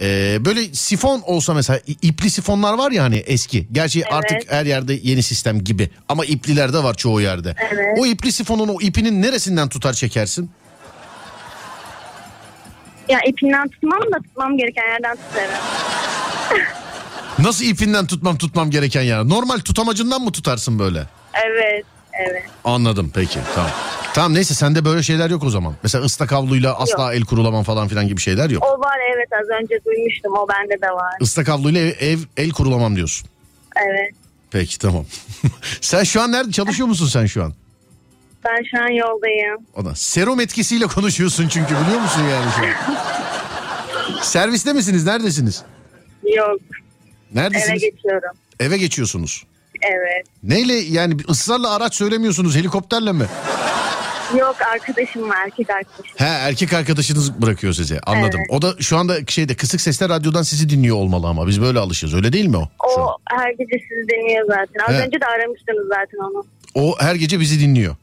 Ee, 0.00 0.44
böyle 0.44 0.74
sifon 0.74 1.20
olsa 1.26 1.54
mesela 1.54 1.80
ipli 2.02 2.30
sifonlar 2.30 2.74
var 2.74 2.90
ya 2.90 3.02
hani 3.02 3.16
eski. 3.16 3.68
Gerçi 3.72 4.00
Evet. 4.00 4.12
artık 4.12 4.52
her 4.52 4.66
yerde 4.66 4.98
yeni 5.02 5.22
sistem 5.22 5.64
gibi 5.64 5.90
ama 6.08 6.24
ipliler 6.24 6.72
de 6.72 6.82
var 6.82 6.94
çoğu 6.94 7.20
yerde. 7.20 7.54
Evet. 7.72 7.98
O 7.98 8.06
ipli 8.06 8.32
sifonun 8.32 8.68
o 8.68 8.80
ipinin 8.80 9.22
neresinden 9.22 9.68
tutar 9.68 9.92
çekersin? 9.92 10.50
Ya 13.08 13.20
ipinden 13.28 13.68
tutmam 13.68 14.00
da 14.00 14.16
tutmam 14.22 14.56
gereken 14.56 14.84
yerden 14.92 15.16
tutarım. 15.16 15.50
Nasıl 17.38 17.64
ipinden 17.64 18.06
tutmam 18.06 18.38
tutmam 18.38 18.70
gereken 18.70 19.02
yani? 19.02 19.28
Normal 19.28 19.58
tutamacından 19.58 20.22
mı 20.22 20.32
tutarsın 20.32 20.78
böyle? 20.78 21.02
Evet, 21.46 21.84
evet. 22.28 22.42
Anladım 22.64 23.10
peki 23.14 23.38
tamam. 23.54 23.70
Tamam 24.16 24.34
neyse 24.34 24.54
sende 24.54 24.84
böyle 24.84 25.02
şeyler 25.02 25.30
yok 25.30 25.44
o 25.44 25.50
zaman. 25.50 25.74
Mesela 25.82 26.04
ıslak 26.04 26.32
havluyla 26.32 26.74
asla 26.78 27.14
el 27.14 27.22
kurulaman 27.24 27.62
falan 27.62 27.88
filan 27.88 28.08
gibi 28.08 28.20
şeyler 28.20 28.50
yok. 28.50 28.64
O 28.66 28.80
var 28.80 28.96
evet 29.16 29.28
az 29.42 29.62
önce 29.62 29.74
duymuştum 29.86 30.32
o 30.32 30.46
bende 30.48 30.82
de 30.82 30.86
var. 30.90 31.14
Islak 31.20 31.48
havluyla 31.48 31.80
ev, 31.80 31.92
ev 32.00 32.18
el 32.36 32.50
kurulamam 32.50 32.96
diyorsun. 32.96 33.28
Evet. 33.76 34.10
Peki 34.50 34.78
tamam. 34.78 35.04
sen 35.80 36.04
şu 36.04 36.20
an 36.22 36.32
nerede 36.32 36.52
çalışıyor 36.52 36.88
musun 36.88 37.06
sen 37.06 37.26
şu 37.26 37.44
an? 37.44 37.54
Ben 38.44 38.62
şu 38.70 38.82
an 38.84 38.88
yoldayım. 38.90 39.66
O 39.74 39.84
da 39.84 39.94
serum 39.94 40.40
etkisiyle 40.40 40.86
konuşuyorsun 40.86 41.48
çünkü 41.48 41.74
biliyor 41.84 42.00
musun 42.00 42.22
yani 42.22 42.50
şu 42.56 42.62
an? 42.92 44.22
Serviste 44.22 44.72
misiniz? 44.72 45.06
Neredesiniz? 45.06 45.62
Yok 46.36 46.60
Neredesiniz? 47.34 47.82
eve 47.82 47.90
geçiyorum. 47.90 48.30
Eve 48.60 48.78
geçiyorsunuz. 48.78 49.44
Evet. 49.82 50.26
Neyle 50.42 50.72
yani 50.74 51.16
ısrarla 51.28 51.74
araç 51.74 51.94
söylemiyorsunuz 51.94 52.56
helikopterle 52.56 53.12
mi? 53.12 53.26
Yok 54.34 54.56
arkadaşım 54.72 55.28
var 55.30 55.36
erkek 55.44 55.70
arkadaşım. 55.70 56.16
He 56.16 56.24
erkek 56.24 56.72
arkadaşınız 56.72 57.42
bırakıyor 57.42 57.72
sizi 57.72 58.00
anladım. 58.00 58.40
Evet. 58.40 58.50
O 58.50 58.62
da 58.62 58.74
şu 58.80 58.96
anda 58.96 59.14
şeyde 59.28 59.54
kısık 59.54 59.80
sesle 59.80 60.08
radyodan 60.08 60.42
sizi 60.42 60.68
dinliyor 60.68 60.96
olmalı 60.96 61.26
ama 61.26 61.46
biz 61.46 61.60
böyle 61.62 61.78
alışıyoruz 61.78 62.16
öyle 62.16 62.32
değil 62.32 62.46
mi 62.46 62.56
o? 62.56 62.68
O 62.88 63.16
her 63.24 63.50
gece 63.50 63.84
sizi 63.88 64.08
dinliyor 64.08 64.46
zaten. 64.46 64.80
Az 64.88 64.94
Evet. 64.94 65.06
önce 65.06 65.20
de 65.20 65.26
aramıştınız 65.26 65.86
zaten 65.88 66.18
onu. 66.18 66.46
O 66.74 66.94
her 67.00 67.14
gece 67.14 67.40
bizi 67.40 67.60
dinliyor. 67.60 67.96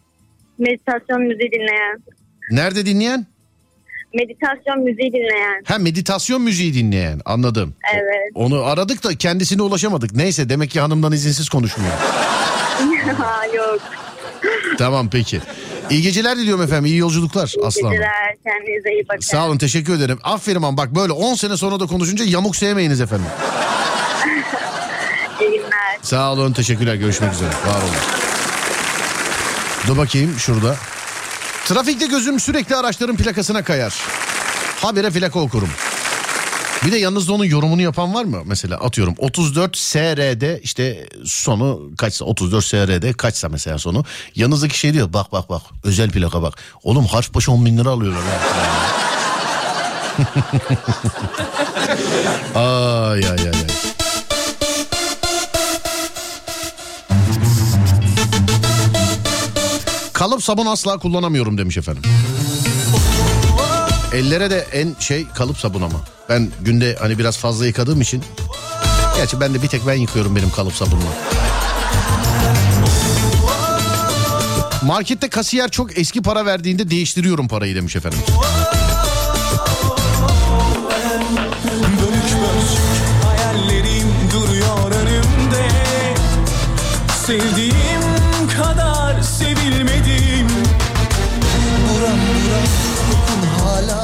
Meditasyon 0.58 1.22
müziği 1.22 1.52
dinleyen. 1.52 2.04
Nerede 2.52 2.86
dinleyen? 2.86 3.26
Meditasyon 4.14 4.80
müziği 4.80 5.14
dinleyen. 5.14 5.64
Ha 5.66 5.78
meditasyon 5.78 6.42
müziği 6.42 6.74
dinleyen 6.74 7.22
anladım. 7.26 7.76
Evet. 7.94 8.32
Onu 8.36 8.64
aradık 8.64 9.04
da 9.04 9.16
kendisine 9.18 9.62
ulaşamadık. 9.62 10.14
Neyse 10.16 10.50
demek 10.50 10.70
ki 10.72 10.80
hanımdan 10.80 11.12
izinsiz 11.12 11.50
konuşmuyor. 11.50 11.94
Yok. 13.56 13.80
tamam 14.78 15.10
peki. 15.12 15.40
İyi 15.90 16.02
geceler 16.02 16.38
diliyorum 16.38 16.64
efendim. 16.64 16.86
iyi 16.86 16.98
yolculuklar 16.98 17.54
İyi 17.58 17.66
Aslı 17.66 17.82
Hanım. 17.82 17.92
geceler. 17.92 18.36
Kendinize 18.44 18.90
iyi 18.94 19.06
bakın. 19.10 19.20
Sağ 19.22 19.46
olun 19.48 19.58
teşekkür 19.58 19.96
ederim. 19.98 20.20
Aferin 20.24 20.56
ama 20.58 20.78
bak 20.78 20.96
böyle 20.96 21.12
10 21.14 21.36
sene 21.36 21.58
sonra 21.58 21.80
da 21.80 21.86
konuşunca 21.86 22.26
yamuk 22.26 22.56
sevmeyiniz 22.56 23.02
efendim. 23.02 23.26
İyi 25.42 25.52
günler. 25.52 25.98
Sağ 26.02 26.32
olun 26.34 26.54
teşekkürler 26.54 26.96
görüşmek 26.96 27.34
üzere. 27.34 27.50
Var 27.50 27.82
olun. 27.82 27.96
Dur 29.88 29.98
bakayım 29.98 30.36
şurada. 30.40 30.76
Trafikte 31.66 32.06
gözüm 32.06 32.40
sürekli 32.40 32.76
araçların 32.76 33.16
plakasına 33.16 33.64
kayar. 33.64 33.94
Habire 34.82 35.10
plaka 35.10 35.40
okurum. 35.40 35.70
Bir 36.86 36.92
de 36.92 36.98
yanınızda 36.98 37.34
onun 37.34 37.46
yorumunu 37.46 37.82
yapan 37.82 38.14
var 38.14 38.24
mı? 38.26 38.42
Mesela 38.46 38.78
atıyorum 38.78 39.16
34 39.18 39.78
SR'de 39.78 40.60
işte 40.64 41.08
sonu 41.26 41.92
kaçsa 41.98 42.26
34 42.26 42.66
SR'de 42.66 43.14
kaçsa 43.14 43.50
mesela 43.50 43.78
sonu. 43.78 44.06
Yanınızdaki 44.36 44.80
şey 44.80 44.94
diyor 44.94 45.14
bak 45.14 45.32
bak 45.32 45.50
bak 45.50 45.62
özel 45.84 46.12
plaka 46.12 46.42
bak. 46.42 46.54
Oğlum 46.84 47.06
harf 47.06 47.34
başı 47.34 47.52
10 47.52 47.66
bin 47.66 47.78
lira 47.78 47.90
alıyorlar. 47.90 48.22
ay 52.56 53.26
ay 53.26 53.30
ay 53.30 53.48
ay. 53.48 53.54
Kalıp 60.14 60.44
sabun 60.44 60.66
asla 60.66 60.98
kullanamıyorum 60.98 61.58
demiş 61.58 61.78
efendim. 61.78 62.04
Ellere 64.14 64.50
de 64.50 64.68
en 64.74 64.96
şey 65.00 65.28
kalıp 65.28 65.58
sabun 65.58 65.82
ama. 65.82 66.02
Ben 66.30 66.52
günde 66.62 66.96
hani 67.00 67.20
biraz 67.20 67.38
fazla 67.38 67.66
yıkadığım 67.66 68.02
için. 68.02 68.24
Gerçi 69.18 69.40
ben 69.40 69.54
de 69.54 69.64
bir 69.64 69.68
tek 69.68 69.88
ben 69.88 69.94
yıkıyorum 69.94 70.36
benim 70.36 70.52
kalıp 70.52 70.74
sabunla. 70.74 71.10
Markette 74.84 75.30
kasiyer 75.30 75.70
çok 75.70 75.98
eski 75.98 76.22
para 76.22 76.46
verdiğinde 76.46 76.90
değiştiriyorum 76.90 77.48
parayı 77.48 77.76
demiş 77.76 77.96
efendim. 77.96 78.20
Sevdiğim 87.26 87.63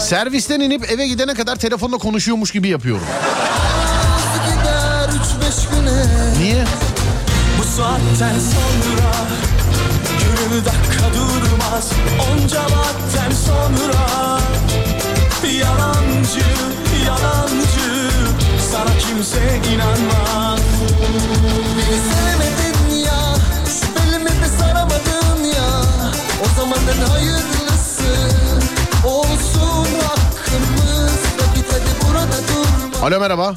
Servisten 0.09 0.59
inip 0.59 0.91
eve 0.91 1.07
gidene 1.07 1.33
kadar 1.33 1.55
telefonla 1.55 1.97
konuşuyormuş 1.97 2.51
gibi 2.51 2.67
yapıyorum. 2.67 3.05
Niye? 6.39 6.65
Bu 7.59 7.63
saatten 7.63 8.39
sonra 8.39 9.11
Gönül 10.19 10.65
dakika 10.65 11.13
durmaz 11.13 11.91
Onca 12.31 12.61
vakten 12.63 13.31
sonra 13.31 14.39
Yalancı, 15.59 16.45
yalancı 17.05 18.09
Sana 18.71 18.97
kimse 18.99 19.59
inanmaz 19.73 20.59
Beni 21.77 21.99
sevmedin 22.09 23.03
ya 23.05 23.35
Şüpheli 23.65 24.23
mi 24.23 24.29
de 24.29 24.57
saramadın 24.59 25.43
ya 25.43 25.81
O 26.43 26.59
zaman 26.59 26.79
en 26.95 27.58
Alo 33.03 33.19
merhaba. 33.19 33.55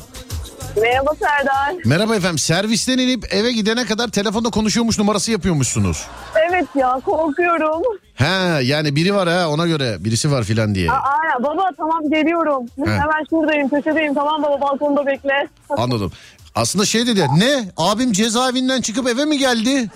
Merhaba 0.82 1.10
Serdar. 1.18 1.74
Merhaba 1.84 2.16
efendim. 2.16 2.38
Servisten 2.38 2.98
inip 2.98 3.34
eve 3.34 3.52
gidene 3.52 3.84
kadar 3.84 4.08
telefonda 4.08 4.50
konuşuyormuş 4.50 4.98
numarası 4.98 5.32
yapıyormuşsunuz. 5.32 6.06
Evet 6.48 6.66
ya 6.74 7.00
korkuyorum. 7.04 7.82
He 8.14 8.62
yani 8.64 8.96
biri 8.96 9.14
var 9.14 9.28
ha 9.28 9.48
ona 9.48 9.66
göre 9.66 9.96
birisi 10.00 10.30
var 10.32 10.44
filan 10.44 10.74
diye. 10.74 10.90
Aa, 10.92 11.42
baba 11.42 11.62
tamam 11.76 12.10
geliyorum. 12.10 12.66
Hemen 12.84 13.24
şuradayım 13.30 13.68
köşedeyim 13.68 14.14
tamam 14.14 14.42
baba 14.42 14.60
balkonda 14.60 15.06
bekle. 15.06 15.48
Anladım. 15.70 16.12
Aslında 16.54 16.84
şey 16.84 17.06
dedi 17.06 17.26
ne 17.36 17.64
abim 17.76 18.12
cezaevinden 18.12 18.80
çıkıp 18.80 19.08
eve 19.08 19.24
mi 19.24 19.38
geldi? 19.38 19.90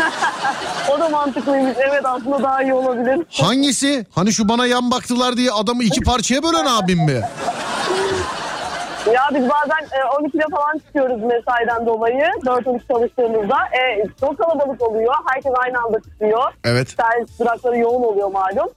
o 0.96 1.00
da 1.00 1.08
mantıklıymış. 1.08 1.76
Evet 1.90 2.02
aslında 2.04 2.42
daha 2.42 2.62
iyi 2.62 2.72
olabilir. 2.74 3.26
Hangisi? 3.30 4.06
Hani 4.14 4.32
şu 4.32 4.48
bana 4.48 4.66
yan 4.66 4.90
baktılar 4.90 5.36
diye 5.36 5.50
adamı 5.52 5.84
iki 5.84 6.00
parçaya 6.04 6.42
bölen 6.42 6.66
abim 6.66 7.04
mi? 7.04 7.20
Ya 9.14 9.22
biz 9.34 9.42
bazen 9.42 9.84
e, 9.96 10.00
12'de 10.00 10.44
falan 10.50 10.78
çıkıyoruz 10.86 11.22
mesaiden 11.22 11.86
dolayı. 11.86 12.24
4-13 12.44 12.80
çalıştığımızda. 12.88 13.56
E, 13.56 14.04
çok 14.20 14.38
kalabalık 14.38 14.82
oluyor. 14.82 15.14
Herkes 15.26 15.52
aynı 15.64 15.78
anda 15.86 16.00
çıkıyor. 16.00 16.52
Evet. 16.64 16.88
Servis 17.00 17.38
durakları 17.38 17.78
yoğun 17.78 18.02
oluyor 18.02 18.30
malum. 18.32 18.68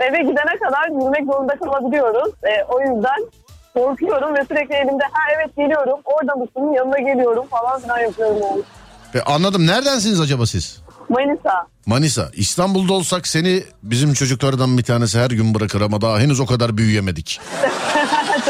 Eve 0.00 0.18
gidene 0.18 0.58
kadar 0.64 0.88
yürümek 0.88 1.24
zorunda 1.32 1.58
kalabiliyoruz. 1.58 2.34
E, 2.42 2.64
o 2.68 2.80
yüzden 2.80 3.20
korkuyorum 3.74 4.34
ve 4.34 4.44
sürekli 4.44 4.74
elimde 4.74 5.04
ha 5.12 5.20
evet 5.36 5.56
geliyorum 5.56 5.98
orada 6.04 6.34
mısın 6.34 6.72
yanına 6.72 6.98
geliyorum 6.98 7.46
falan 7.50 7.80
filan 7.80 7.98
yapıyorum 7.98 8.36
onu. 8.42 8.62
E, 9.14 9.20
anladım. 9.20 9.66
Neredensiniz 9.66 10.20
acaba 10.20 10.46
siz? 10.46 10.82
Manisa. 11.08 11.66
Manisa. 11.86 12.30
İstanbul'da 12.34 12.92
olsak 12.92 13.26
seni 13.26 13.62
bizim 13.82 14.14
çocuklardan 14.14 14.78
bir 14.78 14.82
tanesi 14.82 15.18
her 15.18 15.30
gün 15.30 15.54
bırakır 15.54 15.80
ama 15.80 16.00
daha 16.00 16.18
henüz 16.20 16.40
o 16.40 16.46
kadar 16.46 16.76
büyüyemedik. 16.76 17.40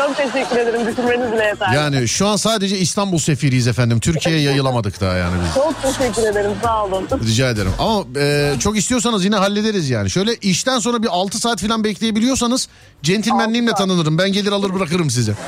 Çok 0.07 0.17
teşekkür 0.17 0.57
ederim. 0.57 0.87
Düşünmeniz 0.87 1.33
bile 1.33 1.45
yeter. 1.45 1.73
Yani 1.75 2.09
şu 2.09 2.27
an 2.27 2.37
sadece 2.37 2.79
İstanbul 2.79 3.19
sefiriyiz 3.19 3.67
efendim. 3.67 4.01
Türkiye'ye 4.01 4.43
yayılamadık 4.43 5.01
daha 5.01 5.17
yani 5.17 5.35
biz. 5.45 5.55
Çok 5.55 5.83
teşekkür 5.83 6.23
ederim. 6.23 6.51
Sağ 6.63 6.85
olun. 6.85 7.09
Rica 7.27 7.51
ederim. 7.51 7.73
Ama 7.79 8.05
e, 8.21 8.55
çok 8.61 8.79
istiyorsanız 8.79 9.25
yine 9.25 9.37
hallederiz 9.37 9.91
yani. 9.91 10.11
Şöyle 10.11 10.35
işten 10.35 10.79
sonra 10.79 11.03
bir 11.03 11.09
6 11.09 11.39
saat 11.39 11.61
falan 11.61 11.85
bekleyebiliyorsanız 11.85 12.69
centilmenliğimle 13.03 13.73
tanınırım. 13.73 14.19
Ben 14.19 14.33
gelir 14.33 14.53
alır 14.53 14.75
bırakırım 14.75 15.11
size. 15.11 15.33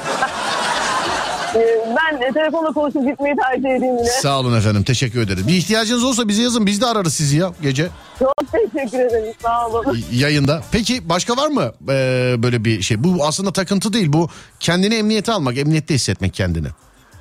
Ben 1.97 2.21
e, 2.21 2.33
telefonla 2.33 2.73
konuşup 2.73 3.07
gitmeyi 3.07 3.35
tercih 3.37 3.69
edeyim 3.69 3.97
yine. 3.97 4.09
Sağ 4.09 4.41
olun 4.41 4.59
efendim 4.59 4.83
teşekkür 4.83 5.21
ederiz. 5.21 5.49
Bir 5.49 5.53
ihtiyacınız 5.53 6.05
olsa 6.05 6.29
bize 6.29 6.43
yazın 6.43 6.67
biz 6.67 6.81
de 6.81 6.87
ararız 6.87 7.15
sizi 7.15 7.37
ya 7.37 7.51
gece 7.63 7.89
Çok 8.19 8.35
teşekkür 8.53 8.99
ederim. 8.99 9.35
Sağ 9.43 9.69
olun. 9.69 9.99
yayında. 10.13 10.61
Peki 10.73 11.09
başka 11.09 11.37
var 11.37 11.49
mı 11.49 11.73
ee, 11.89 12.35
böyle 12.39 12.65
bir 12.65 12.83
şey? 12.83 13.05
Bu 13.05 13.27
aslında 13.27 13.53
takıntı 13.53 13.93
değil 13.93 14.13
bu 14.13 14.29
kendini 14.61 14.95
emniyete 14.95 15.33
almak 15.33 15.59
emniyette 15.59 15.95
hissetmek 15.95 16.35
kendini. 16.35 16.69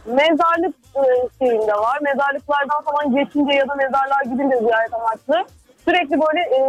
Mezarlık 0.05 0.75
e, 0.95 1.03
şeyinde 1.39 1.71
var. 1.71 1.97
Mezarlıklardan 2.01 2.83
falan 2.85 3.15
geçince 3.15 3.53
ya 3.53 3.67
da 3.69 3.75
mezarlığa 3.75 4.23
gidince 4.23 4.57
ziyaret 4.59 4.93
amaçlı. 4.93 5.51
Sürekli 5.85 6.11
böyle 6.11 6.39
e, 6.39 6.61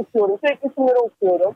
okuyorum. 0.00 0.38
Sürekli 0.40 0.68
isimleri 0.68 0.98
okuyorum. 0.98 1.54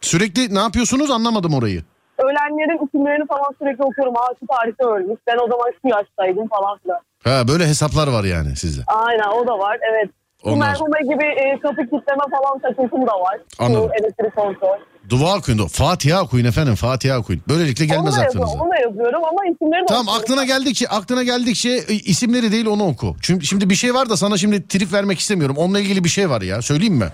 Sürekli 0.00 0.54
ne 0.54 0.58
yapıyorsunuz 0.58 1.10
anlamadım 1.10 1.54
orayı. 1.54 1.84
Ölenlerin 2.18 2.86
isimlerini 2.86 3.26
falan 3.26 3.50
sürekli 3.58 3.84
okuyorum. 3.84 4.16
Aa 4.16 4.30
şu 4.40 4.46
tarihte 4.46 4.84
ölmüş. 4.84 5.18
Ben 5.26 5.36
o 5.44 5.48
zaman 5.48 5.70
şu 5.82 5.88
yaştaydım 5.88 6.48
falan 6.48 6.78
filan. 6.82 7.00
Ha 7.24 7.48
böyle 7.48 7.66
hesaplar 7.66 8.08
var 8.08 8.24
yani 8.24 8.56
sizde. 8.56 8.82
Aynen 8.86 9.28
o 9.38 9.46
da 9.46 9.58
var 9.58 9.78
evet. 9.90 10.10
Ondan 10.42 10.58
merhume 10.58 11.00
gibi 11.02 11.24
e, 11.26 11.58
kapı 11.62 11.76
kilitleme 11.76 12.24
falan 12.30 12.58
takıntım 12.62 13.02
da 13.06 13.12
var. 13.20 13.36
Anladım. 13.58 13.88
Bu 13.90 13.94
elektrik 14.04 14.36
kontrol. 14.36 14.76
Dua 15.10 15.36
okuyun. 15.38 15.66
Fatiha 15.66 16.22
okuyun 16.22 16.44
efendim 16.46 16.74
Fatiha 16.74 17.18
okuyun. 17.18 17.42
Böylelikle 17.48 17.86
gelmez 17.86 18.14
onu 18.18 18.24
aklınıza. 18.24 18.38
yapıyorum, 18.38 18.60
onu 18.60 18.70
da 18.70 18.76
yapıyorum 18.80 19.20
ama 19.24 19.44
isimleri 19.52 19.82
de 19.82 19.86
Tamam 19.88 20.02
okuyorum. 20.08 20.22
aklına 20.24 20.44
geldikçe 20.44 20.88
aklına 20.88 21.22
geldikçe 21.22 21.70
e, 21.70 21.94
isimleri 21.94 22.52
değil 22.52 22.66
onu 22.66 22.86
oku. 22.86 23.16
Çünkü 23.22 23.46
şimdi 23.46 23.70
bir 23.70 23.74
şey 23.74 23.94
var 23.94 24.10
da 24.10 24.16
sana 24.16 24.36
şimdi 24.36 24.68
trip 24.68 24.92
vermek 24.92 25.18
istemiyorum. 25.18 25.56
Onunla 25.56 25.80
ilgili 25.80 26.04
bir 26.04 26.08
şey 26.08 26.30
var 26.30 26.42
ya. 26.42 26.62
Söyleyeyim 26.62 26.94
mi? 26.94 27.08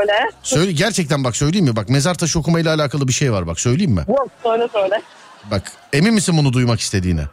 Öyle. 0.00 0.12
Söyle 0.42 0.72
gerçekten 0.72 1.24
bak 1.24 1.36
söyleyeyim 1.36 1.66
mi? 1.66 1.76
Bak 1.76 1.88
mezar 1.88 2.14
taşı 2.14 2.38
okumayla 2.38 2.74
alakalı 2.74 3.08
bir 3.08 3.12
şey 3.12 3.32
var 3.32 3.46
bak 3.46 3.60
söyleyeyim 3.60 3.92
mi? 3.92 4.04
Yok 4.08 4.28
söyle 4.42 4.68
söyle. 4.72 5.02
Bak 5.50 5.72
emin 5.92 6.14
misin 6.14 6.38
bunu 6.38 6.52
duymak 6.52 6.80
istediğine? 6.80 7.24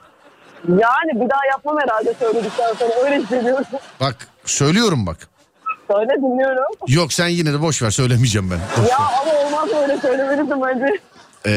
Yani 0.67 1.11
bir 1.15 1.29
daha 1.29 1.45
yapmam 1.51 1.77
herhalde 1.83 2.13
söyledikten 2.19 2.73
sonra 2.79 2.93
öyle 3.05 3.23
hissediyorum. 3.23 3.65
Bak 3.99 4.27
söylüyorum 4.45 5.05
bak. 5.05 5.17
söyle 5.91 6.09
dinliyorum. 6.17 6.63
Yok 6.87 7.13
sen 7.13 7.27
yine 7.27 7.53
de 7.53 7.61
boş 7.61 7.81
ver 7.81 7.91
söylemeyeceğim 7.91 8.51
ben. 8.51 8.59
Boş 8.83 8.89
Ya 8.89 8.97
ver. 8.99 9.05
ama 9.21 9.47
olmaz 9.47 9.69
öyle 9.81 10.01
söylemelisin 10.01 10.61
bence. 10.61 10.85
Ee, 11.45 11.51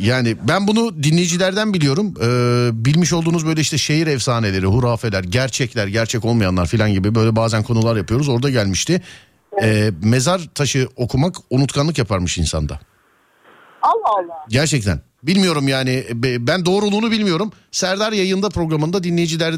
yani 0.00 0.36
ben 0.42 0.66
bunu 0.68 1.02
dinleyicilerden 1.02 1.74
biliyorum. 1.74 2.14
Ee, 2.22 2.84
bilmiş 2.84 3.12
olduğunuz 3.12 3.46
böyle 3.46 3.60
işte 3.60 3.78
şehir 3.78 4.06
efsaneleri, 4.06 4.66
hurafeler, 4.66 5.24
gerçekler, 5.24 5.86
gerçek 5.86 6.24
olmayanlar 6.24 6.66
filan 6.66 6.92
gibi 6.92 7.14
böyle 7.14 7.36
bazen 7.36 7.62
konular 7.62 7.96
yapıyoruz. 7.96 8.28
Orada 8.28 8.50
gelmişti. 8.50 9.02
Ee, 9.62 9.90
mezar 10.04 10.40
taşı 10.54 10.88
okumak 10.96 11.34
unutkanlık 11.50 11.98
yaparmış 11.98 12.38
insanda. 12.38 12.80
Allah 13.82 14.10
Allah. 14.18 14.44
Gerçekten. 14.48 15.00
Bilmiyorum 15.22 15.68
yani 15.68 16.04
be- 16.14 16.46
ben 16.46 16.66
doğruluğunu 16.66 17.10
bilmiyorum. 17.10 17.52
Serdar 17.70 18.12
yayında 18.12 18.48
programında 18.48 19.02
dinleyiciler 19.02 19.54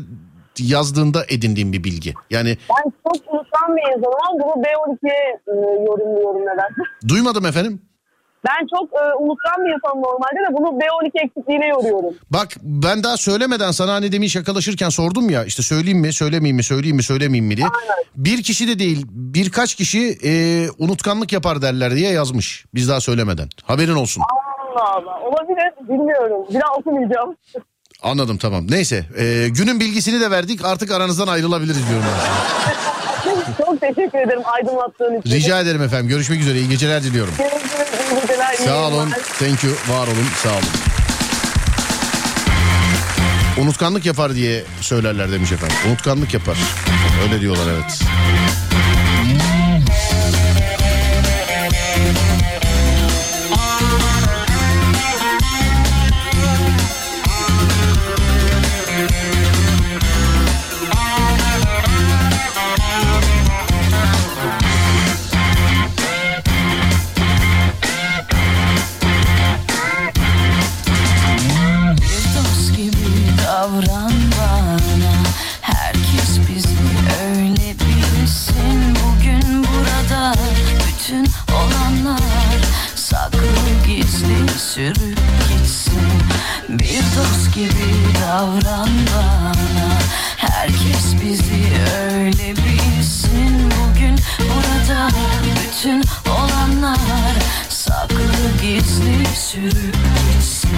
yazdığında 0.59 1.25
edindiğim 1.29 1.73
bir 1.73 1.85
bilgi. 1.85 2.15
Yani 2.31 2.59
Ben 2.71 2.91
çok 3.05 3.17
insanım 3.17 3.77
ama 4.29 4.45
bunu 4.45 4.63
B12'ye 4.65 5.41
e, 5.49 5.53
yorumluyorum 5.85 6.41
nedense. 6.43 6.83
duymadım 7.09 7.47
efendim. 7.47 7.83
Ben 8.49 8.67
çok 8.77 8.89
e, 8.93 9.05
unutkan 9.23 9.65
bir 9.65 9.75
insanım 9.75 10.03
normalde 10.03 10.41
de 10.49 10.55
bunu 10.55 10.67
B12 10.81 11.25
eksikliğine 11.25 11.67
yoruyorum. 11.69 12.15
Bak 12.31 12.49
ben 12.63 13.03
daha 13.03 13.17
söylemeden 13.17 13.71
sana 13.71 13.93
hani 13.93 14.13
demin 14.13 14.27
şakalaşırken 14.27 14.89
sordum 14.89 15.31
ya 15.31 15.45
işte 15.45 15.63
söyleyeyim 15.63 15.99
mi 15.99 16.13
söylemeyeyim 16.13 16.57
mi 16.57 16.63
söyleyeyim 16.63 16.97
mi 16.97 17.03
söylemeyeyim 17.03 17.47
mi 17.47 17.57
diye. 17.57 17.67
Bir 18.17 18.43
kişi 18.43 18.69
de 18.69 18.79
değil 18.79 19.07
birkaç 19.11 19.75
kişi 19.75 20.19
e, 20.25 20.33
unutkanlık 20.79 21.33
yapar 21.33 21.63
derler 21.63 21.95
diye 21.97 22.11
yazmış 22.13 22.65
biz 22.75 22.89
daha 22.89 23.01
söylemeden. 23.01 23.49
Haberin 23.65 23.95
olsun. 23.95 24.23
Allah 24.75 24.91
Allah. 24.95 25.21
Olabilir 25.21 25.89
bilmiyorum. 25.89 26.47
Bir 26.51 26.61
daha 26.61 26.75
okumayacağım. 26.79 27.37
Anladım 28.03 28.37
tamam. 28.39 28.67
Neyse 28.71 29.05
e, 29.19 29.49
günün 29.49 29.81
bilgisini 29.81 30.21
de 30.21 30.31
verdik 30.31 30.65
artık 30.65 30.91
aranızdan 30.91 31.29
ayrılabiliriz 31.29 31.89
diyorum. 31.89 32.05
çok 33.59 33.81
teşekkür 33.81 34.19
ederim 34.19 34.43
aydınlattığın 34.45 35.21
için. 35.21 35.31
Rica 35.31 35.61
ederim 35.61 35.83
efendim 35.83 36.09
görüşmek 36.09 36.41
üzere 36.41 36.59
iyi 36.59 36.69
geceler 36.69 37.03
diliyorum. 37.03 37.35
Görüşürüz. 37.39 38.11
iyi 38.13 38.21
geceler, 38.21 38.55
iyi 38.59 38.65
Sağ 38.65 38.77
olun. 38.87 38.97
yayınlar. 38.97 39.19
Thank 39.39 39.65
you. 39.65 39.73
Var 39.89 40.07
olun. 40.07 40.27
Sağ 40.43 40.49
olun. 40.51 40.65
Unutkanlık 43.59 44.07
yapar 44.07 44.35
diye 44.35 44.65
söylerler 44.81 45.33
demiş 45.33 45.53
efendim. 45.53 45.77
Unutkanlık 45.89 46.35
yapar. 46.35 46.57
Öyle 47.23 47.41
diyorlar 47.41 47.65
evet. 47.75 47.99
Gizli 84.81 84.95
sürüp 84.95 85.19
gitsin. 85.49 86.01
Bir 86.69 87.03
dost 87.17 87.55
gibi 87.55 87.95
davran 88.23 88.89
bana. 89.15 89.99
Herkes 90.37 91.15
bizi 91.25 91.73
öyle 92.13 92.55
bilsin. 92.57 93.71
Bugün 93.71 94.19
burada 94.39 95.09
bütün 95.63 96.05
olanlar 96.31 97.35
Saklı 97.69 98.23
gizli 98.63 99.27
sürüp 99.37 99.97
gitsin. 100.33 100.71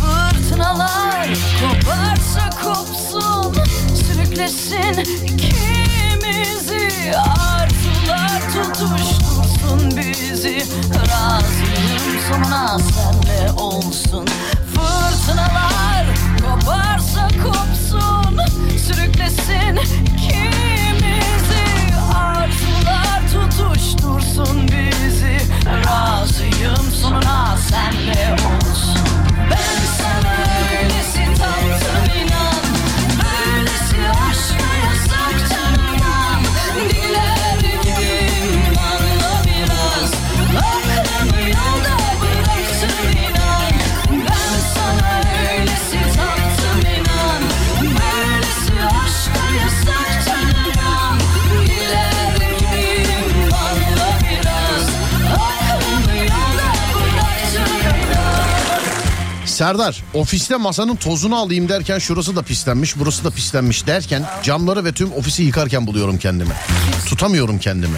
Fırtınalar 0.00 1.28
koparsa 1.60 2.50
kopsun. 2.64 3.54
Sürüklesin 3.94 5.00
ikimizi. 5.24 7.16
Arzular 7.16 8.40
tutuştursun 8.52 9.96
bizi. 9.96 10.66
Razıyım 10.94 11.63
sonuna 12.34 12.78
senle 12.78 13.52
olsun. 13.52 14.26
Fırtınalar 14.74 16.06
koparsa 16.42 17.28
kopsun. 17.28 18.40
Sürüklesin 18.78 19.76
ikimizi. 20.02 21.64
Arzular 22.14 23.20
tutuştursun 23.32 24.68
bizi. 24.68 25.38
Razıyım 25.86 26.92
sonuna 27.02 27.56
senle 27.56 28.32
olsun 28.32 28.73
Serdar 59.64 60.02
ofiste 60.14 60.56
masanın 60.56 60.96
tozunu 60.96 61.36
alayım 61.36 61.68
derken 61.68 61.98
şurası 61.98 62.36
da 62.36 62.42
pislenmiş 62.42 62.96
burası 62.98 63.24
da 63.24 63.30
pislenmiş 63.30 63.86
derken 63.86 64.22
camları 64.42 64.84
ve 64.84 64.92
tüm 64.92 65.12
ofisi 65.12 65.42
yıkarken 65.42 65.86
buluyorum 65.86 66.18
kendimi. 66.18 66.50
Tutamıyorum 67.08 67.58
kendimi. 67.58 67.96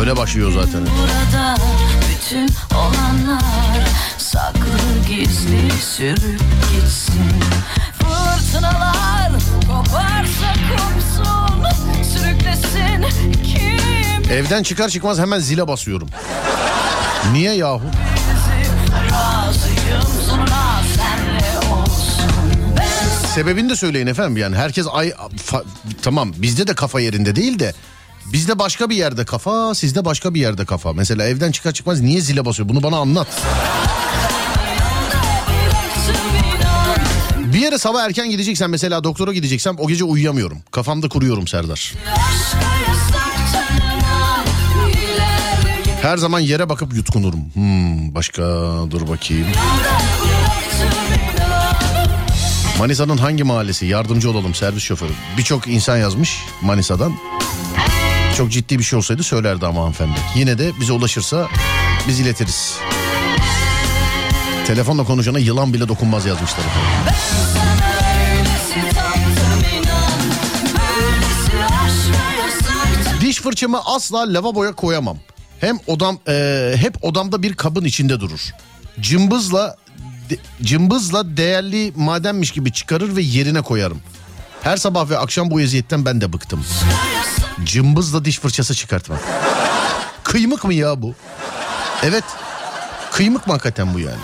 Öyle 0.00 0.16
başlıyor 0.16 0.52
zaten. 0.52 0.80
Burada 0.80 1.56
bütün 2.10 2.48
olanlar 2.74 3.88
saklı 4.18 5.08
gizli 5.08 5.70
sürüp 5.96 6.40
gitsin. 6.72 7.32
Fırtınalar 7.98 9.32
koparsa 9.60 10.54
kopsun, 10.76 12.02
sürüklesin 12.02 13.32
kim 13.32 14.32
Evden 14.32 14.62
çıkar 14.62 14.88
çıkmaz 14.88 15.18
hemen 15.18 15.38
zile 15.38 15.68
basıyorum. 15.68 16.08
Niye 17.32 17.52
yahu? 17.52 17.82
Sebebini 23.34 23.70
de 23.70 23.76
söyleyin 23.76 24.06
efendim 24.06 24.36
yani 24.36 24.56
herkes 24.56 24.86
ay 24.92 25.08
fa- 25.48 25.64
tamam 26.02 26.32
bizde 26.36 26.66
de 26.66 26.74
kafa 26.74 27.00
yerinde 27.00 27.36
değil 27.36 27.58
de 27.58 27.74
bizde 28.32 28.58
başka 28.58 28.90
bir 28.90 28.96
yerde 28.96 29.24
kafa 29.24 29.74
sizde 29.74 30.04
başka 30.04 30.34
bir 30.34 30.40
yerde 30.40 30.64
kafa. 30.64 30.92
Mesela 30.92 31.24
evden 31.26 31.52
çıkar 31.52 31.72
çıkmaz 31.72 32.00
niye 32.00 32.20
zile 32.20 32.44
basıyor 32.44 32.68
bunu 32.68 32.82
bana 32.82 32.96
anlat. 32.96 33.26
Bir 37.52 37.58
yere 37.58 37.78
sabah 37.78 38.04
erken 38.04 38.30
gideceksem 38.30 38.70
mesela 38.70 39.04
doktora 39.04 39.32
gideceksem 39.32 39.74
o 39.78 39.88
gece 39.88 40.04
uyuyamıyorum. 40.04 40.58
Kafamda 40.70 41.08
kuruyorum 41.08 41.46
Serdar. 41.48 41.92
Her 46.02 46.16
zaman 46.16 46.40
yere 46.40 46.68
bakıp 46.68 46.94
yutkunurum. 46.94 47.40
Hmm, 47.54 48.14
başka 48.14 48.42
dur 48.90 49.08
bakayım. 49.08 49.46
Manisa'nın 52.78 53.16
hangi 53.18 53.44
mahallesi? 53.44 53.86
Yardımcı 53.86 54.30
olalım 54.30 54.54
servis 54.54 54.82
şoförü. 54.82 55.12
Birçok 55.38 55.68
insan 55.68 55.96
yazmış 55.96 56.44
Manisa'dan. 56.62 57.14
Çok 58.36 58.50
ciddi 58.52 58.78
bir 58.78 58.84
şey 58.84 58.96
olsaydı 58.96 59.22
söylerdi 59.22 59.66
ama 59.66 59.80
hanımefendi. 59.80 60.18
Yine 60.34 60.58
de 60.58 60.72
bize 60.80 60.92
ulaşırsa 60.92 61.48
biz 62.08 62.20
iletiriz. 62.20 62.74
Telefonla 64.66 65.04
konuşana 65.04 65.38
yılan 65.38 65.74
bile 65.74 65.88
dokunmaz 65.88 66.26
yazmışlar. 66.26 66.64
Diş 73.20 73.40
fırçamı 73.40 73.80
asla 73.84 74.32
lavaboya 74.32 74.72
koyamam. 74.72 75.18
Hem 75.62 75.78
odam 75.86 76.18
e, 76.28 76.74
hep 76.76 77.04
odamda 77.04 77.42
bir 77.42 77.54
kabın 77.54 77.84
içinde 77.84 78.20
durur. 78.20 78.50
Cımbızla 79.00 79.76
de- 80.30 80.38
cımbızla 80.62 81.36
değerli 81.36 81.92
madenmiş 81.96 82.50
gibi 82.50 82.72
çıkarır 82.72 83.16
ve 83.16 83.22
yerine 83.22 83.62
koyarım. 83.62 84.00
Her 84.62 84.76
sabah 84.76 85.10
ve 85.10 85.18
akşam 85.18 85.50
bu 85.50 85.60
eziyetten 85.60 86.04
ben 86.04 86.20
de 86.20 86.32
bıktım. 86.32 86.64
Cımbızla 87.64 88.24
diş 88.24 88.38
fırçası 88.38 88.74
çıkartmak. 88.74 89.20
Kıymık 90.24 90.64
mı 90.64 90.74
ya 90.74 91.02
bu? 91.02 91.14
Evet. 92.02 92.24
Kıymık 93.12 93.46
mı 93.46 93.52
hakikaten 93.52 93.94
bu 93.94 93.98
yani? 93.98 94.16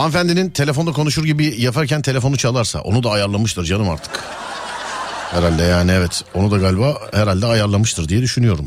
Hanımefendinin 0.00 0.50
telefonda 0.50 0.92
konuşur 0.92 1.24
gibi 1.24 1.54
yaparken 1.58 2.02
telefonu 2.02 2.36
çalarsa 2.36 2.80
onu 2.80 3.02
da 3.02 3.10
ayarlamıştır 3.10 3.64
canım 3.64 3.90
artık. 3.90 4.24
Herhalde 5.30 5.62
yani 5.62 5.92
evet 5.92 6.24
onu 6.34 6.50
da 6.50 6.58
galiba 6.58 6.98
herhalde 7.12 7.46
ayarlamıştır 7.46 8.08
diye 8.08 8.22
düşünüyorum. 8.22 8.66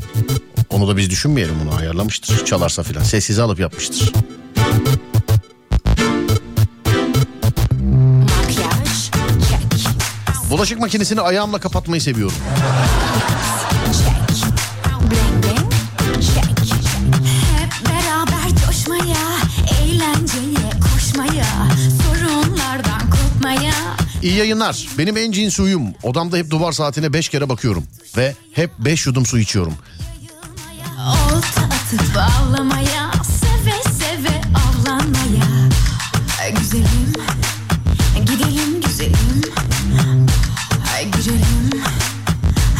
Onu 0.70 0.88
da 0.88 0.96
biz 0.96 1.10
düşünmeyelim 1.10 1.54
bunu 1.64 1.74
ayarlamıştır 1.74 2.44
çalarsa 2.44 2.82
filan 2.82 3.02
sessize 3.02 3.42
alıp 3.42 3.60
yapmıştır. 3.60 4.12
Bulaşık 10.50 10.80
makinesini 10.80 11.20
ayağımla 11.20 11.58
kapatmayı 11.58 12.00
seviyorum. 12.02 12.36
İyi 24.24 24.34
yayınlar. 24.34 24.86
Benim 24.98 25.16
en 25.16 25.32
cins 25.32 25.60
uyum. 25.60 25.82
Odamda 26.02 26.36
hep 26.36 26.50
duvar 26.50 26.72
saatine 26.72 27.12
5 27.12 27.28
kere 27.28 27.48
bakıyorum. 27.48 27.84
Ve 28.16 28.34
hep 28.52 28.70
5 28.78 29.06
yudum 29.06 29.26
su 29.26 29.38
içiyorum. 29.38 29.74
Olta 31.06 31.60
atıp 31.60 32.16
ağlamaya, 32.16 33.12
seve 33.40 33.92
seve 33.98 34.40
avlanmaya. 34.54 35.68
Ay 36.42 36.54
Güzelim, 36.54 37.12
gidelim 38.20 38.80
güzelim. 38.86 39.42
Ay 40.96 41.04
girelim, 41.10 41.82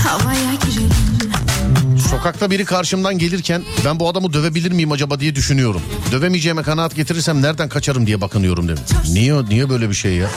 havaya 0.05 0.55
girelim. 0.55 1.99
Sokakta 2.11 2.51
biri 2.51 2.65
karşımdan 2.65 3.19
gelirken 3.19 3.63
ben 3.85 4.01
bu 4.01 4.09
adamı 4.09 4.33
dövebilir 4.33 4.73
miyim 4.73 4.93
acaba 4.93 5.21
diye 5.21 5.35
düşünüyorum. 5.35 5.83
Dövemeyeceğime 6.13 6.63
kanaat 6.63 6.97
getirirsem 6.97 7.43
nereden 7.43 7.69
kaçarım 7.69 8.07
diye 8.07 8.21
bakınıyorum 8.21 8.69
dedim. 8.69 8.85
Niye 9.13 9.45
niye 9.45 9.71
böyle 9.71 9.89
bir 9.91 9.95
şey 9.95 10.13
ya? 10.15 10.31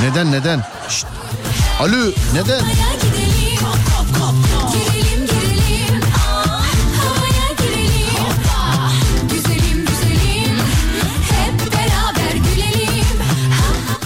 Neden 0.00 0.32
neden? 0.32 0.62
Şşt. 0.88 1.06
Alo 1.80 2.12
neden? 2.34 2.60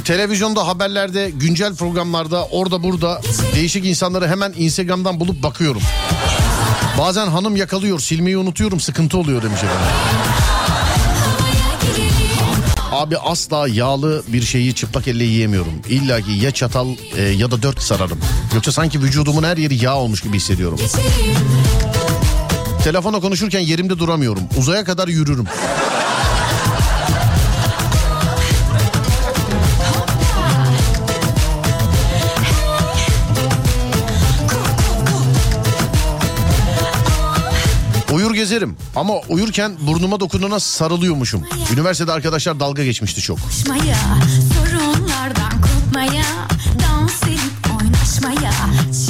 Televizyonda 0.05 0.67
haberlerde 0.67 1.31
güncel 1.31 1.75
programlarda 1.75 2.45
orada 2.45 2.83
burada 2.83 3.21
değişik 3.55 3.87
insanları 3.87 4.29
hemen 4.29 4.55
Instagram'dan 4.57 5.21
bulup 5.21 5.43
bakıyorum. 5.43 5.83
Bazen 6.99 7.27
hanım 7.27 7.57
yakalıyor 7.57 8.01
silmeyi 8.01 8.39
unutuyorum 8.39 8.81
sıkıntı 8.81 9.19
oluyor 9.19 9.43
demiş 9.43 9.63
efendim. 9.63 10.56
Abi 13.07 13.19
asla 13.19 13.69
yağlı 13.69 14.23
bir 14.29 14.43
şeyi 14.43 14.75
çıplak 14.75 15.09
elle 15.09 15.25
yiyemiyorum. 15.25 15.73
İlla 15.89 16.21
ki 16.21 16.33
ya 16.33 16.51
çatal 16.51 16.89
e, 17.17 17.23
ya 17.23 17.51
da 17.51 17.63
dört 17.63 17.83
sararım. 17.83 18.19
Yoksa 18.55 18.73
sanki 18.73 19.03
vücudumun 19.03 19.43
her 19.43 19.57
yeri 19.57 19.85
yağ 19.85 19.97
olmuş 19.97 20.21
gibi 20.21 20.37
hissediyorum. 20.37 20.79
Telefona 22.85 23.21
konuşurken 23.21 23.61
yerimde 23.61 23.99
duramıyorum. 23.99 24.43
Uzaya 24.59 24.85
kadar 24.85 25.09
yürürüm. 25.09 25.45
Gezerim 38.47 38.77
ama 38.97 39.15
uyurken 39.29 39.73
burnuma 39.81 40.21
dokunana 40.21 40.61
sarılıyormuşum. 40.61 41.43
Üniversitede 41.73 42.13
arkadaşlar 42.13 42.61
dalga 42.61 42.85
geçmişti 42.85 43.21
çok. 43.21 43.43
Koşmaya, 43.43 43.97
sorunlardan 44.55 45.53
kopmaya, 45.63 46.25
dans 46.83 47.23
edip 47.23 47.77
oynaşmaya, 47.81 48.53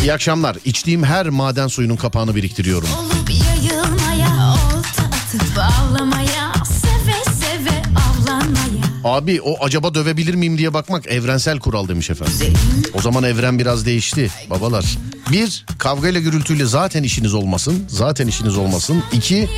İyi 0.02 0.12
akşamlar. 0.12 0.56
İçtiğim 0.64 1.04
her 1.04 1.28
maden 1.28 1.66
suyunun 1.68 1.96
kapağını 1.96 2.34
biriktiriyorum. 2.34 2.88
olup 2.98 3.30
yayılmaya, 3.30 4.54
olta 4.54 5.02
atıp 5.02 5.58
ağlamaya, 5.58 6.52
seve 6.64 7.34
seve 7.34 7.82
avlanmaya. 7.96 8.86
Abi 9.04 9.40
o 9.42 9.64
acaba 9.64 9.94
dövebilir 9.94 10.34
miyim 10.34 10.58
diye 10.58 10.74
bakmak 10.74 11.06
evrensel 11.06 11.58
kural 11.58 11.88
demiş 11.88 12.10
efendim. 12.10 12.54
O 12.94 13.00
zaman 13.02 13.24
evren 13.24 13.58
biraz 13.58 13.86
değişti 13.86 14.30
babalar. 14.50 14.98
Bir, 15.32 15.66
kavgayla 15.78 16.20
gürültüyle 16.20 16.66
zaten 16.66 17.02
işiniz 17.02 17.34
olmasın. 17.34 17.84
Zaten 17.88 18.26
işiniz 18.26 18.56
olmasın. 18.56 19.02
İki, 19.12 19.48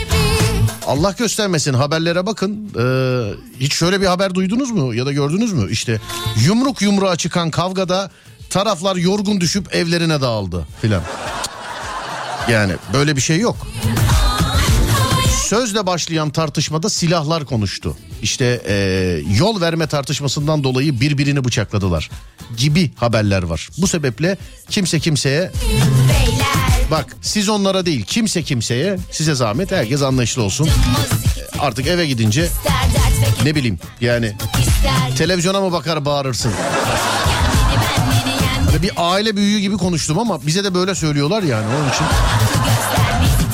Allah 0.86 1.14
göstermesin 1.18 1.74
haberlere 1.74 2.26
bakın. 2.26 2.70
Ee, 2.78 3.32
hiç 3.60 3.74
şöyle 3.74 4.00
bir 4.00 4.06
haber 4.06 4.34
duydunuz 4.34 4.70
mu 4.70 4.94
ya 4.94 5.06
da 5.06 5.12
gördünüz 5.12 5.52
mü? 5.52 5.70
İşte 5.70 6.00
yumruk 6.46 6.82
yumruğa 6.82 7.16
çıkan 7.16 7.50
kavgada 7.50 8.10
taraflar 8.50 8.96
yorgun 8.96 9.40
düşüp 9.40 9.74
evlerine 9.74 10.20
dağıldı 10.20 10.66
filan. 10.82 11.02
Yani 12.50 12.72
böyle 12.92 13.16
bir 13.16 13.20
şey 13.20 13.38
yok. 13.38 13.56
Sözle 15.48 15.86
başlayan 15.86 16.30
tartışmada 16.30 16.90
silahlar 16.90 17.44
konuştu. 17.44 17.96
İşte 18.22 18.62
e, 18.66 18.74
yol 19.38 19.60
verme 19.60 19.86
tartışmasından 19.86 20.64
dolayı 20.64 21.00
birbirini 21.00 21.44
bıçakladılar 21.44 22.10
gibi 22.56 22.90
haberler 22.96 23.42
var. 23.42 23.68
Bu 23.78 23.86
sebeple 23.86 24.36
kimse 24.70 25.00
kimseye 25.00 25.52
bak 26.90 27.16
siz 27.22 27.48
onlara 27.48 27.86
değil 27.86 28.04
kimse 28.04 28.42
kimseye 28.42 28.96
size 29.12 29.34
zahmet 29.34 29.72
herkes 29.72 30.02
anlayışlı 30.02 30.42
olsun. 30.42 30.68
Artık 31.58 31.86
eve 31.86 32.06
gidince 32.06 32.48
ne 33.44 33.54
bileyim 33.54 33.78
yani 34.00 34.36
televizyona 35.18 35.60
mı 35.60 35.72
bakar 35.72 36.04
bağırırsın. 36.04 36.52
Hani 38.66 38.82
bir 38.82 38.92
aile 38.96 39.36
büyüğü 39.36 39.58
gibi 39.58 39.76
konuştum 39.76 40.18
ama 40.18 40.46
bize 40.46 40.64
de 40.64 40.74
böyle 40.74 40.94
söylüyorlar 40.94 41.42
yani 41.42 41.66
onun 41.66 41.88
için. 41.88 42.06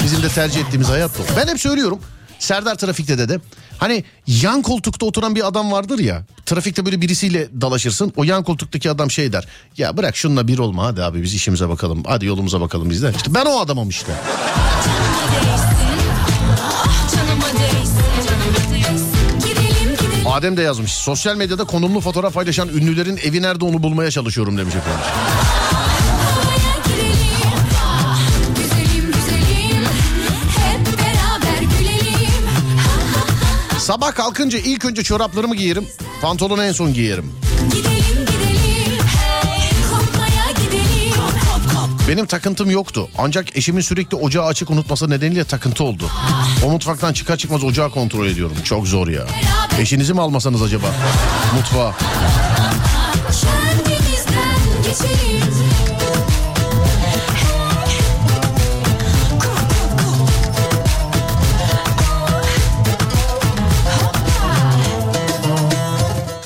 Bizim 0.04 0.22
de 0.22 0.28
tercih 0.28 0.60
ettiğimiz 0.60 0.88
hayat 0.88 1.10
bu. 1.18 1.22
Ben 1.36 1.48
hep 1.48 1.60
söylüyorum. 1.60 1.98
Serdar 2.38 2.74
Trafik'te 2.74 3.28
de. 3.28 3.40
Hani 3.78 4.04
yan 4.26 4.62
koltukta 4.62 5.06
oturan 5.06 5.34
bir 5.34 5.46
adam 5.46 5.72
vardır 5.72 5.98
ya. 5.98 6.22
Trafikte 6.46 6.84
böyle 6.84 7.00
birisiyle 7.00 7.48
dalaşırsın. 7.60 8.12
O 8.16 8.24
yan 8.24 8.44
koltuktaki 8.44 8.90
adam 8.90 9.10
şey 9.10 9.32
der. 9.32 9.48
Ya 9.78 9.96
bırak 9.96 10.16
şununla 10.16 10.48
bir 10.48 10.58
olma 10.58 10.84
hadi 10.84 11.02
abi 11.02 11.22
biz 11.22 11.34
işimize 11.34 11.68
bakalım. 11.68 12.02
Hadi 12.06 12.26
yolumuza 12.26 12.60
bakalım 12.60 12.90
biz 12.90 13.02
de. 13.02 13.12
İşte 13.16 13.34
ben 13.34 13.46
o 13.46 13.60
adamım 13.60 13.88
işte. 13.88 14.12
Adem 20.26 20.56
de 20.56 20.62
yazmış. 20.62 20.92
Sosyal 20.92 21.36
medyada 21.36 21.64
konumlu 21.64 22.00
fotoğraf 22.00 22.34
paylaşan 22.34 22.68
ünlülerin 22.68 23.16
evi 23.16 23.42
nerede 23.42 23.64
onu 23.64 23.82
bulmaya 23.82 24.10
çalışıyorum 24.10 24.58
demiş 24.58 24.74
efendim. 24.74 25.04
Sabah 33.84 34.14
kalkınca 34.14 34.58
ilk 34.58 34.84
önce 34.84 35.02
çoraplarımı 35.02 35.56
giyerim. 35.56 35.86
Pantolonu 36.22 36.64
en 36.64 36.72
son 36.72 36.94
giyerim. 36.94 37.32
Gidelim 37.70 37.94
gidelim, 38.26 39.04
kopmaya 39.90 40.50
gidelim. 40.50 41.14
Benim 42.08 42.26
takıntım 42.26 42.70
yoktu. 42.70 43.08
Ancak 43.18 43.56
eşimin 43.56 43.80
sürekli 43.80 44.16
ocağı 44.16 44.44
açık 44.44 44.70
unutması 44.70 45.10
nedeniyle 45.10 45.44
takıntı 45.44 45.84
oldu. 45.84 46.10
O 46.64 46.70
mutfaktan 46.70 47.12
çıkar 47.12 47.36
çıkmaz 47.36 47.64
ocağı 47.64 47.90
kontrol 47.90 48.26
ediyorum. 48.26 48.56
Çok 48.64 48.86
zor 48.88 49.08
ya. 49.08 49.26
Eşinizi 49.78 50.14
mi 50.14 50.20
almasanız 50.20 50.62
acaba? 50.62 50.86
Mutfağa. 51.54 51.94
Kendimizden 53.40 54.82
geçelim 54.84 55.33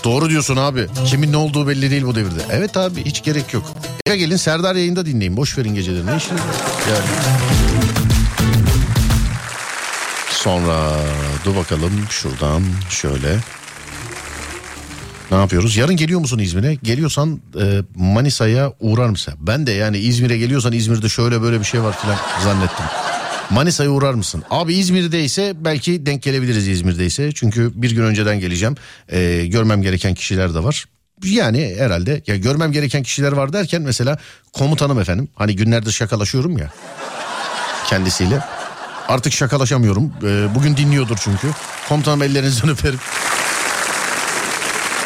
Doğru 0.09 0.30
diyorsun 0.30 0.56
abi. 0.56 0.86
Kimin 1.06 1.32
ne 1.32 1.36
olduğu 1.36 1.68
belli 1.68 1.90
değil 1.90 2.04
bu 2.04 2.14
devirde. 2.14 2.40
Evet 2.50 2.76
abi 2.76 3.04
hiç 3.04 3.22
gerek 3.22 3.54
yok. 3.54 3.72
Eve 4.06 4.16
gelin 4.16 4.36
Serdar 4.36 4.74
yayında 4.74 5.06
dinleyin. 5.06 5.36
Boş 5.36 5.59
verin 5.59 5.74
geceleri. 5.74 6.06
Ne 6.06 6.16
işiniz? 6.16 6.40
Yani. 6.90 7.04
Sonra 10.30 10.96
dur 11.44 11.56
bakalım 11.56 11.92
şuradan 12.11 12.62
şöyle. 12.90 13.36
Ne 15.30 15.36
yapıyoruz? 15.36 15.76
Yarın 15.76 15.96
geliyor 15.96 16.20
musun 16.20 16.38
İzmir'e? 16.38 16.74
Geliyorsan 16.74 17.40
e, 17.61 17.82
Manisa'ya 17.94 18.72
uğrar 18.80 19.09
mısın? 19.09 19.34
Ben 19.40 19.66
de 19.66 19.72
yani 19.72 19.98
İzmir'e 19.98 20.38
geliyorsan 20.38 20.72
İzmir'de 20.72 21.09
şöyle 21.09 21.42
böyle 21.42 21.61
bir 21.61 21.64
şey 21.64 21.82
var 21.82 21.98
filan 22.02 22.16
zannettim. 22.44 22.84
Manisa'ya 23.51 23.90
uğrar 23.90 24.14
mısın? 24.14 24.42
Abi 24.51 24.74
İzmir'deyse 24.74 25.53
belki 25.57 26.07
denk 26.07 26.22
gelebiliriz 26.22 26.68
İzmir'deyse. 26.68 27.32
Çünkü 27.34 27.72
bir 27.74 27.90
gün 27.90 28.03
önceden 28.03 28.40
geleceğim. 28.40 28.74
E, 29.09 29.46
görmem 29.46 29.82
gereken 29.82 30.14
kişiler 30.14 30.55
de 30.55 30.64
var. 30.64 30.84
Yani 31.24 31.74
herhalde 31.78 32.22
ya 32.26 32.36
görmem 32.36 32.72
gereken 32.72 33.03
kişiler 33.03 33.32
var 33.32 33.53
derken 33.53 33.82
mesela 33.82 34.18
komutanım 34.53 35.01
efendim. 35.01 35.28
Hani 35.34 35.57
günlerdir 35.57 35.92
şakalaşıyorum 35.92 36.59
ya 36.59 36.72
kendisiyle. 37.86 38.40
Artık 39.09 39.32
şakalaşamıyorum. 39.32 40.12
E, 40.24 40.55
bugün 40.55 40.76
dinliyordur 40.76 41.16
çünkü. 41.20 41.49
Komutanım 41.88 42.22
ellerinizden 42.22 42.70
öperim. 42.70 42.99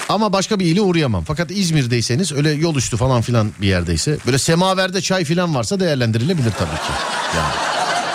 Ama 0.09 0.33
başka 0.33 0.59
bir 0.61 0.67
ile 0.67 0.81
uğrayamam. 0.81 1.25
Fakat 1.25 1.51
İzmir'deyseniz 1.51 2.33
öyle 2.33 2.51
yol 2.51 2.77
üstü 2.77 2.97
falan 2.97 3.23
filan 3.23 3.51
bir 3.61 3.67
yerdeyse 3.67 4.19
böyle 4.27 4.39
semaverde 4.39 5.01
çay 5.01 5.25
filan 5.25 5.55
varsa 5.55 5.81
değerlendirilebilir 5.81 6.53
tabii 6.59 6.77
ki. 6.77 6.93
Yani 7.37 7.72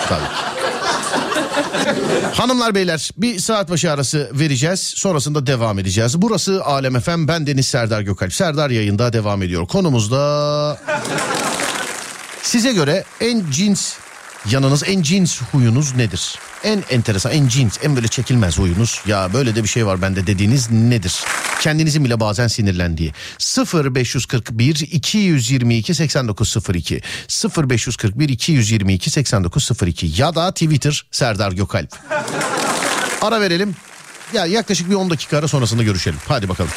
tabii 0.08 0.24
ki. 0.24 0.58
Hanımlar 2.34 2.74
beyler 2.74 3.10
bir 3.16 3.38
saat 3.38 3.70
başı 3.70 3.92
arası 3.92 4.30
vereceğiz. 4.32 4.80
Sonrasında 4.80 5.46
devam 5.46 5.78
edeceğiz. 5.78 6.22
Burası 6.22 6.64
Alem 6.64 6.96
Efem. 6.96 7.28
Ben 7.28 7.46
Deniz 7.46 7.66
Serdar 7.66 8.00
Gökalp. 8.00 8.34
Serdar 8.34 8.70
yayında 8.70 9.12
devam 9.12 9.42
ediyor. 9.42 9.66
Konumuzda 9.66 10.78
size 12.42 12.72
göre 12.72 13.04
en 13.20 13.50
cins 13.50 13.94
yanınız, 14.50 14.82
en 14.86 15.02
cins 15.02 15.40
huyunuz 15.52 15.94
nedir? 15.96 16.38
En 16.64 16.84
enteresan, 16.90 17.32
en 17.32 17.48
cins, 17.48 17.78
en 17.82 17.96
böyle 17.96 18.08
çekilmez 18.08 18.58
huyunuz. 18.58 19.00
Ya 19.06 19.32
böyle 19.32 19.56
de 19.56 19.62
bir 19.62 19.68
şey 19.68 19.86
var 19.86 20.02
bende 20.02 20.26
dediğiniz 20.26 20.70
nedir? 20.70 21.24
Kendinizin 21.60 22.04
bile 22.04 22.20
bazen 22.20 22.46
sinirlendiği. 22.46 23.12
0541 23.74 24.74
222 24.92 25.94
8902 25.94 27.02
0541 27.56 28.28
222 28.28 29.10
8902 29.10 30.12
ya 30.16 30.34
da 30.34 30.52
Twitter 30.52 31.06
Serdar 31.10 31.52
Gökalp. 31.52 31.90
Ara 33.22 33.40
verelim. 33.40 33.76
Ya 34.32 34.46
yaklaşık 34.46 34.90
bir 34.90 34.94
10 34.94 35.10
dakika 35.10 35.38
ara 35.38 35.48
sonrasında 35.48 35.82
görüşelim. 35.82 36.18
Hadi 36.28 36.48
bakalım. 36.48 36.70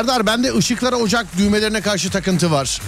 Serdar 0.00 0.26
bende 0.26 0.54
ışıklara 0.54 0.96
ocak 0.96 1.26
düğmelerine 1.38 1.80
karşı 1.80 2.10
takıntı 2.10 2.50
var. 2.50 2.80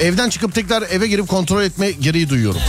Evden 0.00 0.28
çıkıp 0.28 0.54
tekrar 0.54 0.82
eve 0.82 1.06
girip 1.06 1.28
kontrol 1.28 1.62
etme 1.62 1.90
gereği 1.90 2.28
duyuyorum. 2.28 2.60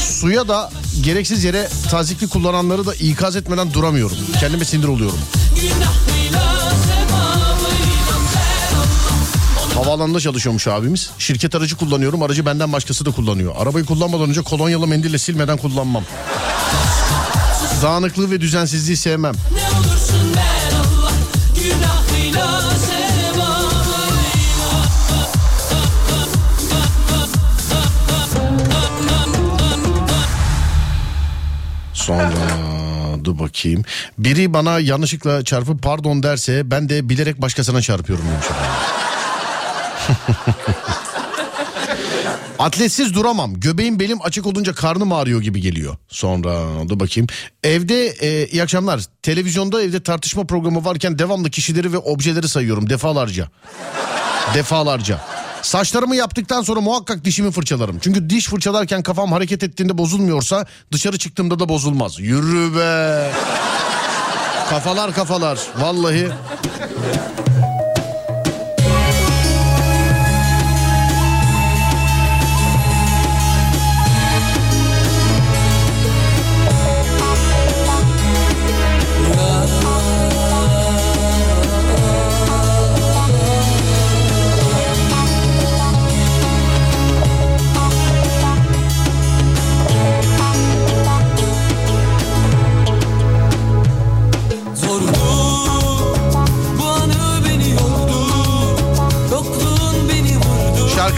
Suya 0.00 0.48
da 0.48 0.70
gereksiz 1.00 1.44
yere 1.44 1.68
tazikli 1.90 2.28
kullananları 2.28 2.86
da 2.86 2.94
ikaz 2.94 3.36
etmeden 3.36 3.72
duramıyorum. 3.72 4.16
Kendime 4.40 4.64
sinir 4.64 4.88
oluyorum. 4.88 5.18
Havaalanında 9.74 10.20
çalışıyormuş 10.20 10.68
abimiz. 10.68 11.10
Şirket 11.18 11.54
aracı 11.54 11.76
kullanıyorum. 11.76 12.22
Aracı 12.22 12.46
benden 12.46 12.72
başkası 12.72 13.06
da 13.06 13.10
kullanıyor. 13.10 13.54
Arabayı 13.58 13.84
kullanmadan 13.84 14.28
önce 14.28 14.42
kolonyalı 14.42 14.86
mendille 14.86 15.18
silmeden 15.18 15.56
kullanmam. 15.56 16.04
Dağınıklığı 17.82 18.30
ve 18.30 18.40
düzensizliği 18.40 18.96
sevmem. 18.96 19.34
Ne 19.34 19.78
olursun 19.78 20.34
ver 20.36 20.78
Allah 20.80 21.12
günahıyla 21.54 22.77
Sonra 32.08 32.30
dur 33.24 33.38
bakayım. 33.38 33.82
Biri 34.18 34.52
bana 34.52 34.80
yanlışlıkla 34.80 35.44
çarpıp 35.44 35.82
pardon 35.82 36.22
derse 36.22 36.70
ben 36.70 36.88
de 36.88 37.08
bilerek 37.08 37.42
başkasına 37.42 37.82
çarpıyorum 37.82 38.24
demiş. 38.26 38.46
Atletsiz 42.58 43.14
duramam. 43.14 43.60
Göbeğim 43.60 44.00
belim 44.00 44.18
açık 44.22 44.46
olunca 44.46 44.74
karnım 44.74 45.12
ağrıyor 45.12 45.42
gibi 45.42 45.60
geliyor. 45.60 45.96
Sonra 46.08 46.88
dur 46.88 47.00
bakayım. 47.00 47.26
Evde 47.62 48.06
e, 48.06 48.46
iyi 48.46 48.62
akşamlar. 48.62 49.04
Televizyonda 49.22 49.82
evde 49.82 50.02
tartışma 50.02 50.44
programı 50.44 50.84
varken 50.84 51.18
devamlı 51.18 51.50
kişileri 51.50 51.92
ve 51.92 51.98
objeleri 51.98 52.48
sayıyorum 52.48 52.90
defalarca. 52.90 53.48
defalarca. 54.54 55.37
Saçlarımı 55.62 56.16
yaptıktan 56.16 56.62
sonra 56.62 56.80
muhakkak 56.80 57.24
dişimi 57.24 57.50
fırçalarım. 57.50 57.98
Çünkü 57.98 58.30
diş 58.30 58.48
fırçalarken 58.48 59.02
kafam 59.02 59.32
hareket 59.32 59.62
ettiğinde 59.62 59.98
bozulmuyorsa 59.98 60.66
dışarı 60.92 61.18
çıktığımda 61.18 61.58
da 61.58 61.68
bozulmaz. 61.68 62.20
Yürü 62.20 62.76
be. 62.76 63.30
kafalar 64.70 65.14
kafalar. 65.14 65.58
Vallahi. 65.80 66.28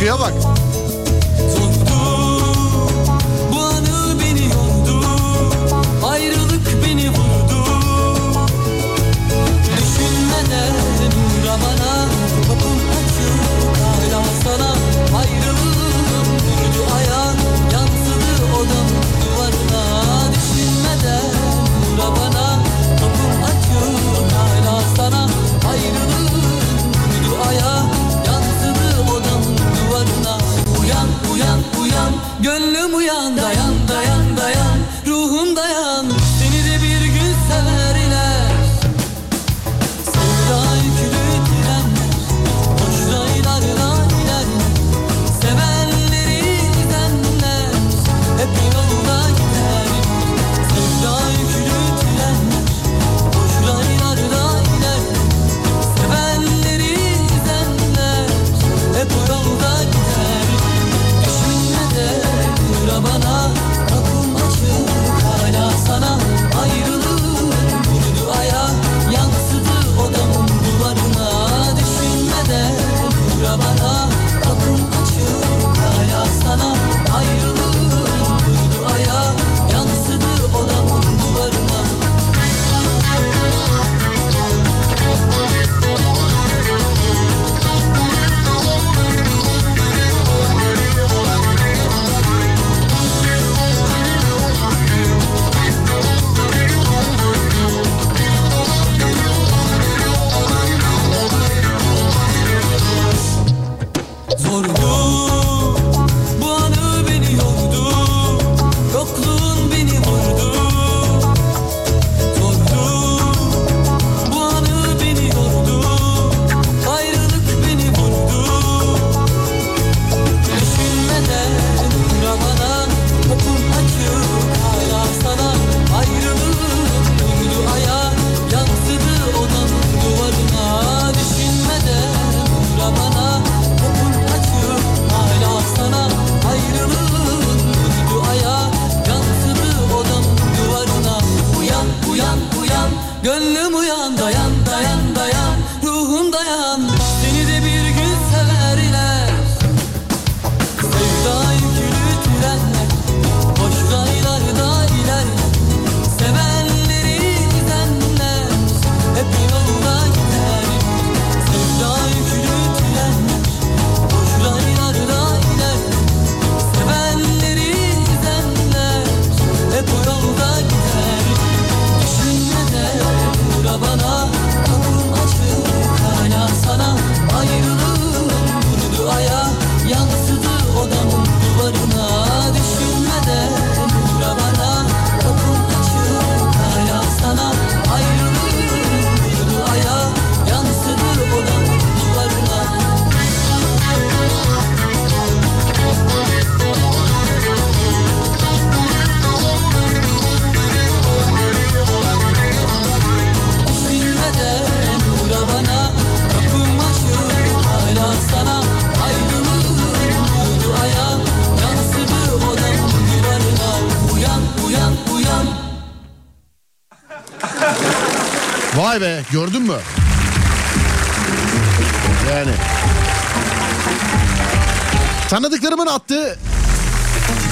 Şarkıya 0.01 0.20
bak. 0.20 0.49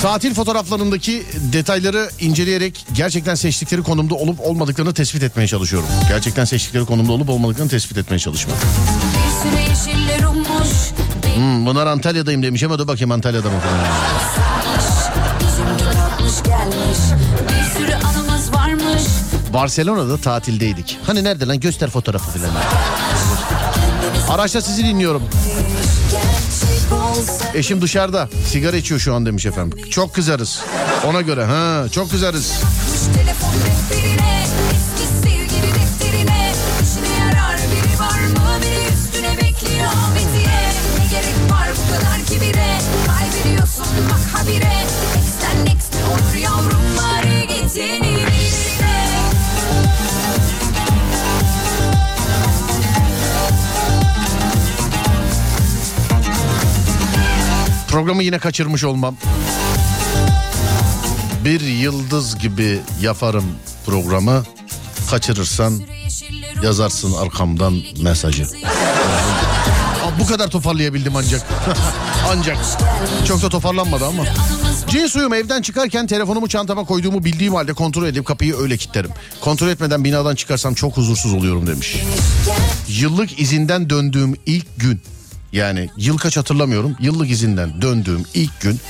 Tatil 0.08 0.34
fotoğraflarındaki 0.34 1.22
detayları 1.52 2.10
inceleyerek 2.20 2.86
gerçekten 2.92 3.34
seçtikleri 3.34 3.82
konumda 3.82 4.14
olup 4.14 4.40
olmadıklarını 4.40 4.94
tespit 4.94 5.22
etmeye 5.22 5.46
çalışıyorum. 5.46 5.88
Gerçekten 6.08 6.44
seçtikleri 6.44 6.84
konumda 6.84 7.12
olup 7.12 7.30
olmadıklarını 7.30 7.70
tespit 7.70 7.98
etmeye 7.98 8.18
ummuş 10.26 10.92
Hmm, 11.34 11.66
bunlar 11.66 11.86
Antalya'dayım 11.86 12.42
demiş 12.42 12.62
ama 12.62 12.78
dur 12.78 12.88
bakayım 12.88 13.10
Antalya'da 13.10 13.48
mı? 13.48 13.54
Varmış 18.52 19.06
Barcelona'da 19.52 20.16
tatildeydik. 20.16 20.98
Hani 21.06 21.24
nerede 21.24 21.46
lan 21.46 21.60
göster 21.60 21.90
fotoğrafı 21.90 22.30
filan. 22.30 22.50
Araçta 24.28 24.60
sizi 24.60 24.84
dinliyorum. 24.84 25.22
Eşim 27.54 27.82
dışarıda 27.82 28.28
sigara 28.46 28.76
içiyor 28.76 29.00
şu 29.00 29.14
an 29.14 29.26
demiş 29.26 29.46
efendim. 29.46 29.78
Çok 29.90 30.14
kızarız. 30.14 30.60
Ona 31.06 31.20
göre 31.20 31.44
ha 31.44 31.84
çok 31.92 32.10
kızarız. 32.10 32.52
Programı 57.98 58.22
yine 58.22 58.38
kaçırmış 58.38 58.84
olmam. 58.84 59.16
Bir 61.44 61.60
yıldız 61.60 62.38
gibi 62.38 62.80
yaparım 63.02 63.44
programı. 63.86 64.44
Kaçırırsan 65.10 65.80
yazarsın 66.62 67.12
arkamdan 67.12 67.80
mesajı. 68.02 68.46
Bu 70.20 70.26
kadar 70.26 70.48
toparlayabildim 70.50 71.16
ancak. 71.16 71.46
ancak. 72.28 72.56
Çok 73.28 73.42
da 73.42 73.48
toparlanmadı 73.48 74.06
ama. 74.06 74.24
Cin 74.88 75.06
suyum 75.06 75.34
evden 75.34 75.62
çıkarken 75.62 76.06
telefonumu 76.06 76.48
çantama 76.48 76.84
koyduğumu 76.84 77.24
bildiğim 77.24 77.54
halde 77.54 77.72
kontrol 77.72 78.06
edip 78.06 78.26
kapıyı 78.26 78.56
öyle 78.56 78.76
kilitlerim. 78.76 79.10
Kontrol 79.40 79.68
etmeden 79.68 80.04
binadan 80.04 80.34
çıkarsam 80.34 80.74
çok 80.74 80.96
huzursuz 80.96 81.32
oluyorum 81.32 81.66
demiş. 81.66 81.96
Yıllık 82.88 83.40
izinden 83.40 83.90
döndüğüm 83.90 84.36
ilk 84.46 84.66
gün 84.76 85.00
yani 85.52 85.90
yıl 85.96 86.18
kaç 86.18 86.36
hatırlamıyorum. 86.36 86.96
Yıllık 87.00 87.30
izinden 87.30 87.82
döndüğüm 87.82 88.24
ilk 88.34 88.60
gün 88.60 88.80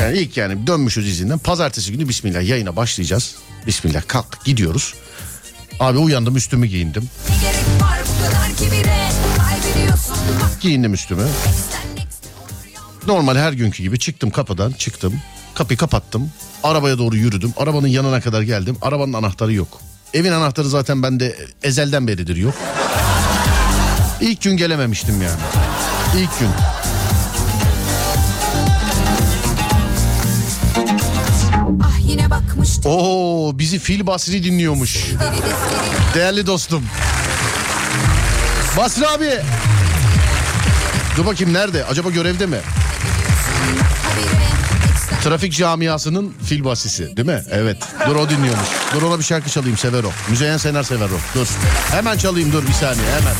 yani 0.00 0.18
ilk 0.18 0.36
yani 0.36 0.66
dönmüşüz 0.66 1.08
izinden. 1.08 1.38
Pazartesi 1.38 1.92
günü 1.92 2.08
bismillah 2.08 2.42
yayına 2.48 2.76
başlayacağız. 2.76 3.34
Bismillah 3.66 4.02
kalk 4.08 4.44
gidiyoruz. 4.44 4.94
Abi 5.80 5.98
uyandım 5.98 6.36
üstümü 6.36 6.66
giyindim. 6.66 7.10
Giyindim 10.60 10.94
üstümü. 10.94 11.26
Normal 13.06 13.36
her 13.36 13.52
günkü 13.52 13.82
gibi 13.82 13.98
çıktım 13.98 14.30
kapıdan 14.30 14.72
çıktım. 14.72 15.14
Kapıyı 15.54 15.78
kapattım. 15.78 16.30
Arabaya 16.62 16.98
doğru 16.98 17.16
yürüdüm. 17.16 17.54
Arabanın 17.56 17.88
yanına 17.88 18.20
kadar 18.20 18.42
geldim. 18.42 18.76
Arabanın 18.82 19.12
anahtarı 19.12 19.52
yok. 19.52 19.80
Evin 20.14 20.32
anahtarı 20.32 20.68
zaten 20.68 21.02
bende 21.02 21.36
ezelden 21.62 22.08
beridir 22.08 22.36
yok. 22.36 22.54
İlk 24.20 24.42
gün 24.42 24.56
gelememiştim 24.56 25.22
yani. 25.22 25.40
İlk 26.16 26.38
gün. 26.40 26.48
Ah 32.84 32.86
Oo 32.86 33.58
bizi 33.58 33.78
Fil 33.78 34.06
Basri 34.06 34.44
dinliyormuş. 34.44 35.04
Değerli 36.14 36.46
dostum. 36.46 36.84
Basri 38.76 39.08
abi. 39.08 39.30
Dur 41.16 41.26
bakayım 41.26 41.54
nerede? 41.54 41.84
Acaba 41.84 42.10
görevde 42.10 42.46
mi? 42.46 42.58
Trafik 45.24 45.52
camiasının 45.52 46.34
fil 46.44 46.64
basisi 46.64 47.16
değil 47.16 47.28
mi? 47.28 47.42
Evet. 47.50 47.76
Dur 48.08 48.16
o 48.16 48.30
dinliyormuş. 48.30 48.68
Dur 48.94 49.02
ona 49.02 49.18
bir 49.18 49.24
şarkı 49.24 49.50
çalayım 49.50 49.76
sever 49.76 50.04
o. 50.04 50.10
Müzeyyen 50.30 50.56
Senar 50.56 50.82
sever 50.82 51.06
o. 51.06 51.38
Dur. 51.38 51.46
Hemen 51.90 52.18
çalayım 52.18 52.52
dur 52.52 52.66
bir 52.66 52.72
saniye 52.72 53.06
hemen. 53.20 53.34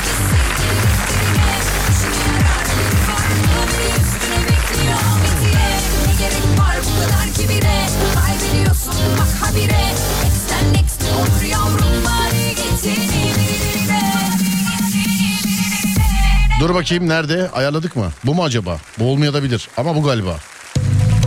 Dur 16.65 16.75
bakayım 16.75 17.09
nerede? 17.09 17.51
Ayarladık 17.51 17.97
mı? 17.97 18.11
Bu 18.25 18.35
mu 18.35 18.45
acaba? 18.45 18.79
Bu 18.99 19.05
olmayabilir 19.13 19.69
ama 19.77 19.97
bu 19.97 20.03
galiba. 20.03 20.37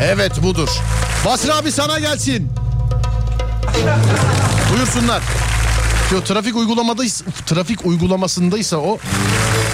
Evet 0.01 0.43
budur. 0.43 0.69
Basri 1.25 1.53
abi 1.53 1.71
sana 1.71 1.99
gelsin. 1.99 2.51
Buyursunlar. 4.73 5.23
Yo, 6.11 6.21
trafik 6.21 6.55
uygulamadaysa, 6.55 7.25
trafik 7.45 7.85
uygulamasındaysa 7.85 8.77
o 8.77 8.97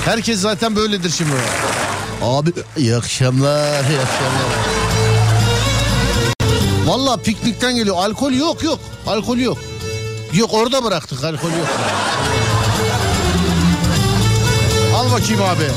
herkes 0.06 0.40
zaten 0.40 0.76
böyledir 0.76 1.10
şimdi. 1.10 1.31
Abi 2.22 2.53
iyi 2.77 2.95
akşamlar, 2.95 3.84
iyi 3.90 3.99
akşamlar. 3.99 4.49
Valla 6.85 7.18
piknikten 7.18 7.76
geliyor. 7.76 7.95
Alkol 7.99 8.31
yok 8.31 8.64
yok. 8.64 8.80
Alkol 9.07 9.38
yok. 9.38 9.57
Yok 10.34 10.53
orada 10.53 10.84
bıraktık 10.84 11.23
alkol 11.23 11.49
yok. 11.49 11.68
Al 15.03 15.11
bakayım 15.11 15.41
abi. 15.41 15.67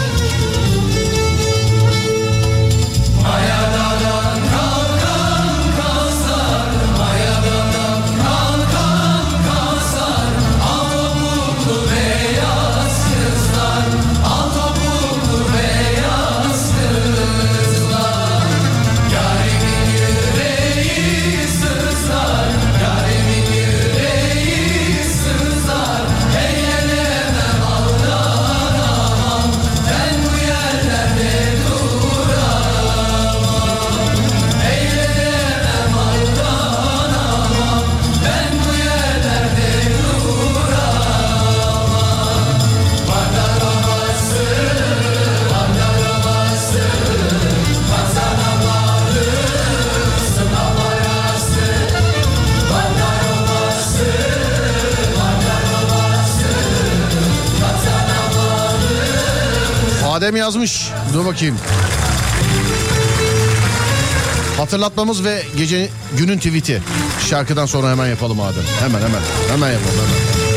Adem 60.26 60.36
yazmış. 60.36 60.90
Dur 61.14 61.26
bakayım. 61.26 61.56
Hatırlatmamız 64.56 65.24
ve 65.24 65.42
gece 65.56 65.88
günün 66.18 66.38
tweet'i. 66.38 66.82
Şarkıdan 67.30 67.66
sonra 67.66 67.90
hemen 67.90 68.06
yapalım 68.06 68.40
Adem. 68.40 68.62
Hemen 68.80 68.98
hemen. 68.98 69.20
Hemen 69.50 69.72
yapalım 69.72 69.94
hemen. 69.98 70.55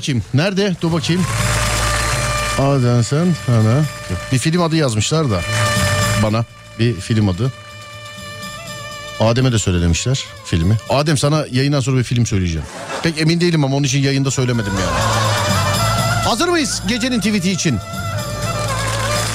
Bakayım. 0.00 0.22
Nerede? 0.34 0.74
Dur 0.82 0.92
bakayım. 0.92 1.26
Adem 2.58 3.04
sen 3.04 3.34
ana. 3.48 3.84
Bir 4.32 4.38
film 4.38 4.62
adı 4.62 4.76
yazmışlar 4.76 5.30
da 5.30 5.40
bana. 6.22 6.44
Bir 6.78 6.94
film 6.94 7.28
adı. 7.28 7.52
Adem'e 9.20 9.52
de 9.52 9.58
söyle 9.58 9.82
demişler 9.82 10.24
filmi. 10.44 10.76
Adem 10.90 11.18
sana 11.18 11.44
yayından 11.50 11.80
sonra 11.80 11.98
bir 11.98 12.02
film 12.04 12.26
söyleyeceğim. 12.26 12.66
Pek 13.02 13.20
emin 13.20 13.40
değilim 13.40 13.64
ama 13.64 13.76
onun 13.76 13.84
için 13.84 13.98
yayında 14.02 14.30
söylemedim 14.30 14.72
yani. 14.72 14.98
Hazır 16.24 16.48
mıyız 16.48 16.82
gecenin 16.88 17.18
tweet'i 17.18 17.50
için? 17.50 17.78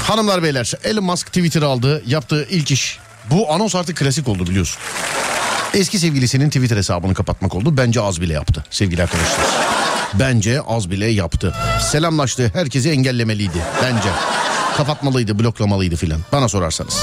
Hanımlar 0.07 0.43
beyler 0.43 0.73
Elon 0.83 1.03
Musk 1.03 1.27
Twitter 1.27 1.61
aldı. 1.61 2.03
Yaptığı 2.07 2.47
ilk 2.49 2.71
iş. 2.71 2.99
Bu 3.29 3.53
anons 3.53 3.75
artık 3.75 3.97
klasik 3.97 4.27
oldu 4.27 4.47
biliyorsun. 4.47 4.77
Eski 5.73 5.99
sevgilisinin 5.99 6.49
Twitter 6.49 6.77
hesabını 6.77 7.13
kapatmak 7.13 7.55
oldu. 7.55 7.77
Bence 7.77 8.01
az 8.01 8.21
bile 8.21 8.33
yaptı 8.33 8.63
sevgili 8.69 9.03
arkadaşlar. 9.03 9.44
Bence 10.19 10.61
az 10.61 10.91
bile 10.91 11.05
yaptı. 11.05 11.53
Selamlaştı. 11.81 12.51
Herkesi 12.53 12.89
engellemeliydi. 12.89 13.57
Bence. 13.83 14.09
Kapatmalıydı, 14.77 15.39
bloklamalıydı 15.39 15.95
filan. 15.95 16.21
Bana 16.31 16.49
sorarsanız. 16.49 16.99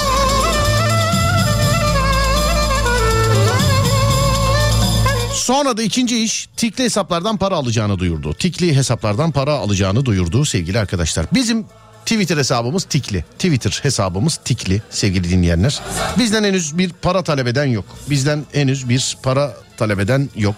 Sonra 5.33 5.77
da 5.77 5.83
ikinci 5.83 6.23
iş 6.23 6.49
tikli 6.57 6.83
hesaplardan 6.83 7.37
para 7.37 7.55
alacağını 7.55 7.99
duyurdu. 7.99 8.33
Tikli 8.33 8.75
hesaplardan 8.75 9.31
para 9.31 9.53
alacağını 9.53 10.05
duyurdu 10.05 10.45
sevgili 10.45 10.79
arkadaşlar. 10.79 11.25
Bizim 11.33 11.65
Twitter 12.05 12.37
hesabımız 12.37 12.83
tikli. 12.83 13.25
Twitter 13.39 13.79
hesabımız 13.83 14.39
tikli 14.45 14.81
sevgili 14.89 15.29
dinleyenler. 15.29 15.81
Bizden 16.17 16.43
henüz 16.43 16.77
bir 16.77 16.89
para 16.89 17.23
talep 17.23 17.47
eden 17.47 17.65
yok. 17.65 17.85
Bizden 18.09 18.43
henüz 18.51 18.89
bir 18.89 19.17
para 19.23 19.53
talep 19.77 19.99
eden 19.99 20.29
yok. 20.35 20.55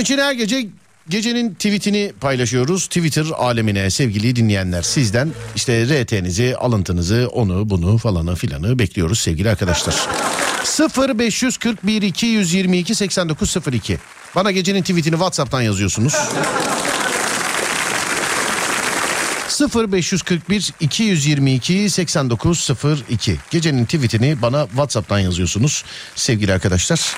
İçin 0.00 0.18
her 0.18 0.32
gece 0.32 0.66
gecenin 1.08 1.54
tweetini 1.54 2.12
paylaşıyoruz. 2.20 2.86
Twitter 2.86 3.26
alemine 3.36 3.90
sevgili 3.90 4.36
dinleyenler. 4.36 4.82
Sizden 4.82 5.32
işte 5.56 6.02
RT'nizi, 6.04 6.56
alıntınızı, 6.56 7.28
onu, 7.32 7.70
bunu 7.70 7.98
falanı 7.98 8.34
filanı 8.34 8.78
bekliyoruz 8.78 9.18
sevgili 9.18 9.50
arkadaşlar. 9.50 9.94
0541 11.08 12.02
222 12.02 12.94
8902. 12.94 13.98
Bana 14.34 14.50
gecenin 14.50 14.82
tweetini 14.82 15.14
WhatsApp'tan 15.14 15.62
yazıyorsunuz. 15.62 16.14
0541 19.60 20.72
222 20.80 21.90
8902. 21.90 23.36
Gecenin 23.50 23.84
tweetini 23.84 24.42
bana 24.42 24.66
WhatsApp'tan 24.66 25.18
yazıyorsunuz 25.18 25.84
sevgili 26.14 26.52
arkadaşlar. 26.52 27.16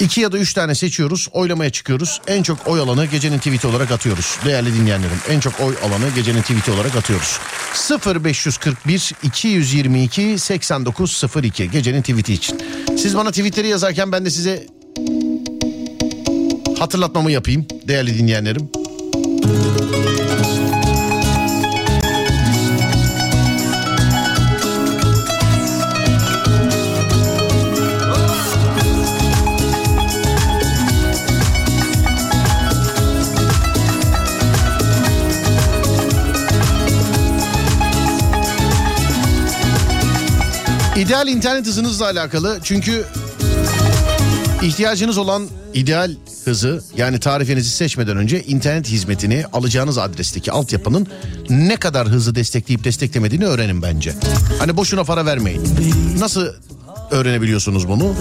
İki 0.00 0.20
ya 0.20 0.32
da 0.32 0.38
üç 0.38 0.52
tane 0.54 0.74
seçiyoruz. 0.74 1.28
Oylamaya 1.32 1.70
çıkıyoruz. 1.70 2.20
En 2.26 2.42
çok 2.42 2.66
oy 2.66 2.80
alanı 2.80 3.06
gecenin 3.06 3.38
tweeti 3.38 3.66
olarak 3.66 3.90
atıyoruz. 3.90 4.38
Değerli 4.44 4.74
dinleyenlerim 4.74 5.18
en 5.28 5.40
çok 5.40 5.60
oy 5.60 5.74
alanı 5.84 6.08
gecenin 6.14 6.42
tweeti 6.42 6.70
olarak 6.70 6.96
atıyoruz. 6.96 7.38
0541 8.24 9.12
222 9.22 10.38
8902 10.38 11.70
gecenin 11.70 12.02
tweeti 12.02 12.32
için. 12.32 12.60
Siz 12.98 13.16
bana 13.16 13.30
tweetleri 13.30 13.68
yazarken 13.68 14.12
ben 14.12 14.24
de 14.24 14.30
size 14.30 14.66
hatırlatmamı 16.78 17.32
yapayım 17.32 17.66
değerli 17.88 18.18
dinleyenlerim. 18.18 18.70
İdeal 40.98 41.28
internet 41.28 41.66
hızınızla 41.66 42.04
alakalı 42.06 42.58
çünkü 42.62 43.04
ihtiyacınız 44.62 45.18
olan 45.18 45.48
ideal 45.74 46.10
hızı 46.44 46.82
yani 46.96 47.20
tarifenizi 47.20 47.70
seçmeden 47.70 48.16
önce 48.16 48.42
internet 48.42 48.88
hizmetini 48.88 49.44
alacağınız 49.52 49.98
adresteki 49.98 50.52
altyapının 50.52 51.06
ne 51.50 51.76
kadar 51.76 52.08
hızlı 52.08 52.34
destekleyip 52.34 52.84
desteklemediğini 52.84 53.46
öğrenin 53.46 53.82
bence. 53.82 54.14
Hani 54.58 54.76
boşuna 54.76 55.04
para 55.04 55.26
vermeyin. 55.26 55.62
Nasıl 56.18 56.46
öğrenebiliyorsunuz 57.10 57.88
bunu? 57.88 58.14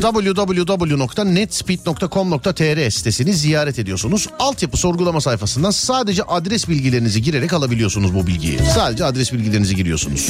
www.netspeed.com.tr 0.00 2.90
sitesini 2.90 3.32
ziyaret 3.32 3.78
ediyorsunuz. 3.78 4.28
Altyapı 4.38 4.76
sorgulama 4.76 5.20
sayfasından 5.20 5.70
sadece 5.70 6.22
adres 6.22 6.68
bilgilerinizi 6.68 7.22
girerek 7.22 7.52
alabiliyorsunuz 7.52 8.14
bu 8.14 8.26
bilgiyi. 8.26 8.58
Sadece 8.74 9.04
adres 9.04 9.32
bilgilerinizi 9.32 9.76
giriyorsunuz. 9.76 10.28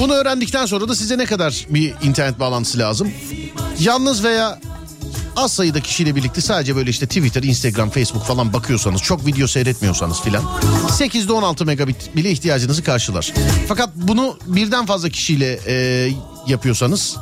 Bunu 0.00 0.12
öğrendikten 0.12 0.66
sonra 0.66 0.88
da 0.88 0.94
size 0.94 1.18
ne 1.18 1.26
kadar 1.26 1.66
bir 1.70 1.94
internet 2.02 2.40
bağlantısı 2.40 2.78
lazım? 2.78 3.10
Yalnız 3.80 4.24
veya 4.24 4.58
az 5.38 5.52
sayıda 5.52 5.80
kişiyle 5.80 6.16
birlikte 6.16 6.40
sadece 6.40 6.76
böyle 6.76 6.90
işte 6.90 7.06
Twitter, 7.06 7.42
Instagram, 7.42 7.90
Facebook 7.90 8.24
falan 8.24 8.52
bakıyorsanız, 8.52 9.02
çok 9.02 9.26
video 9.26 9.46
seyretmiyorsanız 9.46 10.20
filan 10.20 10.44
8'de 10.88 11.32
16 11.32 11.64
megabit 11.64 12.16
bile 12.16 12.30
ihtiyacınızı 12.30 12.84
karşılar. 12.84 13.32
Fakat 13.68 13.90
bunu 13.94 14.38
birden 14.46 14.86
fazla 14.86 15.08
kişiyle 15.08 15.60
e, 15.66 16.08
yapıyorsanız 16.46 17.16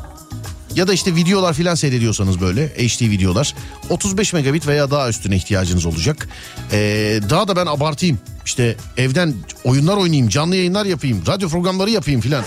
ya 0.74 0.88
da 0.88 0.93
işte 0.93 1.14
videolar 1.14 1.55
filan 1.55 1.74
seyrediyorsanız 1.74 2.40
böyle 2.40 2.68
HD 2.68 3.01
videolar 3.02 3.55
35 3.90 4.32
megabit 4.32 4.66
veya 4.66 4.90
daha 4.90 5.09
üstüne 5.09 5.36
ihtiyacınız 5.36 5.86
olacak. 5.86 6.28
Ee, 6.72 7.20
daha 7.30 7.48
da 7.48 7.56
ben 7.56 7.66
abartayım 7.66 8.18
işte 8.44 8.76
evden 8.97 9.34
oyunlar 9.64 9.97
oynayayım 9.97 10.28
canlı 10.28 10.56
yayınlar 10.56 10.86
yapayım 10.86 11.22
radyo 11.26 11.48
programları 11.48 11.90
yapayım 11.90 12.20
filan 12.20 12.44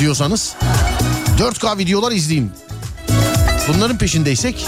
diyorsanız 0.00 0.54
4K 1.38 1.78
videolar 1.78 2.12
izleyeyim. 2.12 2.50
Bunların 3.68 3.98
peşindeysek 3.98 4.66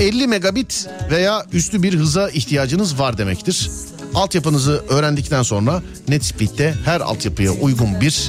50 0.00 0.26
megabit 0.26 0.86
veya 1.10 1.44
üstü 1.52 1.82
bir 1.82 1.94
hıza 1.94 2.30
ihtiyacınız 2.30 2.98
var 2.98 3.18
demektir. 3.18 3.70
Altyapınızı 4.14 4.84
öğrendikten 4.88 5.42
sonra 5.42 5.82
Netspeed'de 6.08 6.74
her 6.84 7.00
altyapıya 7.00 7.52
uygun 7.52 8.00
bir 8.00 8.28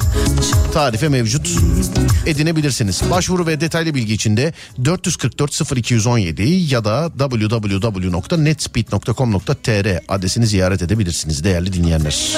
tarife 0.74 1.10
mevcut 1.10 1.50
edinebilirsiniz. 2.26 3.02
Başvuru 3.12 3.48
ve 3.48 3.62
detaylı 3.62 3.96
bilgi 3.96 4.14
için 4.14 4.38
de 4.38 4.54
444 4.86 5.78
0217 5.78 6.44
ya 6.44 6.86
da 6.86 7.12
www.netspeed.com.tr 7.20 10.00
adresini 10.08 10.48
ziyaret 10.48 10.82
edebilirsiniz 10.82 11.44
değerli 11.44 11.74
dinleyenler. 11.74 12.38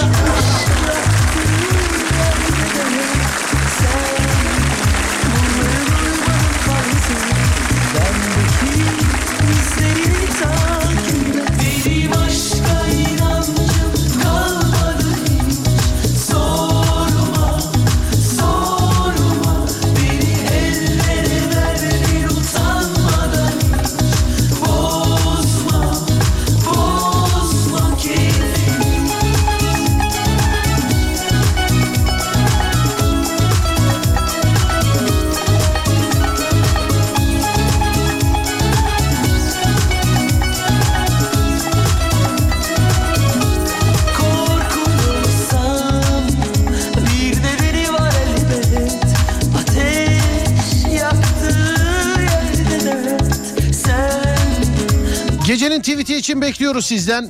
Tweet'i 56.10 56.22
için 56.22 56.42
bekliyoruz 56.42 56.86
sizden 56.86 57.30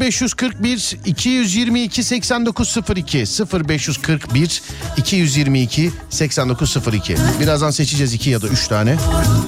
0541 0.00 0.98
222 1.06 2.04
8902 2.04 3.18
0541 3.68 4.62
222 4.96 5.92
8902 6.10 7.16
Birazdan 7.40 7.70
seçeceğiz 7.70 8.14
iki 8.14 8.30
ya 8.30 8.42
da 8.42 8.46
üç 8.48 8.68
tane 8.68 8.96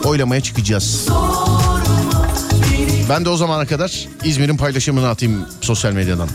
oylamaya 0.05 0.41
çıkacağız. 0.41 1.09
Ben 3.09 3.25
de 3.25 3.29
o 3.29 3.37
zamana 3.37 3.67
kadar 3.67 4.09
İzmir'in 4.25 4.57
paylaşımını 4.57 5.09
atayım 5.09 5.47
sosyal 5.61 5.93
medyadan. 5.93 6.29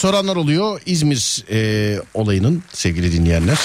Soranlar 0.00 0.36
oluyor 0.36 0.80
İzmir 0.86 1.44
e, 1.50 2.00
olayının 2.14 2.62
sevgili 2.72 3.12
dinleyenler. 3.12 3.58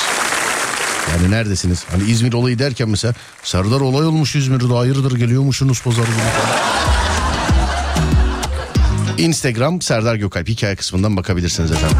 Yani 1.11 1.31
neredesiniz? 1.31 1.83
Hani 1.91 2.03
İzmir 2.03 2.33
olayı 2.33 2.59
derken 2.59 2.89
mesela 2.89 3.13
Serdar 3.43 3.81
olay 3.81 4.05
olmuş 4.05 4.35
İzmir'de 4.35 4.73
hayırdır 4.73 5.17
geliyormuşsunuz 5.17 5.81
pazar 5.81 6.05
günü. 6.05 6.15
Instagram 9.17 9.81
Serdar 9.81 10.15
Gökalp 10.15 10.49
hikaye 10.49 10.75
kısmından 10.75 11.17
bakabilirsiniz 11.17 11.71
efendim. 11.71 11.97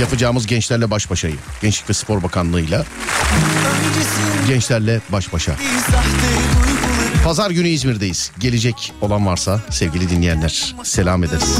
Yapacağımız 0.00 0.46
gençlerle 0.46 0.90
baş 0.90 1.10
başayı. 1.10 1.34
Gençlik 1.62 1.90
ve 1.90 1.94
Spor 1.94 2.22
Bakanlığı'yla 2.22 2.84
gençlerle 4.48 5.00
baş 5.08 5.32
başa. 5.32 5.56
Pazar 7.24 7.50
günü 7.50 7.68
İzmir'deyiz. 7.68 8.30
Gelecek 8.38 8.92
olan 9.00 9.26
varsa 9.26 9.60
sevgili 9.70 10.10
dinleyenler 10.10 10.76
selam 10.82 11.24
ederiz. 11.24 11.58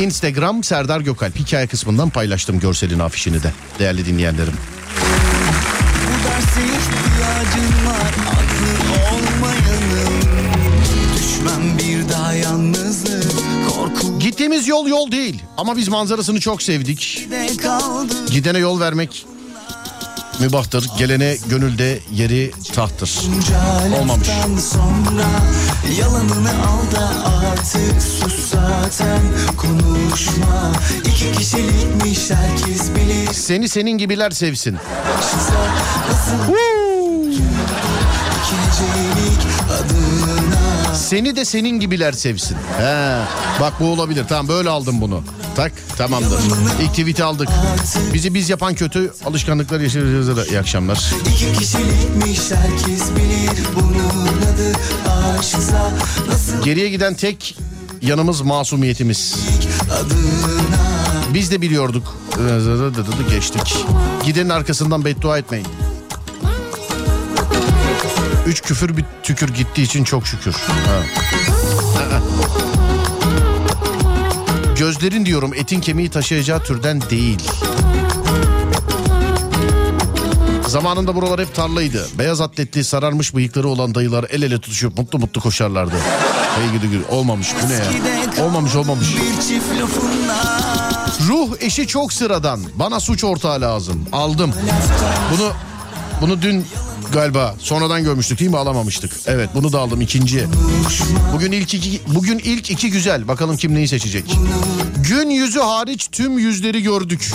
Instagram 0.00 0.64
Serdar 0.64 1.00
Gökalp 1.00 1.36
hikaye 1.38 1.66
kısmından 1.66 2.10
paylaştım 2.10 2.60
görselin 2.60 2.98
afişini 2.98 3.42
de 3.42 3.52
değerli 3.78 4.06
dinleyenlerim. 4.06 4.54
Bu 6.06 6.28
derse 6.28 6.60
ihtiyacın 6.60 7.86
var 7.86 8.14
Aklın 8.28 9.16
olmayanım 9.16 10.22
Düşmem 11.16 11.78
bir 11.78 12.08
daha 12.12 12.32
yalnızlık 12.32 13.32
Korku 13.68 14.18
Gittiğimiz 14.18 14.68
yol 14.68 14.86
yol 14.86 15.10
değil 15.12 15.42
ama 15.56 15.76
biz 15.76 15.88
manzarasını 15.88 16.40
çok 16.40 16.62
sevdik. 16.62 17.28
Gidene 18.30 18.58
yol 18.58 18.80
vermek 18.80 19.26
mübahtır. 20.40 20.90
Gelene 20.98 21.36
gönülde 21.46 21.98
yeri 22.12 22.50
tahttır. 22.74 23.20
Olmamış. 24.00 24.28
Sonra 24.72 25.26
Yalanını 25.98 26.50
al 26.50 26.96
da 26.96 27.30
artık 27.50 28.02
sus 28.02 28.50
zaten 28.50 29.20
Konuşma 29.56 30.72
İki 31.04 31.32
kişilikmiş 31.32 32.30
herkes 32.30 32.90
bilir 32.94 33.32
Seni 33.32 33.68
senin 33.68 33.98
gibiler 33.98 34.30
sevsin. 34.30 34.76
Seni 40.94 41.36
de 41.36 41.44
senin 41.44 41.80
gibiler 41.80 42.12
sevsin. 42.12 42.56
He, 42.78 43.18
bak 43.60 43.72
bu 43.80 43.84
olabilir. 43.86 44.24
Tamam 44.28 44.48
böyle 44.48 44.70
aldım 44.70 45.00
bunu. 45.00 45.22
Tak 45.56 45.72
tamamdır. 45.98 46.40
İlk 46.80 46.90
tweet'i 46.90 47.24
aldık. 47.24 47.48
Bizi 48.14 48.34
biz 48.34 48.50
yapan 48.50 48.74
kötü 48.74 49.12
alışkanlıklar 49.24 49.80
yaşayacağız. 49.80 50.48
İyi 50.48 50.58
akşamlar. 50.58 51.12
İki 51.20 51.58
kişilikmiş 51.58 52.40
herkes 52.50 53.10
bilir 53.16 53.64
Bunun 53.74 54.28
adı 54.54 54.72
aşksa 55.38 55.92
Nasıl 56.28 56.62
Geriye 56.62 56.88
giden 56.88 57.14
tek 57.14 57.58
yanımız 58.02 58.40
masumiyetimiz. 58.40 59.36
Biz 61.34 61.50
de 61.50 61.60
biliyorduk. 61.60 62.16
Geçtik. 63.30 63.76
Gidenin 64.24 64.48
arkasından 64.50 65.04
beddua 65.04 65.38
etmeyin. 65.38 65.66
Üç 68.46 68.62
küfür 68.62 68.96
bir 68.96 69.04
tükür 69.22 69.48
gittiği 69.48 69.82
için 69.82 70.04
çok 70.04 70.26
şükür. 70.26 70.52
Ha. 70.52 71.02
Gözlerin 75.00 75.26
diyorum 75.26 75.54
etin 75.54 75.80
kemiği 75.80 76.10
taşıyacağı 76.10 76.62
türden 76.62 77.00
değil. 77.00 77.38
Zamanında 80.68 81.14
buralar 81.14 81.40
hep 81.40 81.54
tarlaydı. 81.54 82.06
Beyaz 82.18 82.40
atletli 82.40 82.84
sararmış 82.84 83.34
bıyıkları 83.34 83.68
olan 83.68 83.94
dayılar 83.94 84.26
el 84.30 84.42
ele 84.42 84.60
tutuşup 84.60 84.98
mutlu 84.98 85.18
mutlu 85.18 85.40
koşarlardı. 85.40 85.94
Hey 86.56 86.72
gidi 86.72 86.90
gidi 86.90 87.04
olmamış 87.10 87.48
bu 87.62 87.68
ne 87.68 87.72
ya? 87.72 87.84
Olmamış 88.46 88.74
olmamış. 88.74 89.06
Ruh 91.28 91.48
eşi 91.60 91.86
çok 91.86 92.12
sıradan. 92.12 92.60
Bana 92.74 93.00
suç 93.00 93.24
ortağı 93.24 93.60
lazım. 93.60 94.08
Aldım. 94.12 94.52
Bunu 95.32 95.52
bunu 96.20 96.42
dün 96.42 96.66
galiba 97.12 97.54
sonradan 97.58 98.04
görmüştük 98.04 98.38
değil 98.38 98.50
mi 98.50 98.56
alamamıştık. 98.56 99.12
Evet 99.26 99.50
bunu 99.54 99.72
da 99.72 99.80
aldım 99.80 100.00
ikinci. 100.00 100.46
Bugün 101.34 101.52
ilk 101.52 101.74
iki, 101.74 102.00
bugün 102.14 102.38
ilk 102.38 102.70
iki 102.70 102.90
güzel. 102.90 103.28
Bakalım 103.28 103.56
kim 103.56 103.74
neyi 103.74 103.88
seçecek. 103.88 104.24
Gün 105.08 105.30
yüzü 105.30 105.60
hariç 105.60 106.08
tüm 106.12 106.38
yüzleri 106.38 106.82
gördük. 106.82 107.32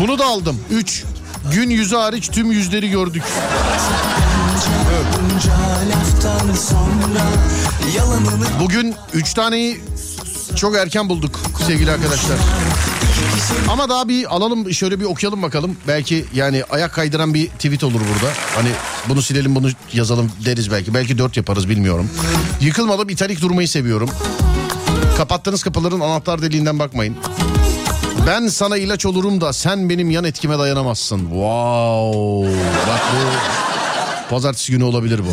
Bunu 0.00 0.18
da 0.18 0.26
aldım. 0.26 0.60
Üç. 0.70 1.04
Gün 1.52 1.70
yüzü 1.70 1.96
hariç 1.96 2.28
tüm 2.28 2.52
yüzleri 2.52 2.90
gördük. 2.90 3.22
Yalanını 7.96 8.46
Bugün 8.60 8.94
üç 9.14 9.34
taneyi 9.34 9.80
çok 10.58 10.76
erken 10.76 11.08
bulduk 11.08 11.40
sevgili 11.66 11.90
arkadaşlar. 11.90 12.38
Ama 13.68 13.88
daha 13.88 14.08
bir 14.08 14.36
alalım 14.36 14.72
şöyle 14.74 15.00
bir 15.00 15.04
okuyalım 15.04 15.42
bakalım. 15.42 15.76
Belki 15.88 16.24
yani 16.34 16.62
ayak 16.70 16.92
kaydıran 16.92 17.34
bir 17.34 17.46
tweet 17.46 17.84
olur 17.84 18.00
burada. 18.00 18.34
Hani 18.56 18.68
bunu 19.08 19.22
silelim 19.22 19.54
bunu 19.54 19.68
yazalım 19.92 20.32
deriz 20.44 20.70
belki. 20.70 20.94
Belki 20.94 21.18
dört 21.18 21.36
yaparız 21.36 21.68
bilmiyorum. 21.68 22.10
Yıkılmadım 22.60 23.08
italik 23.08 23.40
durmayı 23.40 23.68
seviyorum. 23.68 24.10
Kapattığınız 25.16 25.62
kapıların 25.62 26.00
anahtar 26.00 26.42
deliğinden 26.42 26.78
bakmayın. 26.78 27.16
Ben 28.26 28.46
sana 28.48 28.76
ilaç 28.76 29.06
olurum 29.06 29.40
da 29.40 29.52
sen 29.52 29.88
benim 29.88 30.10
yan 30.10 30.24
etkime 30.24 30.58
dayanamazsın. 30.58 31.18
Wow. 31.18 32.50
Bak 32.88 33.00
bu 33.12 33.67
pazartesi 34.30 34.72
günü 34.72 34.84
olabilir 34.84 35.20
bu. 35.20 35.32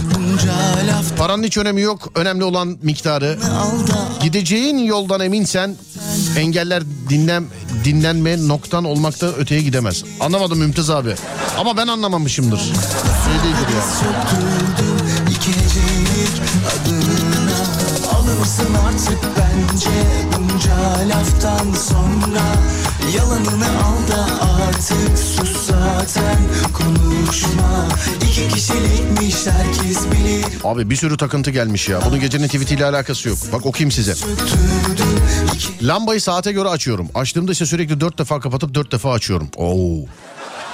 Paranın 1.17 1.43
hiç 1.43 1.57
önemi 1.57 1.81
yok. 1.81 2.09
Önemli 2.15 2.43
olan 2.43 2.77
miktarı. 2.81 3.38
Gideceğin 4.22 4.77
yoldan 4.77 5.22
eminsen 5.22 5.76
engeller 6.38 6.84
dinlen 7.09 7.45
dinlenme 7.84 8.47
noktan 8.47 8.84
olmakta 8.84 9.27
öteye 9.27 9.61
gidemez. 9.61 10.03
Anlamadım 10.19 10.59
Mümtaz 10.59 10.89
abi. 10.89 11.15
Ama 11.59 11.77
ben 11.77 11.88
anlamamışımdır. 11.88 12.57
Şey 12.59 12.73
değildir 13.43 13.76
ya. 13.76 13.81
Alırsın 18.15 18.73
artık 18.88 19.19
bence 19.38 19.89
bunca 20.38 21.09
laftan 21.09 21.73
sonra 21.89 22.43
Yalanını 23.18 23.68
al 23.68 24.07
da 24.11 24.27
artık 24.68 25.18
sus 25.19 25.68
zaten 25.68 26.38
konuşma 26.73 27.88
İki 28.30 28.48
kişilikmiş 28.48 29.36
herkes 29.48 30.06
bilir 30.11 30.45
Abi 30.64 30.90
bir 30.90 30.95
sürü 30.95 31.18
takıntı 31.18 31.52
gelmiş 31.52 31.90
ya. 31.90 31.99
Bunun 32.06 32.19
gecenin 32.19 32.48
tweetiyle 32.48 32.86
alakası 32.86 33.30
yok. 33.30 33.38
Bak 33.53 33.65
okuyayım 33.65 33.91
size. 33.91 34.14
Lambayı 35.82 36.22
saate 36.22 36.52
göre 36.52 36.69
açıyorum. 36.69 37.10
Açtığımda 37.15 37.52
ise 37.52 37.65
sürekli 37.65 37.99
dört 37.99 38.19
defa 38.19 38.40
kapatıp 38.40 38.73
dört 38.73 38.91
defa 38.91 39.11
açıyorum. 39.11 39.49
Oo. 39.57 40.06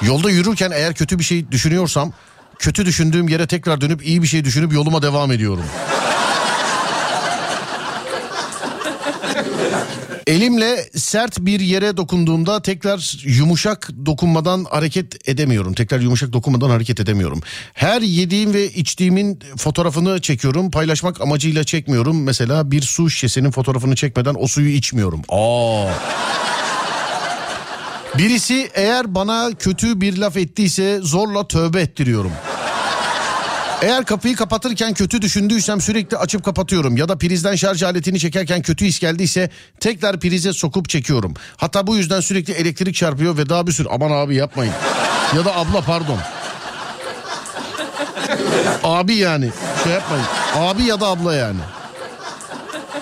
Yolda 0.02 0.30
yürürken 0.30 0.72
eğer 0.72 0.94
kötü 0.94 1.20
bir 1.20 1.24
şey 1.24 1.52
düşünüyorsam 1.52 2.14
kötü 2.60 2.86
düşündüğüm 2.86 3.28
yere 3.28 3.48
tekrar 3.48 3.82
dönüp 3.82 4.06
iyi 4.08 4.22
bir 4.22 4.28
şey 4.28 4.46
düşünüp 4.46 4.74
yoluma 4.74 5.02
devam 5.02 5.32
ediyorum. 5.32 5.66
Elimle 10.28 10.90
sert 10.96 11.40
bir 11.40 11.60
yere 11.60 11.98
dokunduğumda 11.98 12.62
tekrar 12.62 13.18
yumuşak 13.24 13.90
dokunmadan 14.06 14.66
hareket 14.70 15.30
edemiyorum. 15.30 15.74
Tekrar 15.74 16.00
yumuşak 16.00 16.34
dokunmadan 16.34 16.70
hareket 16.70 17.00
edemiyorum. 17.00 17.42
Her 17.74 18.02
yediğim 18.02 18.54
ve 18.54 18.70
içtiğimin 18.70 19.40
fotoğrafını 19.58 20.22
çekiyorum. 20.22 20.72
Paylaşmak 20.72 21.22
amacıyla 21.22 21.64
çekmiyorum. 21.64 22.24
Mesela 22.24 22.72
bir 22.72 22.82
su 22.82 23.10
şişesinin 23.10 23.52
fotoğrafını 23.52 23.96
çekmeden 23.96 24.36
o 24.40 24.48
suyu 24.48 24.70
içmiyorum. 24.70 25.22
Aa. 25.30 25.92
Birisi 28.18 28.70
eğer 28.74 29.16
bana 29.16 29.52
kötü 29.60 30.02
bir 30.02 30.18
laf 30.18 30.38
ettiyse 30.38 31.00
zorla 31.02 31.48
tövbe 31.48 31.82
ettiriyorum. 31.82 32.32
Eğer 33.82 34.06
kapıyı 34.06 34.36
kapatırken 34.36 34.94
kötü 34.94 35.22
düşündüysem 35.22 35.82
sürekli 35.82 36.18
açıp 36.18 36.44
kapatıyorum 36.46 36.98
ya 36.98 37.10
da 37.10 37.18
prizden 37.18 37.56
şarj 37.56 37.84
aletini 37.84 38.20
çekerken 38.20 38.62
kötü 38.62 38.86
his 38.86 39.00
geldiyse 39.00 39.50
tekrar 39.80 40.20
prize 40.20 40.54
sokup 40.54 40.90
çekiyorum. 40.90 41.34
Hatta 41.58 41.88
bu 41.88 41.98
yüzden 41.98 42.20
sürekli 42.20 42.54
elektrik 42.54 42.96
çarpıyor 42.96 43.38
ve 43.38 43.50
daha 43.50 43.68
bir 43.68 43.72
sürü 43.72 43.88
aman 43.90 44.12
abi 44.12 44.36
yapmayın. 44.36 44.74
Ya 45.36 45.46
da 45.46 45.56
abla 45.56 45.82
pardon. 45.82 46.18
Abi 48.84 49.16
yani 49.16 49.50
şey 49.84 49.94
yapmayın. 49.94 50.26
Abi 50.56 50.84
ya 50.84 51.00
da 51.00 51.08
abla 51.08 51.36
yani. 51.36 51.60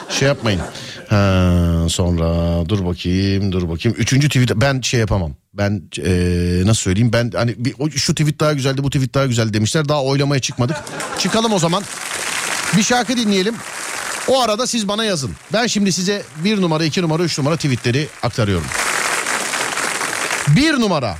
Şey 0.09 0.27
yapmayın. 0.27 0.61
Ha, 1.09 1.85
sonra 1.89 2.25
dur 2.69 2.85
bakayım 2.85 3.51
dur 3.51 3.69
bakayım. 3.69 3.97
Üçüncü 3.97 4.27
tweet 4.27 4.51
ben 4.55 4.81
şey 4.81 4.99
yapamam. 4.99 5.33
Ben 5.59 5.81
eee, 5.97 6.67
nasıl 6.67 6.81
söyleyeyim 6.81 7.13
ben 7.13 7.31
hani 7.35 7.55
bir, 7.57 7.91
şu 7.97 8.15
tweet 8.15 8.39
daha 8.39 8.53
güzeldi 8.53 8.83
bu 8.83 8.89
tweet 8.89 9.13
daha 9.13 9.25
güzel 9.25 9.53
demişler. 9.53 9.89
Daha 9.89 10.03
oylamaya 10.03 10.41
çıkmadık. 10.41 10.77
Çıkalım 11.19 11.53
o 11.53 11.59
zaman. 11.59 11.83
Bir 12.77 12.83
şarkı 12.83 13.17
dinleyelim. 13.17 13.55
O 14.27 14.41
arada 14.41 14.67
siz 14.67 14.87
bana 14.87 15.03
yazın. 15.05 15.31
Ben 15.53 15.67
şimdi 15.67 15.91
size 15.91 16.23
bir 16.43 16.61
numara, 16.61 16.83
iki 16.85 17.01
numara, 17.01 17.23
üç 17.23 17.39
numara 17.39 17.55
tweetleri 17.55 18.07
aktarıyorum. 18.23 18.67
Bir 20.47 20.73
numara. 20.73 21.17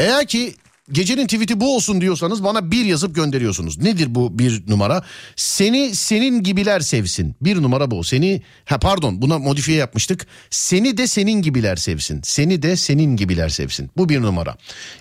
Eğer 0.00 0.26
ki 0.26 0.56
gecenin 0.92 1.26
tweet'i 1.26 1.60
bu 1.60 1.76
olsun 1.76 2.00
diyorsanız 2.00 2.44
bana 2.44 2.70
bir 2.70 2.84
yazıp 2.84 3.14
gönderiyorsunuz. 3.14 3.78
Nedir 3.78 4.14
bu 4.14 4.38
bir 4.38 4.62
numara? 4.68 5.02
Seni 5.36 5.96
senin 5.96 6.42
gibiler 6.42 6.80
sevsin. 6.80 7.36
Bir 7.40 7.62
numara 7.62 7.90
bu. 7.90 8.04
Seni 8.04 8.42
ha 8.64 8.78
pardon 8.78 9.22
buna 9.22 9.38
modifiye 9.38 9.78
yapmıştık. 9.78 10.26
Seni 10.50 10.96
de 10.96 11.06
senin 11.06 11.42
gibiler 11.42 11.76
sevsin. 11.76 12.20
Seni 12.24 12.62
de 12.62 12.76
senin 12.76 13.16
gibiler 13.16 13.48
sevsin. 13.48 13.90
Bu 13.96 14.08
bir 14.08 14.22
numara. 14.22 14.56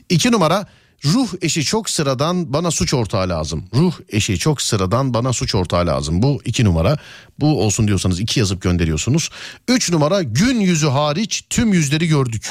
İki 0.09 0.31
numara 0.31 0.67
Ruh 1.05 1.29
eşi 1.41 1.63
çok 1.63 1.89
sıradan 1.89 2.53
bana 2.53 2.71
suç 2.71 2.93
ortağı 2.93 3.29
lazım. 3.29 3.65
Ruh 3.73 3.93
eşi 4.09 4.37
çok 4.37 4.61
sıradan 4.61 5.13
bana 5.13 5.33
suç 5.33 5.55
ortağı 5.55 5.87
lazım. 5.87 6.21
Bu 6.21 6.41
iki 6.45 6.65
numara. 6.65 6.97
Bu 7.39 7.63
olsun 7.63 7.87
diyorsanız 7.87 8.19
iki 8.19 8.39
yazıp 8.39 8.61
gönderiyorsunuz. 8.61 9.29
Üç 9.67 9.91
numara 9.91 10.23
gün 10.23 10.59
yüzü 10.59 10.87
hariç 10.87 11.43
tüm 11.49 11.73
yüzleri 11.73 12.07
gördük. 12.07 12.49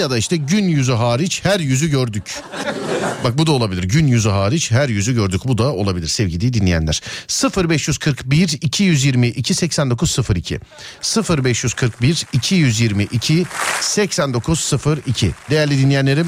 Ya 0.00 0.10
da 0.10 0.18
işte 0.18 0.36
gün 0.36 0.64
yüzü 0.64 0.92
hariç 0.92 1.44
her 1.44 1.60
yüzü 1.60 1.90
gördük. 1.90 2.42
Bak 3.24 3.38
bu 3.38 3.46
da 3.46 3.52
olabilir. 3.52 3.82
Gün 3.82 4.06
yüzü 4.06 4.28
hariç 4.28 4.70
her 4.70 4.88
yüzü 4.88 5.14
gördük. 5.14 5.40
Bu 5.44 5.58
da 5.58 5.72
olabilir 5.72 6.08
sevgili 6.08 6.52
dinleyenler. 6.52 7.02
0541 7.56 8.58
222 8.62 9.54
8902 9.54 10.60
0541 11.28 12.26
222 12.32 13.46
8902 13.80 15.30
Değerli 15.50 15.78
dinleyenlerim 15.78 16.26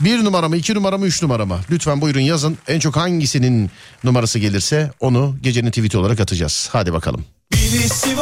bir 0.00 0.24
numara 0.24 0.48
mı 0.48 0.56
iki 0.56 0.74
numara 0.74 0.98
mı 0.98 1.06
üç 1.06 1.22
numara 1.22 1.46
mı? 1.46 1.58
Lütfen 1.70 2.00
buyurun 2.00 2.20
yazın. 2.20 2.58
En 2.68 2.80
çok 2.80 2.96
hangisinin 2.96 3.70
numarası 4.04 4.38
gelirse 4.38 4.90
onu 5.00 5.36
gecenin 5.42 5.70
tweet'i 5.70 5.98
olarak 5.98 6.20
atacağız. 6.20 6.68
Hadi 6.72 6.92
bakalım. 6.92 7.24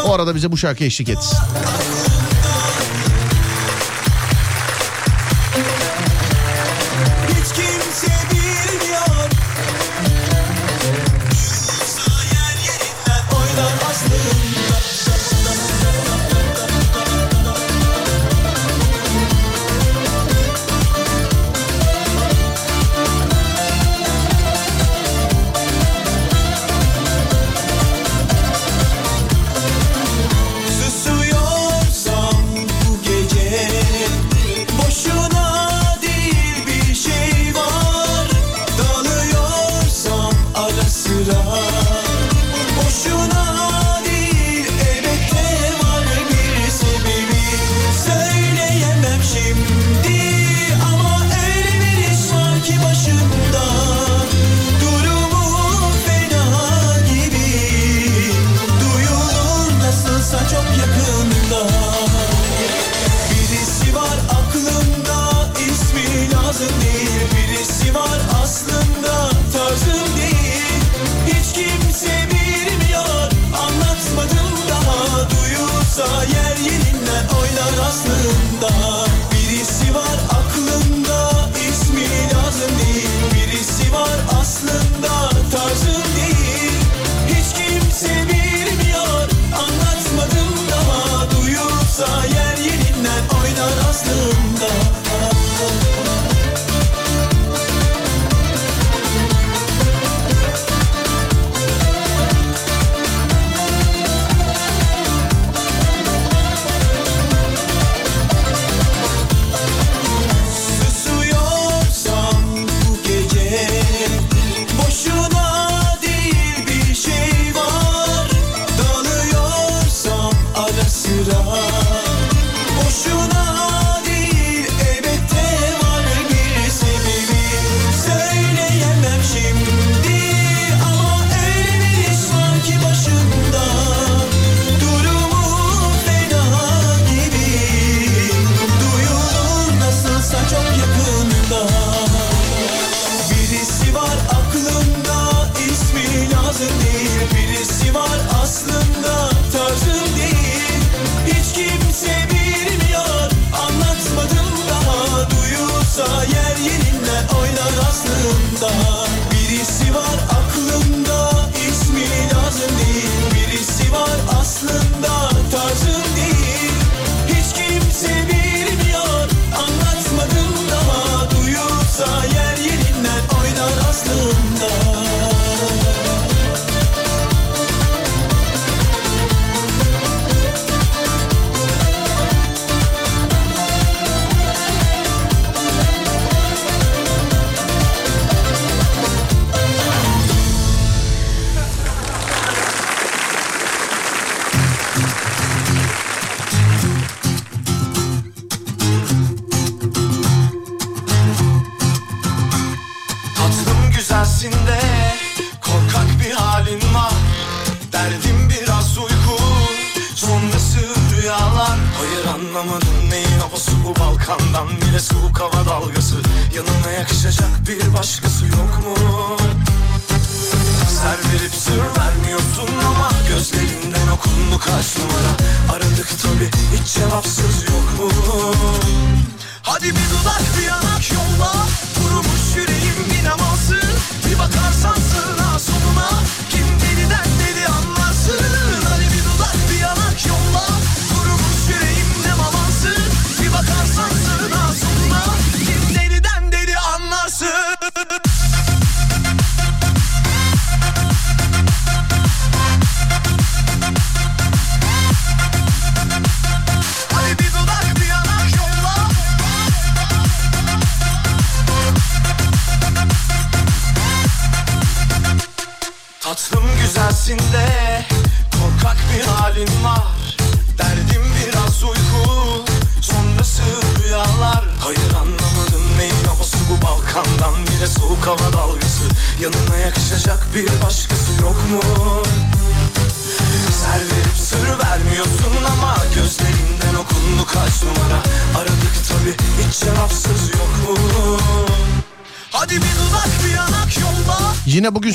O 0.04 0.12
arada 0.12 0.34
bize 0.34 0.52
bu 0.52 0.56
şarkı 0.56 0.84
eşlik 0.84 1.08
etsin. 1.08 1.38
Anlatmadım 73.56 74.68
daha. 74.68 75.30
Duyulsa 75.30 76.24
yer 76.24 76.56
yerinden 76.56 77.28
oynar 77.28 77.86
aslında 77.88 79.01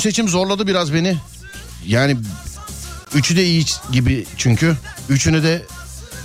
seçim 0.08 0.28
zorladı 0.28 0.66
biraz 0.66 0.94
beni. 0.94 1.16
Yani 1.86 2.16
üçü 3.14 3.36
de 3.36 3.44
iyi 3.44 3.64
gibi 3.92 4.26
çünkü. 4.36 4.76
Üçünü 5.08 5.42
de 5.42 5.62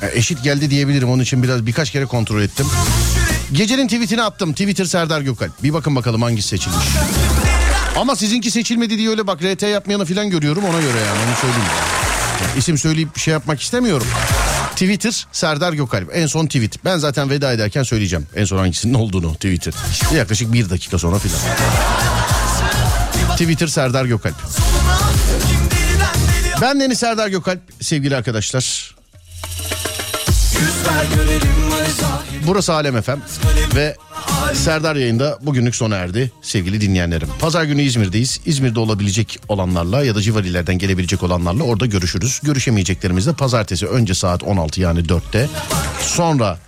e, 0.01 0.17
eşit 0.17 0.43
geldi 0.43 0.69
diyebilirim. 0.69 1.09
Onun 1.09 1.23
için 1.23 1.43
biraz 1.43 1.65
birkaç 1.65 1.91
kere 1.91 2.05
kontrol 2.05 2.41
ettim. 2.41 2.67
Gecenin 3.51 3.87
tweetini 3.87 4.21
attım. 4.21 4.51
Twitter 4.51 4.85
Serdar 4.85 5.21
Gökalp. 5.21 5.63
Bir 5.63 5.73
bakın 5.73 5.95
bakalım 5.95 6.21
hangisi 6.21 6.47
seçilmiş. 6.47 6.85
Ama 7.97 8.15
sizinki 8.15 8.51
seçilmedi 8.51 8.97
diye 8.97 9.09
öyle 9.09 9.27
bak 9.27 9.43
RT 9.43 9.61
yapmayanı 9.61 10.05
falan 10.05 10.29
görüyorum 10.29 10.63
ona 10.63 10.81
göre 10.81 10.99
yani 11.07 11.19
onu 11.27 11.35
söyleyeyim. 11.41 11.71
Yani 12.41 12.59
isim 12.59 12.77
söyleyip 12.77 13.15
bir 13.15 13.21
şey 13.21 13.31
yapmak 13.31 13.61
istemiyorum. 13.61 14.07
Twitter 14.71 15.27
Serdar 15.31 15.73
Gökalp. 15.73 16.09
En 16.13 16.27
son 16.27 16.45
tweet. 16.45 16.85
Ben 16.85 16.97
zaten 16.97 17.29
veda 17.29 17.53
ederken 17.53 17.83
söyleyeceğim. 17.83 18.27
En 18.35 18.45
son 18.45 18.57
hangisinin 18.57 18.93
olduğunu 18.93 19.33
Twitter. 19.33 19.73
Yaklaşık 20.15 20.53
bir 20.53 20.69
dakika 20.69 20.99
sonra 20.99 21.19
filan. 21.19 21.39
Twitter 23.33 23.67
Serdar 23.67 24.05
Gökalp. 24.05 24.35
Ben 26.61 26.79
Deniz 26.79 26.99
Serdar 26.99 27.27
Gökalp 27.27 27.59
sevgili 27.81 28.15
arkadaşlar. 28.15 28.95
Burası 32.47 32.73
Alem 32.73 33.01
FM 33.01 33.11
ve 33.75 33.95
Serdar 34.53 34.95
yayında 34.95 35.39
bugünlük 35.41 35.75
sona 35.75 35.95
erdi 35.95 36.31
sevgili 36.41 36.81
dinleyenlerim. 36.81 37.27
Pazar 37.39 37.63
günü 37.63 37.81
İzmir'deyiz. 37.81 38.39
İzmir'de 38.45 38.79
olabilecek 38.79 39.39
olanlarla 39.47 40.03
ya 40.03 40.15
da 40.15 40.21
civar 40.21 40.43
illerden 40.43 40.77
gelebilecek 40.77 41.23
olanlarla 41.23 41.63
orada 41.63 41.85
görüşürüz. 41.85 42.39
Görüşemeyeceklerimiz 42.43 43.27
de 43.27 43.33
pazartesi 43.33 43.87
önce 43.87 44.13
saat 44.13 44.43
16 44.43 44.81
yani 44.81 44.99
4'te 44.99 45.49
sonra 46.01 46.59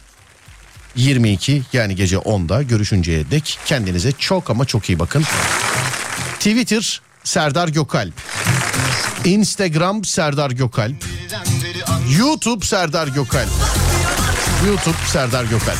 22 0.95 1.61
yani 1.73 1.95
gece 1.95 2.15
10'da 2.15 2.61
görüşünceye 2.61 3.31
dek 3.31 3.59
kendinize 3.65 4.11
çok 4.11 4.49
ama 4.49 4.65
çok 4.65 4.89
iyi 4.89 4.99
bakın. 4.99 5.23
Twitter 6.45 7.01
Serdar 7.23 7.67
Gökalp. 7.67 8.13
Instagram 9.25 10.03
Serdar 10.03 10.51
Gökalp. 10.51 10.95
YouTube 12.17 12.65
Serdar 12.65 13.07
Gökalp. 13.07 13.49
YouTube 14.65 14.95
Serdar 15.07 15.43
Gökalp. 15.43 15.77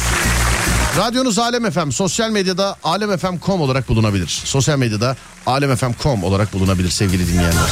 Radyonuz 0.98 1.40
Alem 1.40 1.72
FM 1.72 1.92
sosyal 1.92 2.30
medyada 2.30 2.76
alemfm.com 2.84 3.62
olarak 3.62 3.90
bulunabilir. 3.90 4.28
Sosyal 4.28 4.78
medyada 4.78 5.18
alemfm.com 5.46 6.24
olarak 6.24 6.54
bulunabilir 6.54 6.90
sevgili 6.90 7.28
dinleyenler. 7.28 7.70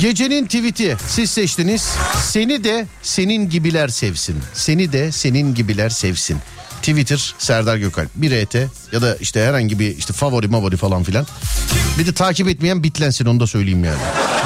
Gecenin 0.00 0.46
tweet'i 0.46 0.96
siz 1.08 1.30
seçtiniz. 1.30 1.94
Seni 2.22 2.64
de 2.64 2.86
senin 3.02 3.50
gibiler 3.50 3.88
sevsin. 3.88 4.36
Seni 4.54 4.92
de 4.92 5.12
senin 5.12 5.54
gibiler 5.54 5.90
sevsin. 5.90 6.38
Twitter 6.82 7.34
Serdar 7.38 7.76
Gökalp. 7.76 8.08
Bir 8.14 8.30
ET 8.30 8.54
ya 8.92 9.02
da 9.02 9.16
işte 9.16 9.44
herhangi 9.44 9.78
bir 9.78 9.96
işte 9.96 10.12
favori 10.12 10.48
mavori 10.48 10.76
falan 10.76 11.02
filan. 11.02 11.26
Bir 11.98 12.06
de 12.06 12.12
takip 12.12 12.48
etmeyen 12.48 12.82
bitlensin 12.82 13.26
onu 13.26 13.40
da 13.40 13.46
söyleyeyim 13.46 13.84
yani. 13.84 13.98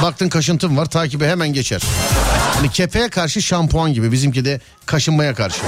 Baktın 0.03 0.29
kaşıntın 0.29 0.77
var 0.77 0.87
takibe 0.87 1.29
hemen 1.29 1.53
geçer. 1.53 1.83
Hani 2.55 2.71
kepeğe 2.71 3.09
karşı 3.09 3.43
şampuan 3.43 3.93
gibi 3.93 4.13
bizimki 4.13 4.45
de 4.45 4.61
kaşınmaya 4.87 5.35
karşı. 5.35 5.61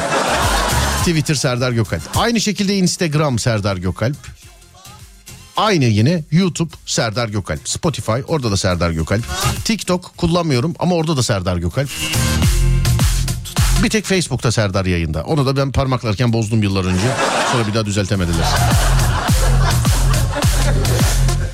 Twitter 0.99 1.35
Serdar 1.35 1.73
Gökalp. 1.73 2.03
Aynı 2.17 2.41
şekilde 2.41 2.77
Instagram 2.77 3.39
Serdar 3.39 3.77
Gökalp. 3.77 4.17
Aynı 5.57 5.85
yine 5.85 6.23
YouTube 6.31 6.73
Serdar 6.87 7.29
Gökalp. 7.29 7.69
Spotify 7.69 8.13
orada 8.29 8.51
da 8.51 8.57
Serdar 8.57 8.91
Gökalp. 8.91 9.25
TikTok 9.65 10.17
kullanmıyorum 10.17 10.75
ama 10.79 10.95
orada 10.95 11.17
da 11.17 11.23
Serdar 11.23 11.57
Gökalp. 11.57 11.91
Bir 13.85 13.91
tek 13.91 14.05
Facebook'ta 14.05 14.53
Serdar 14.53 14.85
yayında. 14.85 15.23
Onu 15.23 15.47
da 15.47 15.57
ben 15.57 15.73
parmaklarken 15.73 16.33
bozdum 16.33 16.63
yıllar 16.63 16.85
önce. 16.85 17.07
Sonra 17.53 17.67
bir 17.67 17.75
daha 17.75 17.87
düzeltemediler. 17.87 18.47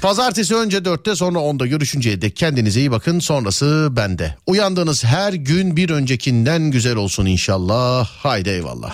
Pazartesi 0.03 0.57
önce 0.57 0.85
dörtte 0.85 1.17
sonra 1.17 1.39
onda 1.39 1.67
görüşünceye 1.67 2.23
dek 2.23 2.37
kendinize 2.37 2.81
iyi 2.81 2.91
bakın. 2.91 3.19
Sonrası 3.19 3.89
bende. 3.91 4.37
Uyandığınız 4.47 5.05
her 5.05 5.33
gün 5.33 5.77
bir 5.77 5.91
öncekinden 5.91 6.71
güzel 6.71 6.97
olsun 6.97 7.27
inşallah. 7.27 8.09
Haydi 8.09 8.49
eyvallah. 8.49 8.89